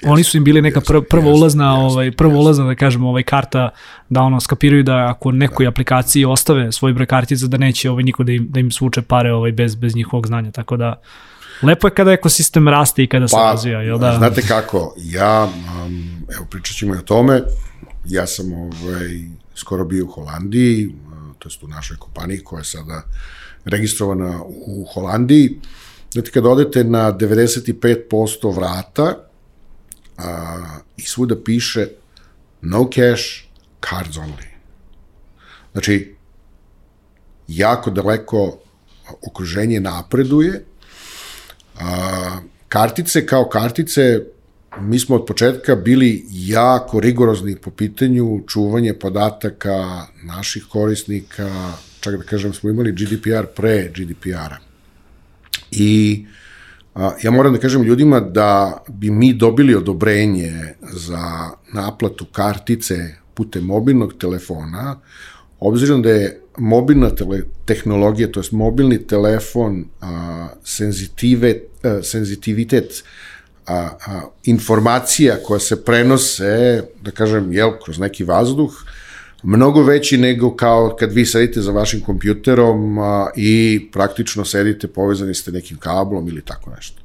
Oni 0.05 0.23
su 0.23 0.37
im 0.37 0.43
bili 0.43 0.61
neka 0.61 0.81
pr 0.81 1.01
prva 1.09 1.31
ulazna, 1.31 1.73
ovaj 1.73 2.11
prva 2.11 2.37
ulazna 2.39 2.65
da 2.65 2.75
kažemo 2.75 3.09
ovaj 3.09 3.23
karta 3.23 3.69
da 4.09 4.21
ono 4.21 4.39
skapiraju 4.39 4.83
da 4.83 5.07
ako 5.09 5.31
nekoj 5.31 5.67
aplikaciji 5.67 6.25
ostave 6.25 6.71
svoj 6.71 6.93
broj 6.93 7.05
kartica 7.05 7.47
da 7.47 7.57
neće 7.57 7.89
ovaj 7.89 8.03
niko 8.03 8.23
da 8.23 8.31
im 8.31 8.47
da 8.49 8.59
im 8.59 8.71
svuče 8.71 9.01
pare 9.01 9.33
ovaj 9.33 9.51
bez 9.51 9.75
bez 9.75 9.95
njihovog 9.95 10.27
znanja. 10.27 10.51
Tako 10.51 10.77
da 10.77 11.01
lepo 11.61 11.87
je 11.87 11.93
kada 11.93 12.11
ekosistem 12.11 12.67
raste 12.67 13.03
i 13.03 13.07
kada 13.07 13.27
se 13.27 13.35
pa, 13.35 13.51
razvija, 13.51 13.81
jel 13.81 13.97
da? 13.97 14.15
Znate 14.17 14.41
kako, 14.41 14.95
ja 14.97 15.43
um, 15.43 16.25
evo 16.35 16.45
pričat 16.49 16.75
ćemo 16.75 16.93
o 16.93 17.01
tome. 17.01 17.41
Ja 18.05 18.27
sam 18.27 18.53
ovaj 18.53 19.09
skoro 19.55 19.85
bio 19.85 20.05
u 20.05 20.07
Holandiji, 20.07 20.89
to 21.39 21.49
jest 21.49 21.63
u 21.63 21.67
našoj 21.67 21.97
kompaniji 21.97 22.43
koja 22.43 22.59
je 22.59 22.65
sada 22.65 23.01
registrovana 23.65 24.39
u 24.45 24.85
Holandiji. 24.93 25.59
Znate, 26.11 26.31
kada 26.31 26.49
odete 26.49 26.83
na 26.83 27.13
95% 27.13 28.55
vrata, 28.55 29.28
a, 30.19 30.79
i 30.97 31.01
svuda 31.01 31.35
piše 31.43 31.87
no 32.61 32.89
cash, 32.89 33.43
cards 33.89 34.17
only. 34.17 34.49
Znači, 35.71 36.15
jako 37.47 37.91
daleko 37.91 38.59
okruženje 39.27 39.79
napreduje. 39.79 40.65
A, 41.79 42.39
kartice 42.67 43.25
kao 43.25 43.49
kartice, 43.49 44.19
mi 44.79 44.99
smo 44.99 45.15
od 45.15 45.25
početka 45.25 45.75
bili 45.75 46.25
jako 46.31 46.99
rigorozni 46.99 47.55
po 47.55 47.71
pitanju 47.71 48.43
čuvanja 48.47 48.93
podataka 48.99 50.07
naših 50.23 50.65
korisnika, 50.69 51.73
čak 51.99 52.17
da 52.17 52.23
kažem 52.23 52.53
smo 52.53 52.69
imali 52.69 52.91
GDPR 52.91 53.45
pre 53.55 53.91
GDPR-a. 53.95 54.57
I 55.71 56.25
uh, 56.25 56.39
ja 57.23 57.31
moram 57.31 57.53
da 57.53 57.59
kažem 57.59 57.83
ljudima 57.83 58.19
da 58.19 58.83
bi 58.87 59.11
mi 59.11 59.33
dobili 59.33 59.75
odobrenje 59.75 60.75
za 60.81 61.49
naplatu 61.73 62.25
kartice 62.25 62.95
putem 63.33 63.65
mobilnog 63.65 64.13
telefona, 64.19 64.99
obzirom 65.59 66.01
da 66.01 66.09
je 66.09 66.41
mobilna 66.57 67.09
tele, 67.09 67.41
tehnologija, 67.65 68.31
to 68.31 68.39
je 68.39 68.51
mobilni 68.51 68.97
telefon, 69.07 69.85
a, 70.01 70.47
senzitive, 70.63 71.53
a, 71.83 71.99
senzitivitet 72.03 73.03
a, 73.67 73.75
a, 73.75 74.21
informacija 74.43 75.37
koja 75.45 75.59
se 75.59 75.83
prenose, 75.85 76.83
da 77.01 77.11
kažem, 77.11 77.53
jel, 77.53 77.71
kroz 77.83 77.99
neki 77.99 78.23
vazduh, 78.23 78.73
mnogo 79.43 79.83
veći 79.83 80.17
nego 80.17 80.55
kao 80.55 80.95
kad 80.99 81.13
vi 81.13 81.25
sedite 81.25 81.61
za 81.61 81.71
vašim 81.71 82.01
kompjuterom 82.01 82.97
i 83.35 83.87
praktično 83.91 84.45
sedite 84.45 84.87
povezani 84.87 85.33
ste 85.33 85.51
nekim 85.51 85.77
kablom 85.77 86.27
ili 86.27 86.41
tako 86.41 86.69
nešto. 86.69 87.01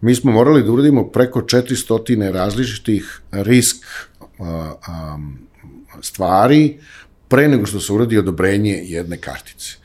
Mi 0.00 0.14
smo 0.14 0.32
morali 0.32 0.62
da 0.62 0.72
uradimo 0.72 1.08
preko 1.08 1.40
400 1.40 2.32
različitih 2.32 3.20
risk 3.32 3.76
stvari 6.02 6.78
pre 7.28 7.48
nego 7.48 7.66
što 7.66 7.80
se 7.80 7.92
uradi 7.92 8.18
odobrenje 8.18 8.82
jedne 8.84 9.16
kartice. 9.16 9.76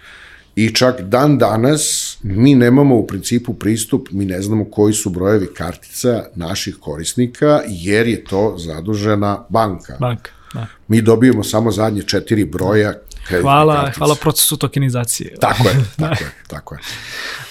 I 0.56 0.76
čak 0.76 1.02
dan 1.02 1.38
danas 1.38 2.18
mi 2.24 2.56
nemamo 2.56 2.96
u 2.96 3.08
principu 3.08 3.54
pristup, 3.54 4.08
mi 4.12 4.26
ne 4.26 4.42
znamo 4.42 4.66
koji 4.66 4.94
su 4.94 5.10
brojevi 5.10 5.48
kartica 5.54 6.24
naših 6.36 6.78
korisnika, 6.80 7.62
jer 7.68 8.08
je 8.08 8.24
to 8.24 8.56
zadužena 8.58 9.46
banka. 9.50 9.98
Banka, 10.00 10.32
da. 10.54 10.68
Mi 10.88 11.02
dobijemo 11.02 11.44
samo 11.44 11.72
zadnje 11.72 12.02
četiri 12.02 12.46
broja 12.46 12.94
Hvala, 13.42 13.76
kartice. 13.76 13.98
hvala 13.98 14.16
procesu 14.16 14.58
tokenizacije. 14.58 15.36
Tako 15.40 15.68
je, 15.68 15.76
tako 16.10 16.24
je, 16.24 16.32
tako 16.48 16.76
je. 16.76 16.82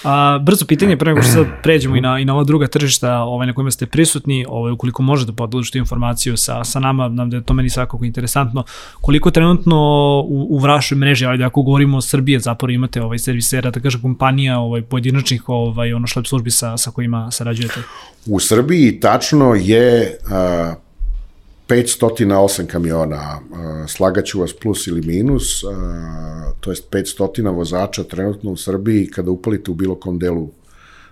A, 0.03 0.39
brzo 0.41 0.65
pitanje, 0.65 0.97
pre 0.97 1.09
nego 1.13 1.23
što 1.23 1.31
sad 1.31 1.45
pređemo 1.63 1.95
i 1.95 2.01
na, 2.01 2.19
i 2.19 2.25
na 2.25 2.33
ova 2.33 2.43
druga 2.43 2.67
tržišta 2.67 3.19
ovaj, 3.19 3.47
na 3.47 3.53
kojima 3.53 3.71
ste 3.71 3.85
prisutni, 3.85 4.45
ovaj, 4.49 4.71
ukoliko 4.71 5.03
možete 5.03 5.31
da 5.31 5.35
podeliš 5.35 5.75
informaciju 5.75 6.37
sa, 6.37 6.63
sa 6.63 6.79
nama, 6.79 7.07
nam 7.07 7.29
da 7.29 7.37
je 7.37 7.43
to 7.43 7.53
meni 7.53 7.69
svakako 7.69 8.05
interesantno, 8.05 8.63
koliko 9.01 9.31
trenutno 9.31 9.77
u, 10.27 10.47
u 10.49 10.57
vašoj 10.57 10.97
mreži, 10.97 11.25
ajde 11.25 11.43
ako 11.43 11.61
govorimo 11.61 11.97
o 11.97 12.01
Srbije, 12.01 12.39
zapravo 12.39 12.71
imate 12.71 13.01
ovaj 13.01 13.19
servisera, 13.19 13.71
da 13.71 13.79
kaže 13.79 14.01
kompanija 14.01 14.59
ovaj, 14.59 14.81
pojedinačnih 14.81 15.43
ovaj, 15.47 15.93
ono 15.93 16.07
šlep 16.07 16.25
službi 16.25 16.51
sa, 16.51 16.77
sa 16.77 16.91
kojima 16.91 17.31
sarađujete? 17.31 17.81
U 18.25 18.39
Srbiji 18.39 18.99
tačno 18.99 19.55
je 19.55 20.17
uh, 20.21 20.82
508 21.67 22.65
kamiona, 22.65 23.39
slagaću 23.87 24.39
vas 24.39 24.53
plus 24.61 24.87
ili 24.87 25.01
minus, 25.01 25.61
to 26.59 26.71
jest 26.71 26.89
500 26.91 27.55
vozača 27.55 28.03
trenutno 28.03 28.51
u 28.51 28.57
Srbiji, 28.57 29.07
kada 29.07 29.31
upalite 29.31 29.71
u 29.71 29.73
bilo 29.73 29.95
kom 29.95 30.19
delu 30.19 30.49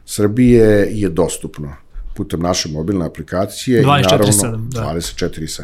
Srbije, 0.06 0.88
je 0.92 1.10
dostupno 1.10 1.74
putem 2.16 2.40
naše 2.40 2.70
mobilne 2.70 3.06
aplikacije 3.06 3.84
24, 3.84 4.00
i 4.00 4.04
naravno 4.04 4.68
da. 4.72 4.82
24-7. 4.82 5.62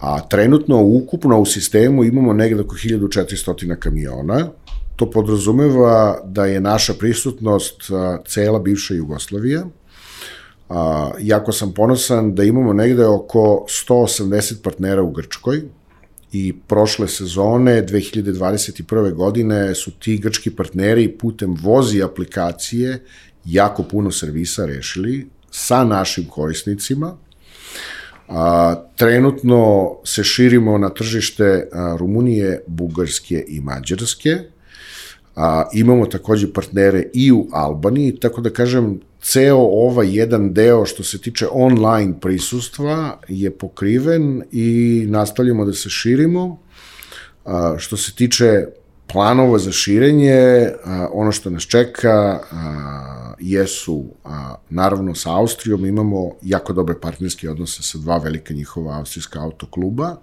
A 0.00 0.28
trenutno 0.28 0.82
ukupno 0.82 1.40
u 1.40 1.46
sistemu 1.46 2.04
imamo 2.04 2.32
negde 2.32 2.60
oko 2.60 2.74
1400 2.74 3.76
kamiona, 3.76 4.48
to 4.96 5.10
podrazumeva 5.10 6.20
da 6.24 6.46
je 6.46 6.60
naša 6.60 6.94
prisutnost 6.94 7.82
cela 8.26 8.58
bivša 8.58 8.94
Jugoslavija, 8.94 9.64
A, 10.68 11.10
jako 11.20 11.52
sam 11.52 11.72
ponosan 11.72 12.34
da 12.34 12.44
imamo 12.44 12.72
negde 12.72 13.06
oko 13.06 13.66
180 13.88 14.62
partnera 14.62 15.02
u 15.02 15.10
Grčkoj 15.10 15.62
i 16.32 16.54
prošle 16.66 17.08
sezone 17.08 17.86
2021. 17.86 19.12
godine 19.12 19.74
su 19.74 19.90
ti 19.90 20.18
grčki 20.18 20.50
partneri 20.50 21.08
putem 21.18 21.56
vozi 21.62 22.02
aplikacije 22.02 23.04
jako 23.44 23.82
puno 23.82 24.10
servisa 24.10 24.66
rešili 24.66 25.26
sa 25.50 25.84
našim 25.84 26.24
korisnicima. 26.28 27.16
A, 28.28 28.74
trenutno 28.96 29.90
se 30.04 30.24
širimo 30.24 30.78
na 30.78 30.88
tržište 30.88 31.68
a, 31.72 31.96
Rumunije, 31.98 32.62
Bugarske 32.66 33.44
i 33.48 33.60
Mađarske. 33.60 34.38
A, 35.36 35.68
imamo 35.72 36.06
takođe 36.06 36.52
partnere 36.52 37.04
i 37.14 37.32
u 37.32 37.46
Albaniji, 37.52 38.16
tako 38.20 38.40
da 38.40 38.50
kažem, 38.50 39.00
ceo 39.24 39.58
ovaj 39.58 40.16
jedan 40.16 40.52
deo 40.52 40.86
što 40.86 41.02
se 41.02 41.18
tiče 41.18 41.46
online 41.52 42.20
prisustva 42.20 43.18
je 43.28 43.50
pokriven 43.50 44.42
i 44.52 45.06
nastavljamo 45.08 45.64
da 45.64 45.72
se 45.72 45.88
širimo. 45.90 46.58
A, 47.44 47.74
što 47.78 47.96
se 47.96 48.14
tiče 48.14 48.66
planova 49.12 49.58
za 49.58 49.72
širenje, 49.72 50.68
a, 50.84 51.08
ono 51.12 51.32
što 51.32 51.50
nas 51.50 51.62
čeka 51.62 52.40
a, 52.50 53.34
jesu, 53.40 54.04
a, 54.24 54.54
naravno 54.70 55.14
sa 55.14 55.36
Austrijom 55.36 55.86
imamo 55.86 56.30
jako 56.42 56.72
dobre 56.72 57.00
partnerske 57.00 57.50
odnose 57.50 57.82
sa 57.82 57.98
dva 57.98 58.18
velika 58.18 58.54
njihova 58.54 58.98
austrijska 58.98 59.40
autokluba. 59.40 60.16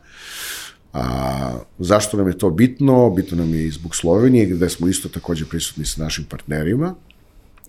A, 0.93 1.53
zašto 1.79 2.17
nam 2.17 2.27
je 2.27 2.37
to 2.37 2.49
bitno? 2.49 3.09
Bitno 3.09 3.37
nam 3.37 3.53
je 3.53 3.65
i 3.65 3.71
zbog 3.71 3.95
Slovenije, 3.95 4.45
gde 4.45 4.69
smo 4.69 4.87
isto 4.87 5.09
takođe 5.09 5.45
prisutni 5.45 5.85
sa 5.85 6.03
našim 6.03 6.25
partnerima. 6.25 6.95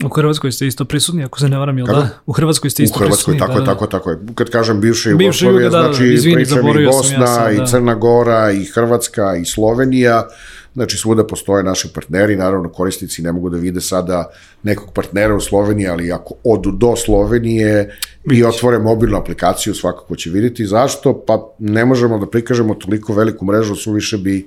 U 0.05 0.09
Hrvatskoj 0.09 0.53
ste 0.53 0.67
isto 0.67 0.85
prisutni, 0.85 1.25
ako 1.25 1.39
se 1.41 1.49
ne 1.49 1.59
varam, 1.59 1.79
jel 1.79 1.87
da? 1.87 2.09
U 2.27 2.33
Hrvatskoj 2.33 2.71
ste 2.71 2.83
isto 2.83 2.99
prisutni. 2.99 3.35
U 3.35 3.39
Hrvatskoj, 3.39 3.39
tako 3.39 3.53
da, 3.53 3.61
je, 3.61 3.67
tako 3.67 3.85
je, 3.85 3.91
tako 3.91 4.11
je. 4.11 4.19
Kad 4.35 4.51
kažem 4.51 4.81
bivša 4.81 5.11
Jugoslavija, 5.11 5.71
da, 5.71 5.83
znači 5.83 6.05
izvini, 6.05 6.35
pričam 6.35 6.59
i 6.59 6.87
Bosna, 6.87 7.19
ja 7.19 7.27
sam, 7.27 7.57
da. 7.57 7.63
i 7.63 7.67
Crna 7.67 7.95
Gora, 7.95 8.51
i 8.51 8.65
Hrvatska, 8.65 9.37
i 9.37 9.45
Slovenija, 9.45 10.29
Znači, 10.75 10.97
svuda 10.97 11.27
postoje 11.27 11.65
naši 11.65 11.89
partneri, 11.95 12.37
naravno 12.37 12.69
korisnici 12.69 13.23
ne 13.23 13.33
mogu 13.33 13.51
da 13.51 13.59
vide 13.59 13.81
sada 13.81 14.31
nekog 14.63 14.93
partnera 14.95 15.35
u 15.35 15.41
Sloveniji, 15.41 15.89
ali 15.89 16.13
ako 16.13 16.35
odu 16.45 16.71
do 16.71 16.97
Slovenije 16.97 17.97
i 18.33 18.45
otvore 18.45 18.79
mobilnu 18.79 19.19
aplikaciju, 19.19 19.75
svakako 19.75 20.17
će 20.17 20.31
videti. 20.31 20.67
Zašto? 20.67 21.25
Pa 21.27 21.53
ne 21.59 21.85
možemo 21.85 22.19
da 22.19 22.27
prikažemo 22.27 22.75
toliko 22.75 23.13
veliku 23.15 23.45
mrežu, 23.45 23.75
suviše 23.75 24.19
bi 24.19 24.47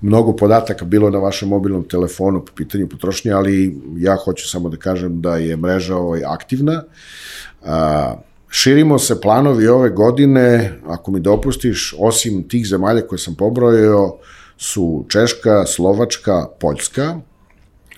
mnogo 0.00 0.36
podataka 0.36 0.84
bilo 0.84 1.10
na 1.10 1.18
vašem 1.18 1.48
mobilnom 1.48 1.88
telefonu 1.88 2.44
po 2.44 2.52
pitanju 2.56 2.88
potrošnje, 2.88 3.32
ali 3.32 3.80
ja 3.96 4.16
hoću 4.24 4.48
samo 4.48 4.68
da 4.68 4.76
kažem 4.76 5.20
da 5.20 5.36
je 5.36 5.56
mreža 5.56 5.96
ovaj 5.96 6.24
aktivna. 6.24 6.82
A, 7.64 8.14
Širimo 8.56 8.98
se 8.98 9.20
planovi 9.20 9.66
ove 9.68 9.90
godine, 9.90 10.72
ako 10.86 11.10
mi 11.10 11.20
dopustiš, 11.20 11.94
osim 11.98 12.48
tih 12.48 12.66
zemalja 12.66 13.00
koje 13.02 13.18
sam 13.18 13.34
pobrojio, 13.34 14.12
su 14.56 15.04
Češka, 15.08 15.66
Slovačka, 15.66 16.46
Poljska, 16.60 17.20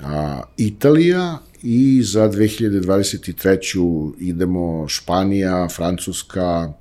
a, 0.01 0.41
Italija 0.57 1.39
i 1.63 2.03
za 2.03 2.29
2023. 2.29 4.13
idemo 4.19 4.89
Španija, 4.89 5.69
Francuska, 5.69 6.73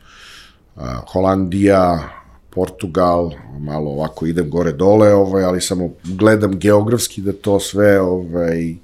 a, 0.76 1.02
Holandija, 1.08 2.10
Portugal, 2.50 3.32
malo 3.60 3.92
ovako 3.92 4.26
idem 4.26 4.50
gore 4.50 4.72
dole, 4.72 5.14
ovaj, 5.14 5.44
ali 5.44 5.62
samo 5.62 5.90
gledam 6.04 6.60
geografski 6.60 7.22
da 7.22 7.34
to 7.34 7.60
sve 7.60 8.02
ovaj, 8.02 8.76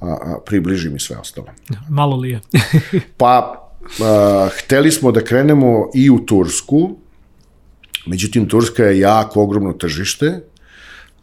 a, 0.00 0.06
a, 0.06 0.38
približim 0.46 0.96
i 0.96 1.00
sve 1.00 1.16
ostalo. 1.16 1.46
Malo 1.88 2.16
li 2.16 2.30
je? 2.30 2.40
pa, 3.16 3.68
a, 4.02 4.48
hteli 4.58 4.92
smo 4.92 5.12
da 5.12 5.24
krenemo 5.24 5.90
i 5.94 6.10
u 6.10 6.26
Tursku, 6.26 6.96
Međutim, 8.06 8.48
Turska 8.48 8.84
je 8.84 8.98
jako 8.98 9.42
ogromno 9.42 9.72
tržište, 9.72 10.40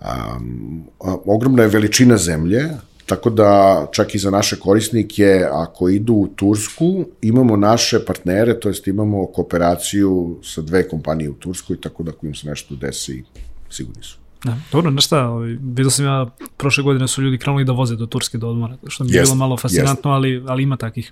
um, 0.02 0.84
ogromna 1.26 1.64
je 1.64 1.70
veličina 1.70 2.18
zemlje, 2.18 2.70
tako 3.06 3.30
da 3.30 3.86
čak 3.92 4.16
i 4.16 4.20
za 4.20 4.32
naše 4.32 4.60
korisnike, 4.60 5.46
ako 5.52 5.90
idu 5.90 6.14
u 6.14 6.28
Tursku, 6.28 7.06
imamo 7.22 7.56
naše 7.56 8.06
partnere, 8.06 8.60
to 8.60 8.70
jest 8.70 8.88
imamo 8.88 9.26
kooperaciju 9.26 10.40
sa 10.44 10.62
dve 10.62 10.88
kompanije 10.90 11.30
u 11.30 11.34
Turskoj, 11.34 11.82
tako 11.82 12.04
da 12.04 12.12
ako 12.12 12.26
im 12.26 12.36
se 12.36 12.48
nešto 12.48 12.76
desi, 12.76 13.24
sigurni 13.70 14.04
su. 14.04 14.18
Da, 14.44 14.58
dobro, 14.72 14.92
znaš 14.92 15.06
šta, 15.06 15.30
ovaj, 15.30 15.50
vidio 15.50 15.90
sam 15.90 16.06
ja, 16.06 16.30
prošle 16.58 16.84
godine 16.84 17.08
su 17.08 17.22
ljudi 17.22 17.38
krenuli 17.38 17.66
da 17.66 17.72
voze 17.72 17.96
do 17.96 18.06
Turske 18.06 18.38
do 18.38 18.50
odmora, 18.50 18.78
što 18.88 19.04
mi 19.04 19.12
je 19.12 19.22
bilo 19.22 19.36
malo 19.36 19.58
fascinantno, 19.58 20.12
ali, 20.12 20.44
ali 20.48 20.64
ima 20.64 20.78
takih. 20.78 21.12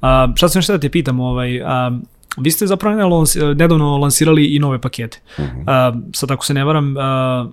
A, 0.00 0.32
šta 0.36 0.48
sam 0.48 0.58
još 0.58 0.66
da 0.66 0.80
te 0.80 0.90
pitam, 0.90 1.20
ovaj, 1.20 1.62
a, 1.62 1.98
Vi 2.36 2.50
ste 2.50 2.66
zapravo 2.66 3.24
nedavno 3.54 3.98
lansirali 3.98 4.46
i 4.46 4.58
nove 4.58 4.80
pakete. 4.80 5.20
Uh 5.38 5.44
-huh. 5.44 5.92
uh, 5.92 6.02
sad 6.12 6.30
ako 6.30 6.44
se 6.44 6.54
ne 6.54 6.64
varam, 6.64 6.96
uh, 6.96 7.02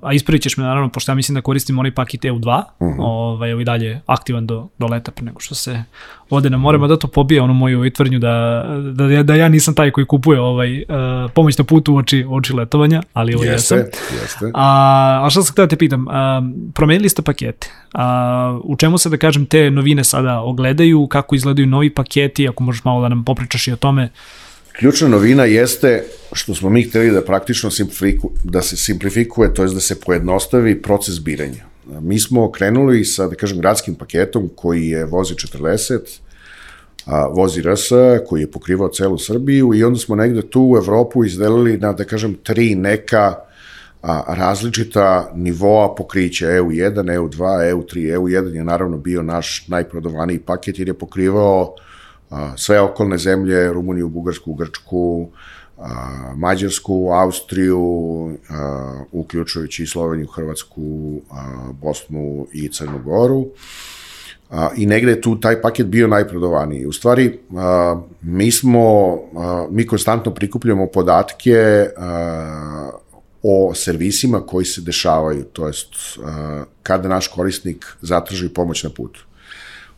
a 0.01 0.13
ispravit 0.13 0.41
ćeš 0.41 0.57
me 0.57 0.63
naravno, 0.63 0.89
pošto 0.89 1.11
ja 1.11 1.15
mislim 1.15 1.35
da 1.35 1.41
koristim 1.41 1.79
onaj 1.79 1.91
paket 1.91 2.21
EU2, 2.21 2.63
uh 2.79 2.87
-huh. 2.87 2.95
ovaj, 2.99 3.53
ovaj 3.53 3.65
dalje 3.65 4.01
aktivan 4.05 4.47
do, 4.47 4.67
do 4.77 4.87
leta 4.87 5.11
pre 5.11 5.25
nego 5.25 5.39
što 5.39 5.55
se 5.55 5.83
ode 6.29 6.49
na 6.49 6.57
more, 6.57 6.77
uh 6.77 6.83
-huh. 6.83 6.87
da 6.87 6.97
to 6.97 7.07
pobije 7.07 7.41
onu 7.41 7.53
moju 7.53 7.91
tvrdnju 7.91 8.19
da, 8.19 8.65
da, 8.93 9.07
da, 9.07 9.23
da 9.23 9.35
ja 9.35 9.49
nisam 9.49 9.73
taj 9.73 9.91
koji 9.91 10.05
kupuje 10.05 10.41
ovaj, 10.41 10.81
uh, 10.81 10.85
pomoć 11.33 11.57
na 11.57 11.63
putu 11.63 11.93
u 11.93 11.97
oči, 11.97 12.25
oči 12.29 12.53
letovanja, 12.53 13.01
ali 13.13 13.35
ovo 13.35 13.43
jeste, 13.43 13.75
jesam. 13.75 13.89
Jeste. 14.21 14.51
A, 14.53 15.21
a 15.25 15.29
šta 15.29 15.41
sam 15.41 15.53
htio 15.53 15.65
da 15.65 15.69
te 15.69 15.77
pitam, 15.77 16.07
uh, 16.07 16.13
promenili 16.73 17.09
ste 17.09 17.21
pakete, 17.21 17.71
a, 17.93 18.59
u 18.63 18.75
čemu 18.75 18.97
se 18.97 19.09
da 19.09 19.17
kažem 19.17 19.45
te 19.45 19.71
novine 19.71 20.03
sada 20.03 20.39
ogledaju, 20.39 21.07
kako 21.07 21.35
izgledaju 21.35 21.67
novi 21.67 21.89
paketi, 21.89 22.47
ako 22.47 22.63
možeš 22.63 22.83
malo 22.83 23.01
da 23.01 23.09
nam 23.09 23.23
popričaš 23.23 23.67
i 23.67 23.71
o 23.71 23.75
tome, 23.75 24.09
Ključna 24.79 25.07
novina 25.07 25.45
jeste 25.45 26.03
što 26.33 26.55
smo 26.55 26.69
mi 26.69 26.83
hteli 26.83 27.11
da 27.11 27.21
praktično 27.21 27.71
simplifiku, 27.71 28.31
da 28.43 28.61
se 28.61 28.77
simplifikuje, 28.77 29.53
to 29.53 29.63
je 29.63 29.73
da 29.73 29.79
se 29.79 29.99
pojednostavi 29.99 30.81
proces 30.81 31.19
biranja. 31.19 31.65
Mi 32.01 32.19
smo 32.19 32.51
krenuli 32.51 33.05
sa, 33.05 33.27
da 33.27 33.35
kažem, 33.35 33.59
gradskim 33.59 33.95
paketom 33.95 34.49
koji 34.55 34.87
je 34.87 35.05
vozi 35.05 35.33
40, 35.33 35.99
a, 37.05 37.27
vozi 37.27 37.61
RS, 37.61 37.89
koji 38.27 38.41
je 38.41 38.51
pokrivao 38.51 38.89
celu 38.89 39.17
Srbiju 39.17 39.73
i 39.73 39.83
onda 39.83 39.99
smo 39.99 40.15
negde 40.15 40.41
tu 40.41 40.61
u 40.61 40.77
Evropu 40.77 41.25
izdelili 41.25 41.77
na, 41.77 41.93
da 41.93 42.03
kažem, 42.03 42.37
tri 42.43 42.75
neka 42.75 43.35
a, 44.01 44.23
različita 44.27 45.31
nivoa 45.35 45.95
pokrića 45.95 46.47
EU1, 46.47 47.03
EU2, 47.03 47.37
EU3. 47.73 48.15
EU1 48.15 48.55
je 48.55 48.63
naravno 48.63 48.97
bio 48.97 49.21
naš 49.21 49.67
najprodovaniji 49.67 50.39
paket 50.39 50.79
jer 50.79 50.87
je 50.87 50.93
pokrivao 50.93 51.75
sve 52.57 52.81
okolne 52.81 53.17
zemlje, 53.17 53.73
Rumuniju, 53.73 54.09
Bugarsku, 54.09 54.53
Grčku, 54.53 55.29
a, 55.77 56.33
Mađarsku, 56.35 57.09
Austriju, 57.13 58.37
a, 58.49 59.03
uključujući 59.11 59.83
i 59.83 59.87
Sloveniju, 59.87 60.27
Hrvatsku, 60.27 61.21
a, 61.31 61.71
Bosnu 61.81 62.47
i 62.53 62.69
Crnu 62.71 62.99
Goru. 63.03 63.47
A, 64.49 64.69
I 64.77 64.85
negde 64.85 65.11
je 65.11 65.21
tu 65.21 65.39
taj 65.39 65.61
paket 65.61 65.87
bio 65.87 66.07
najprodovaniji. 66.07 66.85
U 66.85 66.91
stvari, 66.91 67.39
a, 67.57 68.01
mi 68.21 68.51
smo, 68.51 69.17
a, 69.35 69.67
mi 69.71 69.87
konstantno 69.87 70.33
prikupljamo 70.33 70.87
podatke 70.87 71.87
a, 71.97 72.89
o 73.43 73.73
servisima 73.75 74.41
koji 74.41 74.65
se 74.65 74.81
dešavaju, 74.81 75.43
to 75.43 75.67
jest 75.67 75.95
a, 76.23 76.63
kada 76.83 77.07
naš 77.07 77.27
korisnik 77.27 77.85
zatraži 78.01 78.49
pomoć 78.49 78.83
na 78.83 78.89
putu 78.89 79.28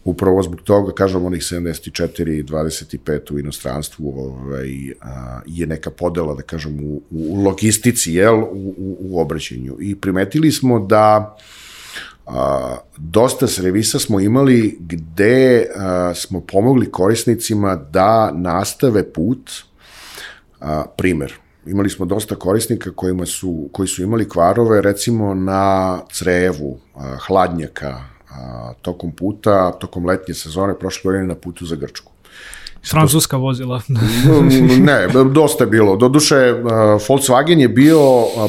upravo 0.04 0.44
zbog 0.44 0.62
toga, 0.62 0.94
kažem, 0.94 1.26
onih 1.26 1.42
74 1.42 2.40
i 2.40 2.44
25 2.44 3.34
u 3.34 3.40
inostranstvu 3.40 4.14
ovaj, 4.18 4.94
a, 5.02 5.42
je 5.46 5.68
neka 5.68 5.92
podela, 5.92 6.36
da 6.36 6.42
kažem, 6.42 6.80
u, 6.84 7.02
u 7.10 7.44
logistici, 7.44 8.14
jel, 8.14 8.44
u, 8.44 8.76
u, 8.78 8.98
u 9.00 9.20
obraćenju. 9.20 9.78
I 9.80 9.96
primetili 9.96 10.52
smo 10.52 10.80
da 10.80 11.38
a, 12.26 12.78
dosta 12.98 13.48
servisa 13.48 14.00
smo 14.00 14.20
imali 14.20 14.78
gde 14.80 15.66
a, 15.76 16.14
smo 16.16 16.42
pomogli 16.42 16.92
korisnicima 16.92 17.76
da 17.76 18.32
nastave 18.32 19.14
put, 19.14 19.52
a, 20.60 20.86
primer, 20.98 21.34
imali 21.66 21.90
smo 21.90 22.06
dosta 22.06 22.36
korisnika 22.36 22.92
kojima 22.92 23.26
su, 23.26 23.70
koji 23.72 23.88
su 23.88 24.04
imali 24.04 24.30
kvarove 24.30 24.82
recimo 24.82 25.34
na 25.34 26.00
crevu, 26.12 26.80
a, 26.96 27.18
hladnjaka, 27.28 28.00
a, 28.32 28.74
tokom 28.82 29.12
puta, 29.12 29.72
tokom 29.72 30.06
letnje 30.06 30.34
sezone 30.34 30.80
prošle 30.80 31.10
godine 31.10 31.28
na 31.28 31.36
putu 31.36 31.66
za 31.66 31.76
Grčku. 31.76 32.12
Francuska 32.90 33.38
vozila. 33.38 33.82
ne, 34.80 35.08
dosta 35.32 35.64
je 35.64 35.68
bilo. 35.68 35.96
Doduše, 35.96 36.36
Volkswagen 37.08 37.60
je 37.60 37.68
bio 37.68 38.00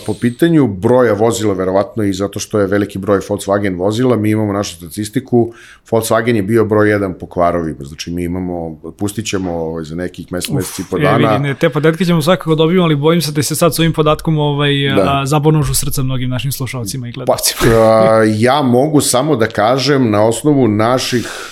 po 0.06 0.14
pitanju 0.14 0.66
broja 0.66 1.12
vozila, 1.12 1.54
verovatno 1.54 2.02
i 2.02 2.12
zato 2.12 2.38
što 2.38 2.60
je 2.60 2.66
veliki 2.66 2.98
broj 2.98 3.18
Volkswagen 3.18 3.78
vozila, 3.78 4.16
mi 4.16 4.30
imamo 4.30 4.52
našu 4.52 4.76
statistiku, 4.76 5.52
Volkswagen 5.90 6.36
je 6.36 6.42
bio 6.42 6.64
broj 6.64 6.90
jedan 6.90 7.14
po 7.20 7.26
kvarovima, 7.26 7.84
znači 7.84 8.10
mi 8.10 8.24
imamo, 8.24 8.76
pustit 8.98 9.26
ćemo 9.26 9.52
ovaj, 9.52 9.84
za 9.84 9.94
nekih 9.94 10.32
mesec, 10.32 10.50
mesec 10.50 10.78
i 10.78 10.84
po 10.90 10.98
dana. 10.98 11.34
E, 11.34 11.38
vidi, 11.38 11.54
te 11.58 11.70
podatke 11.70 12.04
ćemo 12.04 12.22
svakako 12.22 12.54
dobiti, 12.54 12.80
ali 12.80 12.96
bojim 12.96 13.20
se 13.20 13.32
da 13.32 13.42
se 13.42 13.54
sad 13.54 13.74
s 13.74 13.78
ovim 13.78 13.92
podatkom 13.92 14.38
ovaj, 14.38 14.72
da. 14.96 15.22
zabonužu 15.24 15.74
srca 15.74 16.02
mnogim 16.02 16.30
našim 16.30 16.52
slušalcima 16.52 17.08
i 17.08 17.12
gledalcima. 17.12 17.60
Pa, 17.60 18.22
ja 18.36 18.62
mogu 18.62 19.00
samo 19.00 19.36
da 19.36 19.46
kažem 19.46 20.10
na 20.10 20.24
osnovu 20.24 20.68
naših 20.68 21.51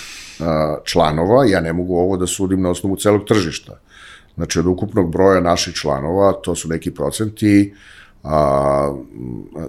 članova, 0.83 1.45
ja 1.45 1.61
ne 1.61 1.73
mogu 1.73 1.95
ovo 1.95 2.17
da 2.17 2.27
sudim 2.27 2.61
na 2.61 2.69
osnovu 2.69 2.95
celog 2.95 3.25
tržišta. 3.27 3.79
Znači, 4.35 4.59
od 4.59 4.65
ukupnog 4.65 5.11
broja 5.11 5.39
naših 5.39 5.73
članova, 5.73 6.33
to 6.33 6.55
su 6.55 6.67
neki 6.67 6.91
procenti, 6.91 7.73
a, 8.23 8.93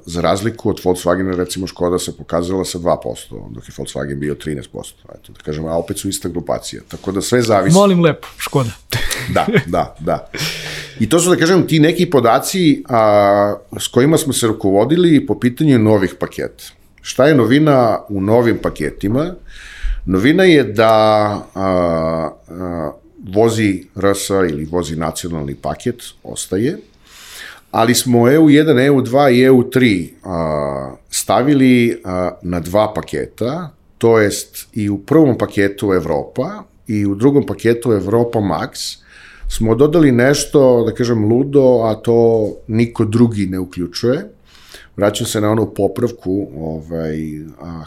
za 0.07 0.21
razliku 0.21 0.71
od 0.71 0.81
Volkswagena, 0.85 1.37
recimo 1.37 1.67
Škoda 1.67 1.99
se 1.99 2.17
pokazala 2.17 2.65
sa 2.65 2.79
2%, 2.79 3.51
dok 3.51 3.69
je 3.69 3.75
Volkswagen 3.77 4.19
bio 4.19 4.35
13%. 4.35 4.63
Eto, 5.15 5.33
da 5.33 5.41
kažem, 5.45 5.67
a 5.67 5.77
opet 5.77 5.99
su 5.99 6.09
ista 6.09 6.29
grupacija. 6.29 6.83
Tako 6.89 7.13
da 7.13 7.23
sve 7.23 7.43
zavisi. 7.43 7.75
Molim 7.75 8.01
lepo, 8.01 8.29
Škoda. 8.39 8.71
da, 9.35 9.47
da, 9.67 9.97
da. 10.01 10.31
I 11.01 11.09
to 11.09 11.21
su, 11.21 11.31
da 11.31 11.37
kažem, 11.37 11.67
ti 11.67 11.81
neki 11.81 12.11
podaci 12.11 12.85
a, 12.89 13.55
s 13.81 13.87
kojima 13.87 14.19
smo 14.19 14.33
se 14.33 14.47
rukovodili 14.47 15.27
po 15.27 15.41
pitanju 15.41 15.79
novih 15.79 16.15
paketa. 16.21 16.65
Šta 17.03 17.27
je 17.27 17.35
novina 17.35 17.99
u 18.09 18.21
novim 18.21 18.59
paketima? 18.63 19.35
Novina 20.07 20.45
je 20.45 20.65
da 20.65 20.93
a, 21.55 21.63
a, 22.49 22.93
vozi 23.35 23.85
RS 23.95 24.31
ili 24.51 24.65
vozi 24.65 24.97
nacionalni 24.97 25.55
paket, 25.55 26.03
ostaje, 26.23 26.79
ali 27.71 27.95
smo 27.95 28.19
EU1, 28.19 28.67
EU2 28.67 29.31
i 29.31 29.49
EU3 29.49 30.09
a, 30.25 30.95
stavili 31.11 32.01
a, 32.05 32.31
na 32.43 32.61
dva 32.61 32.93
paketa, 32.95 33.71
to 33.99 34.19
jest 34.19 34.69
i 34.73 34.91
u 34.91 34.99
prvom 34.99 35.39
paketu 35.39 35.93
Evropa 35.93 36.63
i 36.87 37.07
u 37.07 37.15
drugom 37.15 37.47
paketu 37.47 37.93
Evropa 37.93 38.39
Max 38.39 38.99
smo 39.49 39.75
dodali 39.75 40.13
nešto, 40.13 40.85
da 40.87 40.95
kažem, 40.95 41.25
ludo, 41.25 41.83
a 41.85 41.95
to 41.95 42.49
niko 42.69 43.05
drugi 43.05 43.47
ne 43.47 43.59
uključuje 43.59 44.29
vraćam 44.97 45.27
se 45.27 45.41
na 45.41 45.51
onu 45.51 45.75
popravku 45.75 46.49
ovaj, 46.57 47.17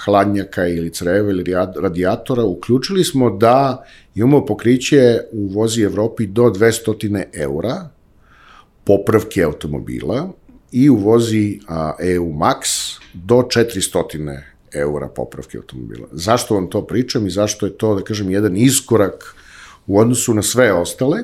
hladnjaka 0.05 0.67
ili 0.67 0.93
creva 0.93 1.29
ili 1.29 1.43
radijatora, 1.81 2.43
uključili 2.43 3.03
smo 3.03 3.29
da 3.29 3.85
imamo 4.15 4.45
pokriće 4.45 5.19
u 5.31 5.47
vozi 5.47 5.81
Evropi 5.81 6.27
do 6.27 6.43
200 6.43 7.23
eura 7.33 7.89
popravke 8.83 9.43
automobila 9.43 10.29
i 10.71 10.89
u 10.89 10.95
vozi 10.95 11.59
EU 11.99 12.33
Max 12.33 12.93
do 13.13 13.35
400 13.35 14.39
eura 14.73 15.07
popravke 15.07 15.57
automobila. 15.57 16.07
Zašto 16.11 16.55
vam 16.55 16.69
to 16.69 16.87
pričam 16.87 17.27
i 17.27 17.29
zašto 17.31 17.65
je 17.65 17.77
to, 17.77 17.95
da 17.95 18.03
kažem, 18.03 18.31
jedan 18.31 18.57
iskorak 18.57 19.35
u 19.87 19.99
odnosu 19.99 20.33
na 20.33 20.41
sve 20.41 20.73
ostale? 20.73 21.23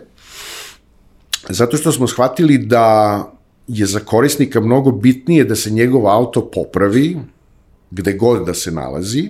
Zato 1.50 1.78
što 1.78 1.92
smo 1.92 2.08
shvatili 2.08 2.58
da 2.58 3.41
je 3.72 3.86
za 3.86 4.00
korisnika 4.00 4.60
mnogo 4.60 4.92
bitnije 4.92 5.44
da 5.44 5.56
se 5.56 5.72
njegov 5.72 6.08
auto 6.08 6.50
popravi, 6.52 7.18
gde 7.92 8.14
god 8.14 8.46
da 8.46 8.54
se 8.54 8.72
nalazi, 8.72 9.30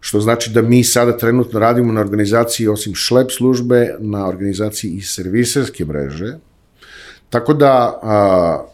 što 0.00 0.20
znači 0.20 0.50
da 0.50 0.62
mi 0.62 0.84
sada 0.84 1.16
trenutno 1.16 1.60
radimo 1.60 1.92
na 1.92 2.00
organizaciji, 2.00 2.68
osim 2.68 2.94
šlep 2.94 3.30
službe, 3.30 3.96
na 3.98 4.26
organizaciji 4.28 4.90
i 4.90 5.02
serviserske 5.02 5.84
mreže, 5.84 6.36
tako 7.30 7.54
da 7.54 8.00
a, 8.02 8.66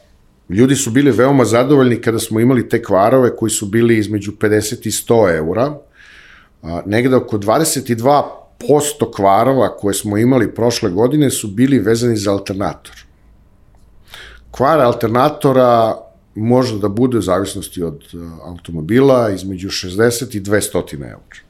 ljudi 0.49 0.77
su 0.77 0.91
bili 0.91 1.11
veoma 1.11 1.45
zadovoljni 1.45 2.01
kada 2.01 2.19
smo 2.19 2.41
imali 2.41 2.69
te 2.69 2.83
kvarove 2.83 3.37
koji 3.37 3.51
su 3.51 3.67
bili 3.67 3.99
između 3.99 4.33
50 4.41 4.87
i 4.87 4.91
100 4.91 5.37
eura, 5.37 5.79
a, 6.63 6.83
negde 6.87 7.17
oko 7.17 7.39
22 7.39 8.23
posto 8.69 9.11
kvarova 9.11 9.77
koje 9.77 9.95
smo 9.95 10.19
imali 10.19 10.55
prošle 10.55 10.91
godine 10.91 11.31
su 11.31 11.49
bili 11.49 11.79
vezani 11.79 12.17
za 12.17 12.33
alternator. 12.33 13.12
Kvar 14.53 14.81
alternatora 14.81 15.97
može 16.35 16.79
da 16.79 16.89
bude 16.89 17.19
u 17.19 17.23
zavisnosti 17.23 17.83
od 17.83 18.03
e, 18.15 18.17
automobila 18.45 19.31
između 19.31 19.69
60 19.69 20.37
i 20.37 20.41
200 20.41 20.95
eura. 20.95 21.43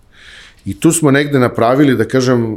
I 0.64 0.80
tu 0.80 0.92
smo 0.92 1.11
negde 1.11 1.38
napravili, 1.38 1.96
da 1.96 2.05
kažem, 2.05 2.53
e, 2.55 2.57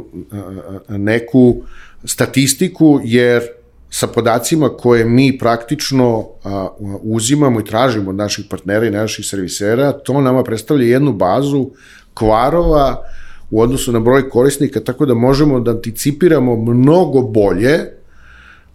e, 0.94 0.98
neku 0.98 1.56
statistiku, 2.04 3.00
jer 3.04 3.42
sa 3.90 4.06
podacima 4.06 4.68
koje 4.68 5.04
mi 5.04 5.38
praktično 5.38 6.26
uzimamo 7.02 7.60
i 7.60 7.64
tražimo 7.64 8.10
od 8.10 8.16
naših 8.16 8.44
partnera 8.50 8.86
i 8.86 8.90
naših 8.90 9.26
servisera, 9.26 9.92
to 9.92 10.20
nama 10.20 10.44
predstavlja 10.44 10.86
jednu 10.86 11.12
bazu 11.12 11.70
kvarova 12.14 13.02
u 13.50 13.62
odnosu 13.62 13.92
na 13.92 14.00
broj 14.00 14.28
korisnika, 14.28 14.80
tako 14.80 15.06
da 15.06 15.14
možemo 15.14 15.60
da 15.60 15.70
anticipiramo 15.70 16.56
mnogo 16.56 17.22
bolje 17.22 17.78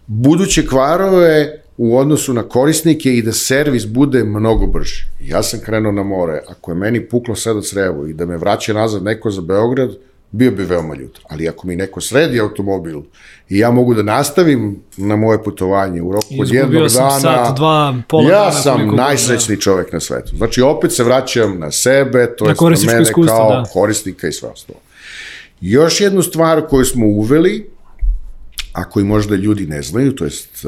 buduće 0.06 0.66
kvarove 0.66 1.61
u 1.84 1.98
odnosu 1.98 2.32
na 2.32 2.42
korisnike 2.42 3.14
i 3.14 3.22
da 3.22 3.32
servis 3.32 3.86
bude 3.86 4.24
mnogo 4.24 4.66
brži. 4.66 5.04
Ja 5.20 5.42
sam 5.42 5.60
krenuo 5.60 5.92
na 5.92 6.02
more, 6.02 6.40
ako 6.48 6.70
je 6.70 6.74
meni 6.74 7.08
puklo 7.08 7.34
sada 7.34 7.62
crevo 7.62 8.06
i 8.06 8.12
da 8.12 8.26
me 8.26 8.36
vraća 8.36 8.72
nazad 8.72 9.02
neko 9.02 9.30
za 9.30 9.40
Beograd, 9.40 9.90
bio 10.30 10.50
bi 10.50 10.64
veoma 10.64 10.94
ljut. 10.94 11.20
Ali 11.28 11.48
ako 11.48 11.66
mi 11.66 11.76
neko 11.76 12.00
sredi 12.00 12.40
automobil 12.40 13.00
i 13.48 13.58
ja 13.58 13.70
mogu 13.70 13.94
da 13.94 14.02
nastavim 14.02 14.80
na 14.96 15.16
moje 15.16 15.42
putovanje 15.42 16.02
u 16.02 16.12
roku 16.12 16.34
od 16.40 16.52
jednog 16.52 16.90
sam 16.90 17.08
dana, 17.08 17.20
sat, 17.20 17.56
dva, 17.56 17.94
pola 18.08 18.30
ja 18.30 18.38
dana, 18.38 18.52
sam 18.52 18.96
najsrećniji 18.96 19.56
da. 19.56 19.62
čovek 19.62 19.92
na 19.92 20.00
svetu. 20.00 20.36
Znači, 20.36 20.62
opet 20.62 20.92
se 20.92 21.04
vraćam 21.04 21.58
na 21.58 21.70
sebe, 21.70 22.34
to 22.36 22.44
na 22.44 22.50
je 22.50 22.56
na 22.86 22.92
mene 22.92 23.12
kao 23.26 23.50
da. 23.50 23.64
korisnika 23.72 24.28
i 24.28 24.32
sve 24.32 24.48
ostalo. 24.48 24.78
Još 25.60 26.00
jednu 26.00 26.22
stvar 26.22 26.66
koju 26.66 26.84
smo 26.84 27.06
uveli, 27.06 27.71
a 28.72 28.84
koji 28.84 29.04
možda 29.04 29.34
ljudi 29.36 29.66
ne 29.66 29.82
znaju, 29.82 30.14
to 30.14 30.24
jest 30.24 30.66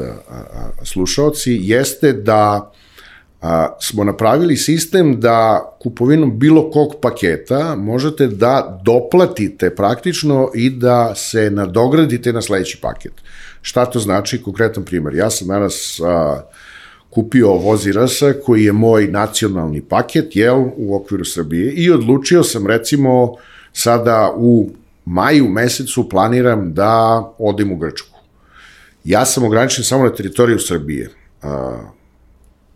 slušaoci, 0.83 1.59
jeste 1.61 2.13
da 2.13 2.71
a, 3.41 3.67
smo 3.81 4.03
napravili 4.03 4.57
sistem 4.57 5.19
da 5.19 5.69
kupovinom 5.81 6.39
bilo 6.39 6.71
kog 6.71 6.95
paketa 7.01 7.75
možete 7.75 8.27
da 8.27 8.81
doplatite 8.85 9.75
praktično 9.75 10.51
i 10.55 10.69
da 10.69 11.15
se 11.15 11.49
nadogradite 11.49 12.33
na 12.33 12.41
sledeći 12.41 12.77
paket. 12.81 13.13
Šta 13.61 13.85
to 13.85 13.99
znači? 13.99 14.43
Konkretan 14.43 14.85
primer. 14.85 15.15
Ja 15.15 15.29
sam 15.29 15.47
danas 15.47 15.99
a, 15.99 16.41
kupio 17.09 17.53
vozi 17.53 17.91
rasa 17.91 18.33
koji 18.45 18.63
je 18.63 18.71
moj 18.71 19.07
nacionalni 19.07 19.81
paket, 19.81 20.35
jel, 20.35 20.65
u 20.77 20.95
okviru 20.95 21.25
Srbije 21.25 21.71
i 21.71 21.91
odlučio 21.91 22.43
sam 22.43 22.67
recimo 22.67 23.35
sada 23.73 24.33
u 24.37 24.69
maju 25.05 25.49
mesecu 25.49 26.09
planiram 26.09 26.73
da 26.73 27.23
odem 27.37 27.71
u 27.71 27.77
Grčku. 27.77 28.19
Ja 29.03 29.25
sam 29.25 29.43
ograničen 29.43 29.83
samo 29.83 30.03
na 30.03 30.15
teritoriju 30.15 30.59
Srbije. 30.59 31.09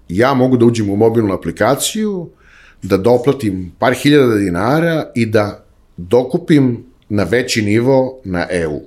Ja 0.10 0.34
mogu 0.34 0.58
da 0.58 0.66
uđem 0.66 0.90
u 0.90 0.96
mobilnu 0.96 1.34
aplikaciju, 1.34 2.30
da 2.84 2.98
doplatim 2.98 3.72
par 3.80 3.94
hiljada 3.94 4.36
dinara 4.36 5.12
i 5.16 5.26
da 5.26 5.66
dokupim 5.98 6.86
na 7.10 7.24
veći 7.24 7.62
nivo 7.62 8.22
na 8.24 8.48
EU. 8.50 8.82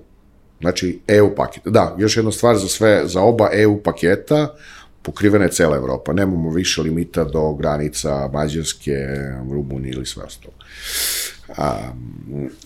Znači, 0.61 1.01
EU 1.09 1.34
paket. 1.34 1.62
Da, 1.64 1.97
još 1.99 2.16
jedna 2.16 2.32
stvar 2.32 2.57
za 2.57 2.68
sve, 2.68 3.03
za 3.05 3.20
oba 3.20 3.49
EU 3.53 3.82
paketa, 3.82 4.55
pokrivena 5.03 5.45
je 5.45 5.51
cela 5.51 5.76
Evropa. 5.76 6.12
Nemamo 6.12 6.51
više 6.51 6.82
limita 6.82 7.24
do 7.24 7.55
granica 7.55 8.30
Mađarske, 8.32 8.97
Rumunije 9.51 9.93
ili 9.93 10.07
sve 10.07 10.24
ostalo. 10.24 10.55
A, 11.57 11.92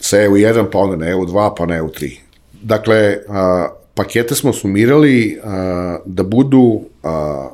sa 0.01 0.17
EU1, 0.17 0.71
pa 0.73 0.79
onda 0.79 0.97
na 0.97 1.07
EU2, 1.07 1.55
pa 1.57 1.67
na 1.67 1.75
EU3. 1.75 2.19
Dakle, 2.63 3.19
a, 3.29 3.69
pakete 3.95 4.35
smo 4.35 4.53
sumirali 4.53 5.41
a, 5.45 5.99
da 6.07 6.23
budu 6.23 6.81
a, 7.03 7.49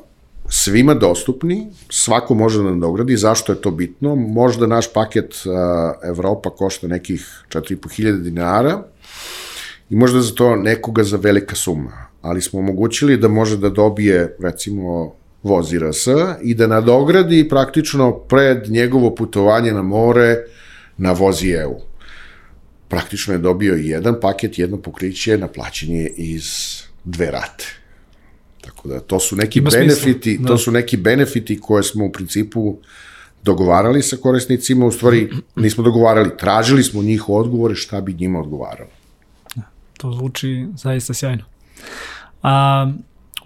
svima 0.49 0.93
dostupni, 0.93 1.67
svako 1.89 2.33
može 2.33 2.63
da 2.63 2.71
nadogradi, 2.71 3.17
zašto 3.17 3.51
je 3.51 3.61
to 3.61 3.71
bitno? 3.71 4.15
Možda 4.15 4.67
naš 4.67 4.93
paket 4.93 5.35
a, 5.45 5.93
Evropa 6.03 6.49
košta 6.49 6.87
nekih 6.87 7.45
4.500 7.49 8.21
dinara 8.21 8.83
i 9.89 9.95
možda 9.95 10.21
za 10.21 10.33
to 10.33 10.55
nekoga 10.55 11.03
za 11.03 11.17
velika 11.17 11.55
suma, 11.55 12.07
ali 12.21 12.41
smo 12.41 12.59
omogućili 12.59 13.17
da 13.17 13.27
može 13.27 13.57
da 13.57 13.69
dobije, 13.69 14.37
recimo, 14.39 15.13
voz 15.43 15.73
RS 15.73 16.07
i 16.41 16.55
da 16.55 16.67
nadogradi 16.67 17.49
praktično 17.49 18.11
pred 18.11 18.69
njegovo 18.69 19.15
putovanje 19.15 19.71
na 19.71 19.81
more 19.81 20.37
na 20.97 21.11
vozi 21.11 21.49
EU. 21.49 21.75
Praktično 22.87 23.33
je 23.33 23.37
dobio 23.37 23.73
jedan 23.73 24.15
paket, 24.21 24.59
jedno 24.59 24.77
pokriće 24.77 25.37
na 25.37 25.47
plaćanje 25.47 26.09
iz 26.17 26.45
dve 27.03 27.31
rate. 27.31 27.65
Tako 28.61 28.87
da 28.87 28.99
to 28.99 29.19
su 29.19 29.35
neki 29.35 29.59
Ima 29.59 29.69
benefiti, 29.69 30.37
da. 30.37 30.47
to 30.47 30.57
su 30.57 30.71
neki 30.71 30.97
benefiti 30.97 31.59
koje 31.59 31.83
smo 31.83 32.05
u 32.05 32.11
principu 32.11 32.77
dogovarali 33.43 34.01
sa 34.01 34.17
korisnicima, 34.17 34.85
u 34.85 34.91
stvari 34.91 35.29
nismo 35.55 35.83
dogovarali, 35.83 36.37
tražili 36.37 36.83
smo 36.83 37.03
njih 37.03 37.29
odgovore 37.29 37.75
šta 37.75 38.01
bi 38.01 38.13
njima 38.13 38.39
odgovaralo. 38.39 38.89
To 39.97 40.11
zvuči 40.13 40.65
zaista 40.75 41.13
sjajno. 41.13 41.43
A, 42.43 42.91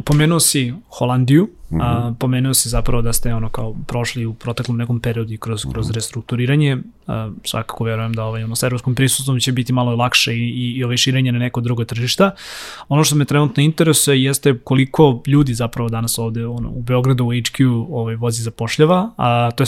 pomenuo 0.04 0.40
si 0.40 0.74
Holandiju, 0.90 1.50
Mm 1.70 1.76
-hmm. 1.76 1.84
A, 1.84 2.14
pomenuo 2.20 2.54
si 2.54 2.70
zapravo 2.70 3.02
da 3.02 3.14
ste 3.14 3.34
ono 3.34 3.50
kao 3.50 3.76
prošli 3.88 4.26
u 4.26 4.34
proteklom 4.34 4.78
nekom 4.78 5.00
periodu 5.00 5.34
i 5.34 5.38
kroz, 5.38 5.66
kroz 5.72 5.88
mhm. 5.88 5.94
restrukturiranje. 5.96 6.78
A, 7.08 7.32
svakako 7.44 7.84
verujem 7.84 8.14
da 8.14 8.24
ovaj, 8.24 8.44
ono, 8.44 8.56
s 8.56 8.64
evropskom 8.64 8.96
prisustvom 8.96 9.40
će 9.40 9.52
biti 9.52 9.74
malo 9.74 9.96
lakše 9.96 10.34
i, 10.34 10.50
i, 10.50 10.72
i 10.72 10.84
ovaj 10.84 10.98
širenje 10.98 11.32
na 11.32 11.40
neko 11.40 11.62
drugo 11.62 11.86
tržišta. 11.86 12.32
Ono 12.90 13.04
što 13.04 13.16
me 13.16 13.26
trenutno 13.26 13.64
interesuje 13.64 14.24
jeste 14.24 14.58
koliko 14.64 15.22
ljudi 15.28 15.54
zapravo 15.54 15.90
danas 15.90 16.18
ovde 16.18 16.46
ono, 16.46 16.70
u 16.70 16.82
Beogradu 16.82 17.26
u 17.26 17.32
HQ 17.32 17.86
ovaj, 17.90 18.16
vozi 18.16 18.44
zapošljava, 18.44 19.12
a 19.18 19.52
to 19.52 19.64
je 19.64 19.68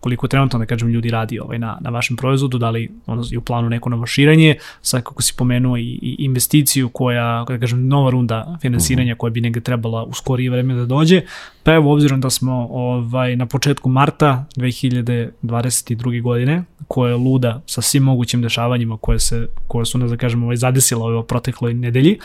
koliko 0.00 0.28
trenutno, 0.28 0.58
da 0.58 0.66
kažem, 0.66 0.88
ljudi 0.88 1.10
radi 1.10 1.38
ovaj, 1.40 1.58
na, 1.58 1.78
na 1.80 1.90
vašem 1.90 2.16
proizvodu, 2.16 2.58
da 2.58 2.70
li 2.70 2.90
ono, 3.06 3.24
je 3.30 3.38
u 3.38 3.40
planu 3.40 3.68
neko 3.68 3.88
novo 3.88 4.06
širenje, 4.06 4.54
sad 4.82 5.02
kako 5.02 5.22
si 5.22 5.34
pomenuo 5.36 5.76
i, 5.76 5.98
i 6.02 6.16
investiciju 6.18 6.88
koja, 6.88 7.44
da 7.48 7.58
kažem, 7.58 7.88
nova 7.88 8.10
runda 8.10 8.58
finansiranja 8.62 9.12
mm 9.12 9.14
-hmm. 9.14 9.18
koja 9.18 9.30
bi 9.30 9.40
negde 9.40 9.60
trebala 9.60 10.04
u 10.04 10.14
skorije 10.14 10.50
vreme 10.50 10.74
da 10.74 10.86
dođe, 10.86 11.22
Pa 11.62 11.72
evo, 11.72 11.92
obzirom 11.92 12.20
da 12.20 12.30
smo 12.30 12.68
ovaj, 12.70 13.36
na 13.36 13.46
početku 13.46 13.88
marta 13.88 14.44
2022. 14.56 16.22
godine, 16.22 16.64
koja 16.88 17.10
je 17.10 17.16
luda 17.16 17.62
sa 17.66 17.82
svim 17.82 18.02
mogućim 18.02 18.42
dešavanjima 18.42 18.96
koje, 18.96 19.18
se, 19.18 19.46
koje 19.68 19.86
su, 19.86 19.98
ne 19.98 20.08
da 20.08 20.16
kažemo, 20.16 20.46
ovaj, 20.46 20.56
zadesila 20.56 21.06
ove 21.06 21.26
protekloj 21.26 21.74
nedelji, 21.74 22.18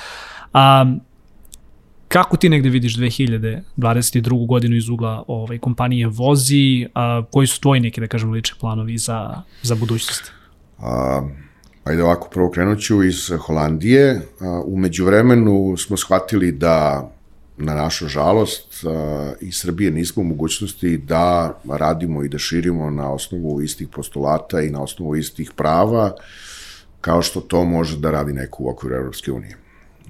a, 0.54 0.96
kako 2.08 2.38
ti 2.38 2.50
negde 2.50 2.70
vidiš 2.70 2.98
2022. 2.98 4.48
godinu 4.48 4.76
iz 4.76 4.90
ugla 4.90 5.24
ovaj, 5.28 5.58
kompanije 5.58 6.08
Vozi, 6.08 6.88
a, 6.94 7.24
koji 7.32 7.48
su 7.48 7.62
tvoji 7.62 7.82
neki, 7.82 8.02
da 8.02 8.08
kažemo, 8.08 8.34
lični 8.34 8.60
planovi 8.60 8.98
za, 8.98 9.42
za 9.62 9.76
budućnost? 9.76 10.32
A, 10.80 11.22
ajde 11.84 12.04
ovako, 12.04 12.30
prvo 12.30 12.50
krenut 12.52 12.80
ću 12.80 13.04
iz 13.04 13.32
Holandije. 13.40 14.22
A, 14.42 14.62
umeđu 14.66 15.06
vremenu 15.06 15.78
smo 15.78 15.98
shvatili 15.98 16.52
da 16.52 17.10
na 17.58 17.74
našu 17.74 18.08
žalost 18.08 18.86
i 19.42 19.52
Srbije 19.52 19.92
nismo 19.92 20.22
u 20.22 20.26
mogućnosti 20.26 20.98
da 20.98 21.58
radimo 21.70 22.24
i 22.24 22.30
da 22.30 22.38
širimo 22.38 22.90
na 22.90 23.12
osnovu 23.12 23.62
istih 23.62 23.88
postulata 23.88 24.62
i 24.62 24.70
na 24.70 24.84
osnovu 24.84 25.16
istih 25.16 25.52
prava 25.56 26.16
kao 27.02 27.22
što 27.22 27.42
to 27.42 27.64
može 27.64 28.00
da 28.00 28.12
radi 28.12 28.34
neko 28.34 28.64
u 28.64 28.70
okviru 28.70 28.96
Evropske 28.96 29.32
unije. 29.32 29.58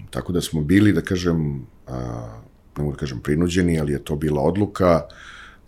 Tako 0.10 0.34
da 0.34 0.42
smo 0.42 0.62
bili, 0.62 0.94
da 0.94 1.02
kažem, 1.02 1.68
ne 2.78 2.84
mogu 2.84 2.92
da 2.92 2.98
kažem 2.98 3.20
prinuđeni, 3.20 3.80
ali 3.80 3.92
je 3.92 4.04
to 4.04 4.16
bila 4.16 4.42
odluka 4.42 5.02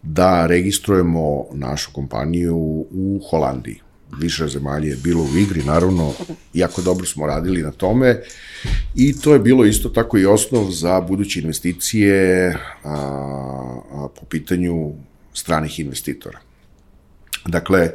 da 0.01 0.47
registrujemo 0.47 1.45
našu 1.53 1.91
kompaniju 1.93 2.57
u 2.91 3.21
Holandiji 3.29 3.86
više 4.19 4.47
zemalje 4.47 4.89
je 4.89 4.97
bilo 5.03 5.23
u 5.23 5.37
igri, 5.37 5.63
naravno, 5.63 6.13
jako 6.53 6.81
dobro 6.81 7.05
smo 7.05 7.27
radili 7.27 7.61
na 7.61 7.71
tome 7.71 8.21
i 8.95 9.19
to 9.19 9.33
je 9.33 9.39
bilo 9.39 9.65
isto 9.65 9.89
tako 9.89 10.17
i 10.17 10.25
osnov 10.25 10.71
za 10.71 11.01
buduće 11.01 11.39
investicije 11.39 12.49
a, 12.83 12.91
a, 13.91 14.07
po 14.19 14.25
pitanju 14.25 14.93
stranih 15.33 15.79
investitora. 15.79 16.39
Dakle, 17.45 17.89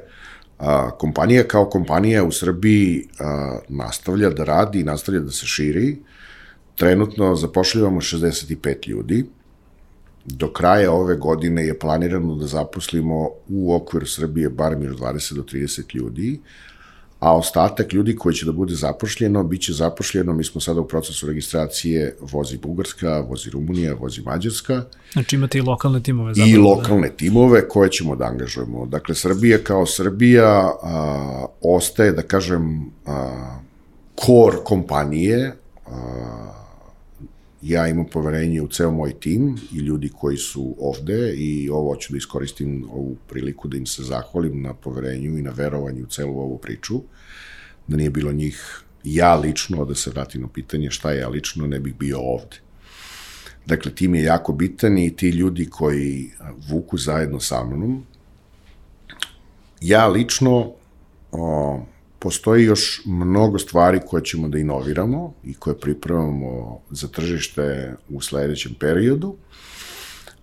a, 0.59 0.91
kompanija 0.99 1.49
kao 1.49 1.65
kompanija 1.65 2.25
u 2.25 2.33
Srbiji 2.33 3.09
a, 3.21 3.59
nastavlja 3.69 4.31
da 4.31 4.45
radi 4.45 4.81
i 4.81 4.85
nastavlja 4.85 5.21
da 5.21 5.31
se 5.31 5.47
širi. 5.47 5.97
Trenutno 6.77 7.37
zapošljavamo 7.37 8.01
65 8.01 8.89
ljudi, 8.89 9.25
do 10.25 10.53
kraja 10.53 10.93
ove 10.93 11.16
godine 11.16 11.66
je 11.66 11.79
planirano 11.79 12.35
da 12.35 12.47
zaposlimo 12.47 13.29
u 13.49 13.75
okviru 13.75 14.07
Srbije 14.07 14.49
bar 14.49 14.73
još 14.83 14.97
20 14.97 15.35
do 15.35 15.43
30 15.43 15.97
ljudi, 15.97 16.41
a 17.23 17.37
ostatak 17.37 17.93
ljudi 17.93 18.16
koji 18.16 18.35
će 18.35 18.47
da 18.47 18.53
bude 18.53 18.75
zapošljeno, 18.75 19.43
bit 19.45 19.62
će 19.62 19.73
zapošljeno, 19.73 20.33
mi 20.33 20.45
smo 20.45 20.61
sada 20.61 20.81
u 20.81 20.89
procesu 20.89 21.27
registracije, 21.27 22.16
vozi 22.20 22.59
Bugarska, 22.59 23.20
vozi 23.20 23.51
Rumunija, 23.51 23.95
vozi 23.95 24.23
Mađarska. 24.23 24.85
Znači 25.12 25.37
imate 25.37 25.59
i 25.59 25.61
lokalne 25.61 26.03
timove. 26.03 26.35
Zapravo, 26.35 26.51
I 26.51 26.53
da- 26.53 26.61
lokalne 26.61 27.09
da... 27.09 27.16
timove 27.16 27.68
koje 27.68 27.91
ćemo 27.91 28.16
da 28.16 28.25
angažujemo. 28.25 28.87
Dakle, 28.87 29.14
Srbija 29.14 29.59
kao 29.59 29.87
Srbija 29.87 30.73
a, 30.83 31.47
ostaje, 31.61 32.12
da 32.12 32.23
kažem, 32.23 32.91
a, 33.07 33.59
kor 34.14 34.57
kompanije, 34.64 35.55
a, 35.87 36.62
ja 37.63 37.89
imam 37.89 38.07
poverenje 38.07 38.63
u 38.63 38.69
ceo 38.69 38.91
moj 38.91 39.21
tim 39.21 39.59
i 39.73 39.77
ljudi 39.77 40.09
koji 40.09 40.37
su 40.37 40.77
ovde 40.79 41.35
i 41.35 41.71
ovo 41.71 41.95
hoću 41.95 42.13
da 42.13 42.17
iskoristim 42.17 42.85
ovu 42.91 43.17
priliku 43.29 43.69
da 43.69 43.77
im 43.77 43.87
se 43.87 44.03
zahvalim 44.03 44.63
na 44.63 44.75
poverenju 44.75 45.39
i 45.39 45.43
na 45.43 45.51
verovanju 45.51 46.03
u 46.03 46.07
celu 46.07 46.39
ovu 46.39 46.59
priču, 46.59 47.03
da 47.87 47.97
nije 47.97 48.11
bilo 48.11 48.33
njih 48.33 48.83
ja 49.05 49.35
lično, 49.35 49.85
da 49.85 49.95
se 49.95 50.11
vratim 50.11 50.41
na 50.41 50.49
pitanje 50.49 50.91
šta 50.91 51.13
ja 51.13 51.29
lično 51.29 51.67
ne 51.67 51.81
bih 51.81 51.95
bio 51.95 52.21
ovde. 52.21 52.57
Dakle, 53.67 53.95
tim 53.95 54.15
je 54.15 54.23
jako 54.23 54.53
bitan 54.53 54.99
i 54.99 55.17
ti 55.17 55.29
ljudi 55.29 55.67
koji 55.71 56.31
vuku 56.71 56.99
zajedno 56.99 57.41
sa 57.41 57.65
mnom, 57.65 58.07
ja 59.81 60.09
lično 60.09 60.73
o, 61.33 61.85
postoji 62.23 62.64
još 62.64 63.03
mnogo 63.05 63.59
stvari 63.59 64.01
koje 64.07 64.25
ćemo 64.25 64.49
da 64.49 64.59
inoviramo 64.59 65.35
i 65.45 65.55
koje 65.55 65.79
pripremamo 65.81 66.81
za 66.91 67.09
tržište 67.09 67.95
u 68.09 68.20
sledećem 68.20 68.75
periodu, 68.81 69.35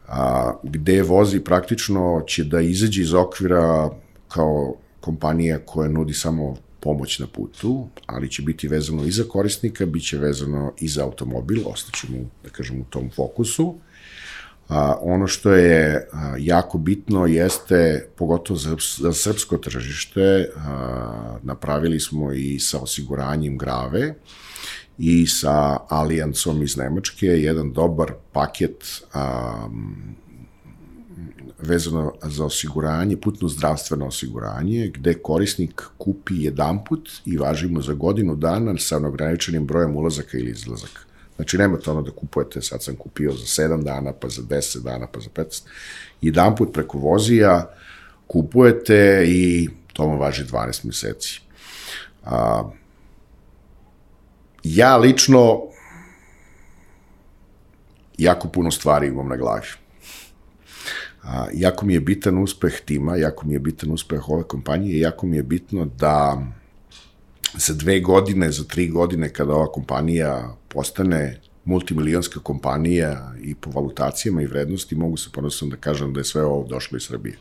a, 0.08 0.54
gde 0.64 1.02
vozi 1.04 1.40
praktično 1.40 2.24
će 2.28 2.44
da 2.44 2.62
izađe 2.62 3.02
iz 3.02 3.14
okvira 3.14 3.90
kao 4.28 4.76
kompanija 5.00 5.60
koja 5.66 5.90
nudi 5.90 6.14
samo 6.14 6.56
pomoć 6.80 7.20
na 7.20 7.28
putu, 7.28 7.88
ali 8.06 8.32
će 8.32 8.42
biti 8.42 8.68
vezano 8.68 9.06
i 9.06 9.12
za 9.12 9.24
korisnika, 9.24 9.86
bit 9.86 10.04
će 10.04 10.18
vezano 10.18 10.74
i 10.80 10.88
za 10.88 11.04
automobil, 11.04 11.62
ostaćemo, 11.66 12.18
da 12.44 12.50
kažem, 12.50 12.82
u 12.82 12.86
tom 12.90 13.10
fokusu. 13.16 13.76
A, 14.70 14.96
ono 15.02 15.28
što 15.28 15.52
je 15.52 16.08
jako 16.38 16.78
bitno 16.78 17.26
jeste, 17.26 18.08
pogotovo 18.16 18.60
za, 18.60 19.14
srpsko 19.14 19.58
tržište, 19.58 20.50
a, 20.56 21.38
napravili 21.44 22.00
smo 22.00 22.34
i 22.34 22.60
sa 22.60 22.80
osiguranjem 22.80 23.58
grave 23.58 24.14
i 24.98 25.28
sa 25.28 25.78
Alijancom 25.90 26.64
iz 26.64 26.78
Nemačke 26.78 27.26
jedan 27.26 27.74
dobar 27.74 28.12
paket 28.32 29.04
a, 29.14 29.68
vezano 31.62 32.14
za 32.24 32.46
osiguranje, 32.46 33.18
putno 33.18 33.48
zdravstveno 33.48 34.06
osiguranje, 34.06 34.92
gde 34.94 35.14
korisnik 35.14 35.84
kupi 35.98 36.44
jedan 36.44 36.84
put 36.84 37.10
i 37.26 37.38
važimo 37.38 37.82
za 37.82 37.94
godinu 37.94 38.36
dana 38.36 38.78
sa 38.78 38.98
ograničenim 38.98 39.68
brojem 39.68 39.96
ulazaka 39.96 40.38
ili 40.38 40.52
izlazaka. 40.52 41.09
Znači, 41.40 41.58
nemate 41.58 41.92
ono 41.92 42.02
da 42.02 42.12
kupujete, 42.12 42.62
sad 42.62 42.84
sam 42.84 42.96
kupio 42.96 43.32
za 43.32 43.64
7 43.64 43.84
dana, 43.84 44.14
pa 44.14 44.30
za 44.30 44.42
10 44.42 44.84
dana, 44.84 45.08
pa 45.08 45.20
za 45.20 45.30
15. 45.30 45.62
Jedan 46.22 46.56
put 46.56 46.74
preko 46.74 46.98
vozija 46.98 47.70
kupujete 48.28 49.24
i 49.28 49.70
to 49.94 50.08
vam 50.08 50.20
važi 50.20 50.44
12 50.44 50.86
meseci. 50.86 51.42
A, 52.26 52.64
ja 54.64 54.98
lično 54.98 55.62
jako 58.18 58.48
puno 58.48 58.72
stvari 58.72 59.08
imam 59.08 59.28
na 59.28 59.38
glavi. 59.38 59.68
A, 61.24 61.48
jako 61.54 61.86
mi 61.86 61.94
je 61.94 62.00
bitan 62.00 62.38
uspeh 62.38 62.82
tima, 62.86 63.16
jako 63.16 63.48
mi 63.48 63.54
je 63.54 63.60
bitan 63.60 63.92
uspeh 63.92 64.30
ove 64.30 64.44
kompanije, 64.44 65.00
jako 65.00 65.28
mi 65.28 65.38
je 65.38 65.44
bitno 65.44 65.86
da 65.86 66.42
za 67.54 67.74
dve 67.74 68.00
godine, 68.00 68.52
za 68.52 68.64
tri 68.64 68.88
godine, 68.88 69.34
kada 69.34 69.54
ova 69.54 69.72
kompanija 69.72 70.59
postane 70.70 71.42
multimilijonska 71.66 72.40
kompanija 72.40 73.34
i 73.42 73.56
po 73.56 73.70
valutacijama 73.70 74.42
i 74.42 74.48
vrednosti, 74.48 74.96
mogu 74.96 75.18
se 75.18 75.30
ponosno 75.34 75.68
da 75.68 75.76
kažem 75.76 76.14
da 76.14 76.20
je 76.20 76.24
sve 76.24 76.44
ovo 76.44 76.68
došlo 76.68 76.98
iz 76.98 77.04
Srbije. 77.04 77.38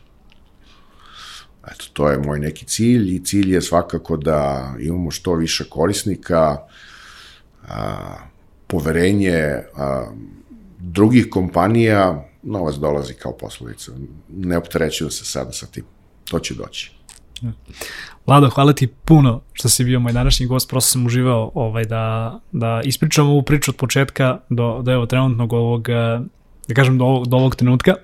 Eto, 1.72 1.84
to 1.92 2.10
je 2.10 2.18
moj 2.18 2.40
neki 2.40 2.64
cilj 2.64 3.14
i 3.14 3.24
cilj 3.24 3.54
je 3.54 3.62
svakako 3.62 4.16
da 4.16 4.74
imamo 4.80 5.10
što 5.10 5.34
više 5.34 5.64
korisnika, 5.70 6.56
a, 7.68 8.16
poverenje 8.66 9.38
a, 9.74 10.10
drugih 10.78 11.26
kompanija, 11.30 12.28
novac 12.42 12.74
dolazi 12.74 13.14
kao 13.14 13.36
poslovica. 13.36 13.92
Ne 14.28 14.58
opterećuju 14.58 15.10
se 15.10 15.24
sada 15.24 15.52
sa 15.52 15.66
tim. 15.66 15.84
To 16.24 16.38
će 16.38 16.54
doći. 16.54 16.97
Lado, 18.26 18.50
hvala 18.50 18.72
ti 18.72 18.86
puno 18.86 19.40
što 19.52 19.68
si 19.68 19.84
bio 19.84 20.00
moj 20.00 20.12
današnji 20.12 20.46
gost, 20.46 20.70
prosto 20.70 20.90
sam 20.90 21.06
uživao 21.06 21.50
ovaj, 21.54 21.84
da, 21.84 22.38
da 22.52 22.80
ispričam 22.84 23.28
ovu 23.28 23.42
priču 23.42 23.70
od 23.70 23.76
početka 23.76 24.38
do, 24.48 24.80
do 24.82 24.92
evo 24.92 25.06
trenutnog 25.06 25.52
ovog 25.52 25.88
da 26.68 26.74
kažem 26.74 26.98
do 26.98 27.04
ovog, 27.04 27.26
do 27.26 27.36
ovog 27.36 27.56
trenutka. 27.56 27.94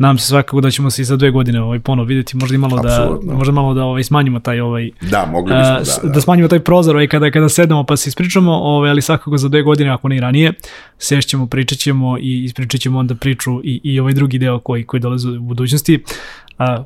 Nadam 0.00 0.18
se 0.18 0.26
svakako 0.26 0.60
da 0.60 0.70
ćemo 0.70 0.90
se 0.90 1.02
i 1.02 1.04
za 1.04 1.16
dve 1.16 1.30
godine 1.30 1.62
ovaj 1.62 1.80
ponovo 1.80 2.06
videti, 2.06 2.36
možda 2.36 2.54
i 2.54 2.58
malo 2.58 2.76
Absolutno. 2.76 3.32
da 3.32 3.38
možda 3.38 3.52
malo 3.52 3.74
da 3.74 3.84
ovaj 3.84 4.04
smanjimo 4.04 4.40
taj 4.40 4.60
ovaj 4.60 4.90
Da, 5.00 5.26
mogli 5.32 5.54
bismo 5.54 6.02
da, 6.02 6.08
da. 6.08 6.14
da 6.14 6.20
smanjimo 6.20 6.48
taj 6.48 6.60
prozor 6.60 6.96
ovaj 6.96 7.08
kada 7.08 7.30
kada 7.30 7.48
sednemo 7.48 7.84
pa 7.84 7.96
se 7.96 8.08
ispričamo, 8.08 8.52
ovaj 8.52 8.90
ali 8.90 9.02
svakako 9.02 9.38
za 9.38 9.48
dve 9.48 9.62
godine 9.62 9.90
ako 9.90 10.08
ne 10.08 10.16
i 10.16 10.20
ranije, 10.20 10.52
sešćemo, 10.98 11.46
pričaćemo 11.46 12.18
i 12.18 12.44
ispričaćemo 12.44 12.98
onda 12.98 13.14
priču 13.14 13.60
i 13.64 13.80
i 13.84 14.00
ovaj 14.00 14.12
drugi 14.12 14.38
deo 14.38 14.58
koji 14.58 14.84
koji 14.84 15.00
dolazi 15.00 15.28
u 15.28 15.40
budućnosti. 15.40 16.02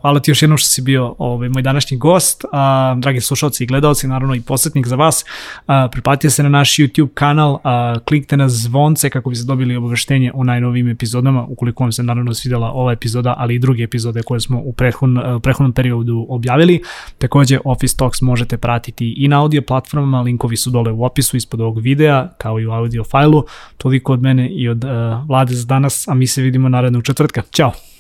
Hvala 0.01 0.21
ti 0.21 0.31
još 0.31 0.43
jednom 0.43 0.59
što 0.59 0.69
si 0.69 0.83
bio 0.83 1.15
ovaj, 1.19 1.49
moj 1.49 1.63
današnji 1.63 1.97
gost. 1.97 2.45
A, 2.53 2.95
dragi 2.99 3.21
slušalci 3.21 3.65
i 3.65 3.67
gledalci, 3.67 4.07
naravno 4.07 4.35
i 4.35 4.41
posjetnik 4.41 4.87
za 4.87 4.97
vas, 4.97 5.25
a, 5.67 5.89
priplatite 5.93 6.31
se 6.31 6.43
na 6.43 6.49
naš 6.49 6.77
YouTube 6.77 7.09
kanal, 7.15 7.59
a, 7.65 7.95
klikte 8.09 8.37
na 8.37 8.49
zvonce 8.49 9.11
kako 9.11 9.31
biste 9.31 9.47
dobili 9.47 9.77
obaveštenje 9.77 10.31
o 10.35 10.45
najnovijim 10.45 10.89
epizodama, 10.89 11.45
ukoliko 11.49 11.85
vam 11.85 11.93
se 11.93 12.03
naravno 12.03 12.35
svidela 12.35 12.73
ova 12.73 12.93
epizoda, 13.05 13.35
ali 13.39 13.55
i 13.55 13.59
druge 13.59 13.83
epizode 13.83 14.23
koje 14.23 14.41
smo 14.41 14.61
u 14.65 14.73
prethodnom, 14.73 15.41
prethodnom 15.41 15.73
periodu 15.73 16.27
objavili. 16.29 16.83
Takođe, 17.19 17.59
Office 17.65 17.97
Talks 17.97 18.23
možete 18.23 18.57
pratiti 18.57 19.15
i 19.17 19.29
na 19.29 19.41
audio 19.41 19.63
platformama, 19.63 20.21
linkovi 20.21 20.57
su 20.57 20.71
dole 20.71 20.93
u 20.93 21.05
opisu 21.05 21.37
ispod 21.37 21.61
ovog 21.61 21.79
videa, 21.79 22.29
kao 22.39 22.61
i 22.61 22.67
u 22.67 22.73
audio 22.73 23.05
fajlu. 23.05 23.45
Toliko 23.77 24.13
od 24.13 24.23
mene 24.23 24.49
i 24.49 24.69
od 24.69 24.85
uh, 24.85 24.91
Vlade 25.29 25.55
za 25.55 25.67
danas, 25.67 26.09
a 26.09 26.15
mi 26.15 26.27
se 26.27 26.43
vidimo 26.43 26.69
narednog 26.69 27.05
četvrtka. 27.05 27.43
Ćao! 27.53 27.94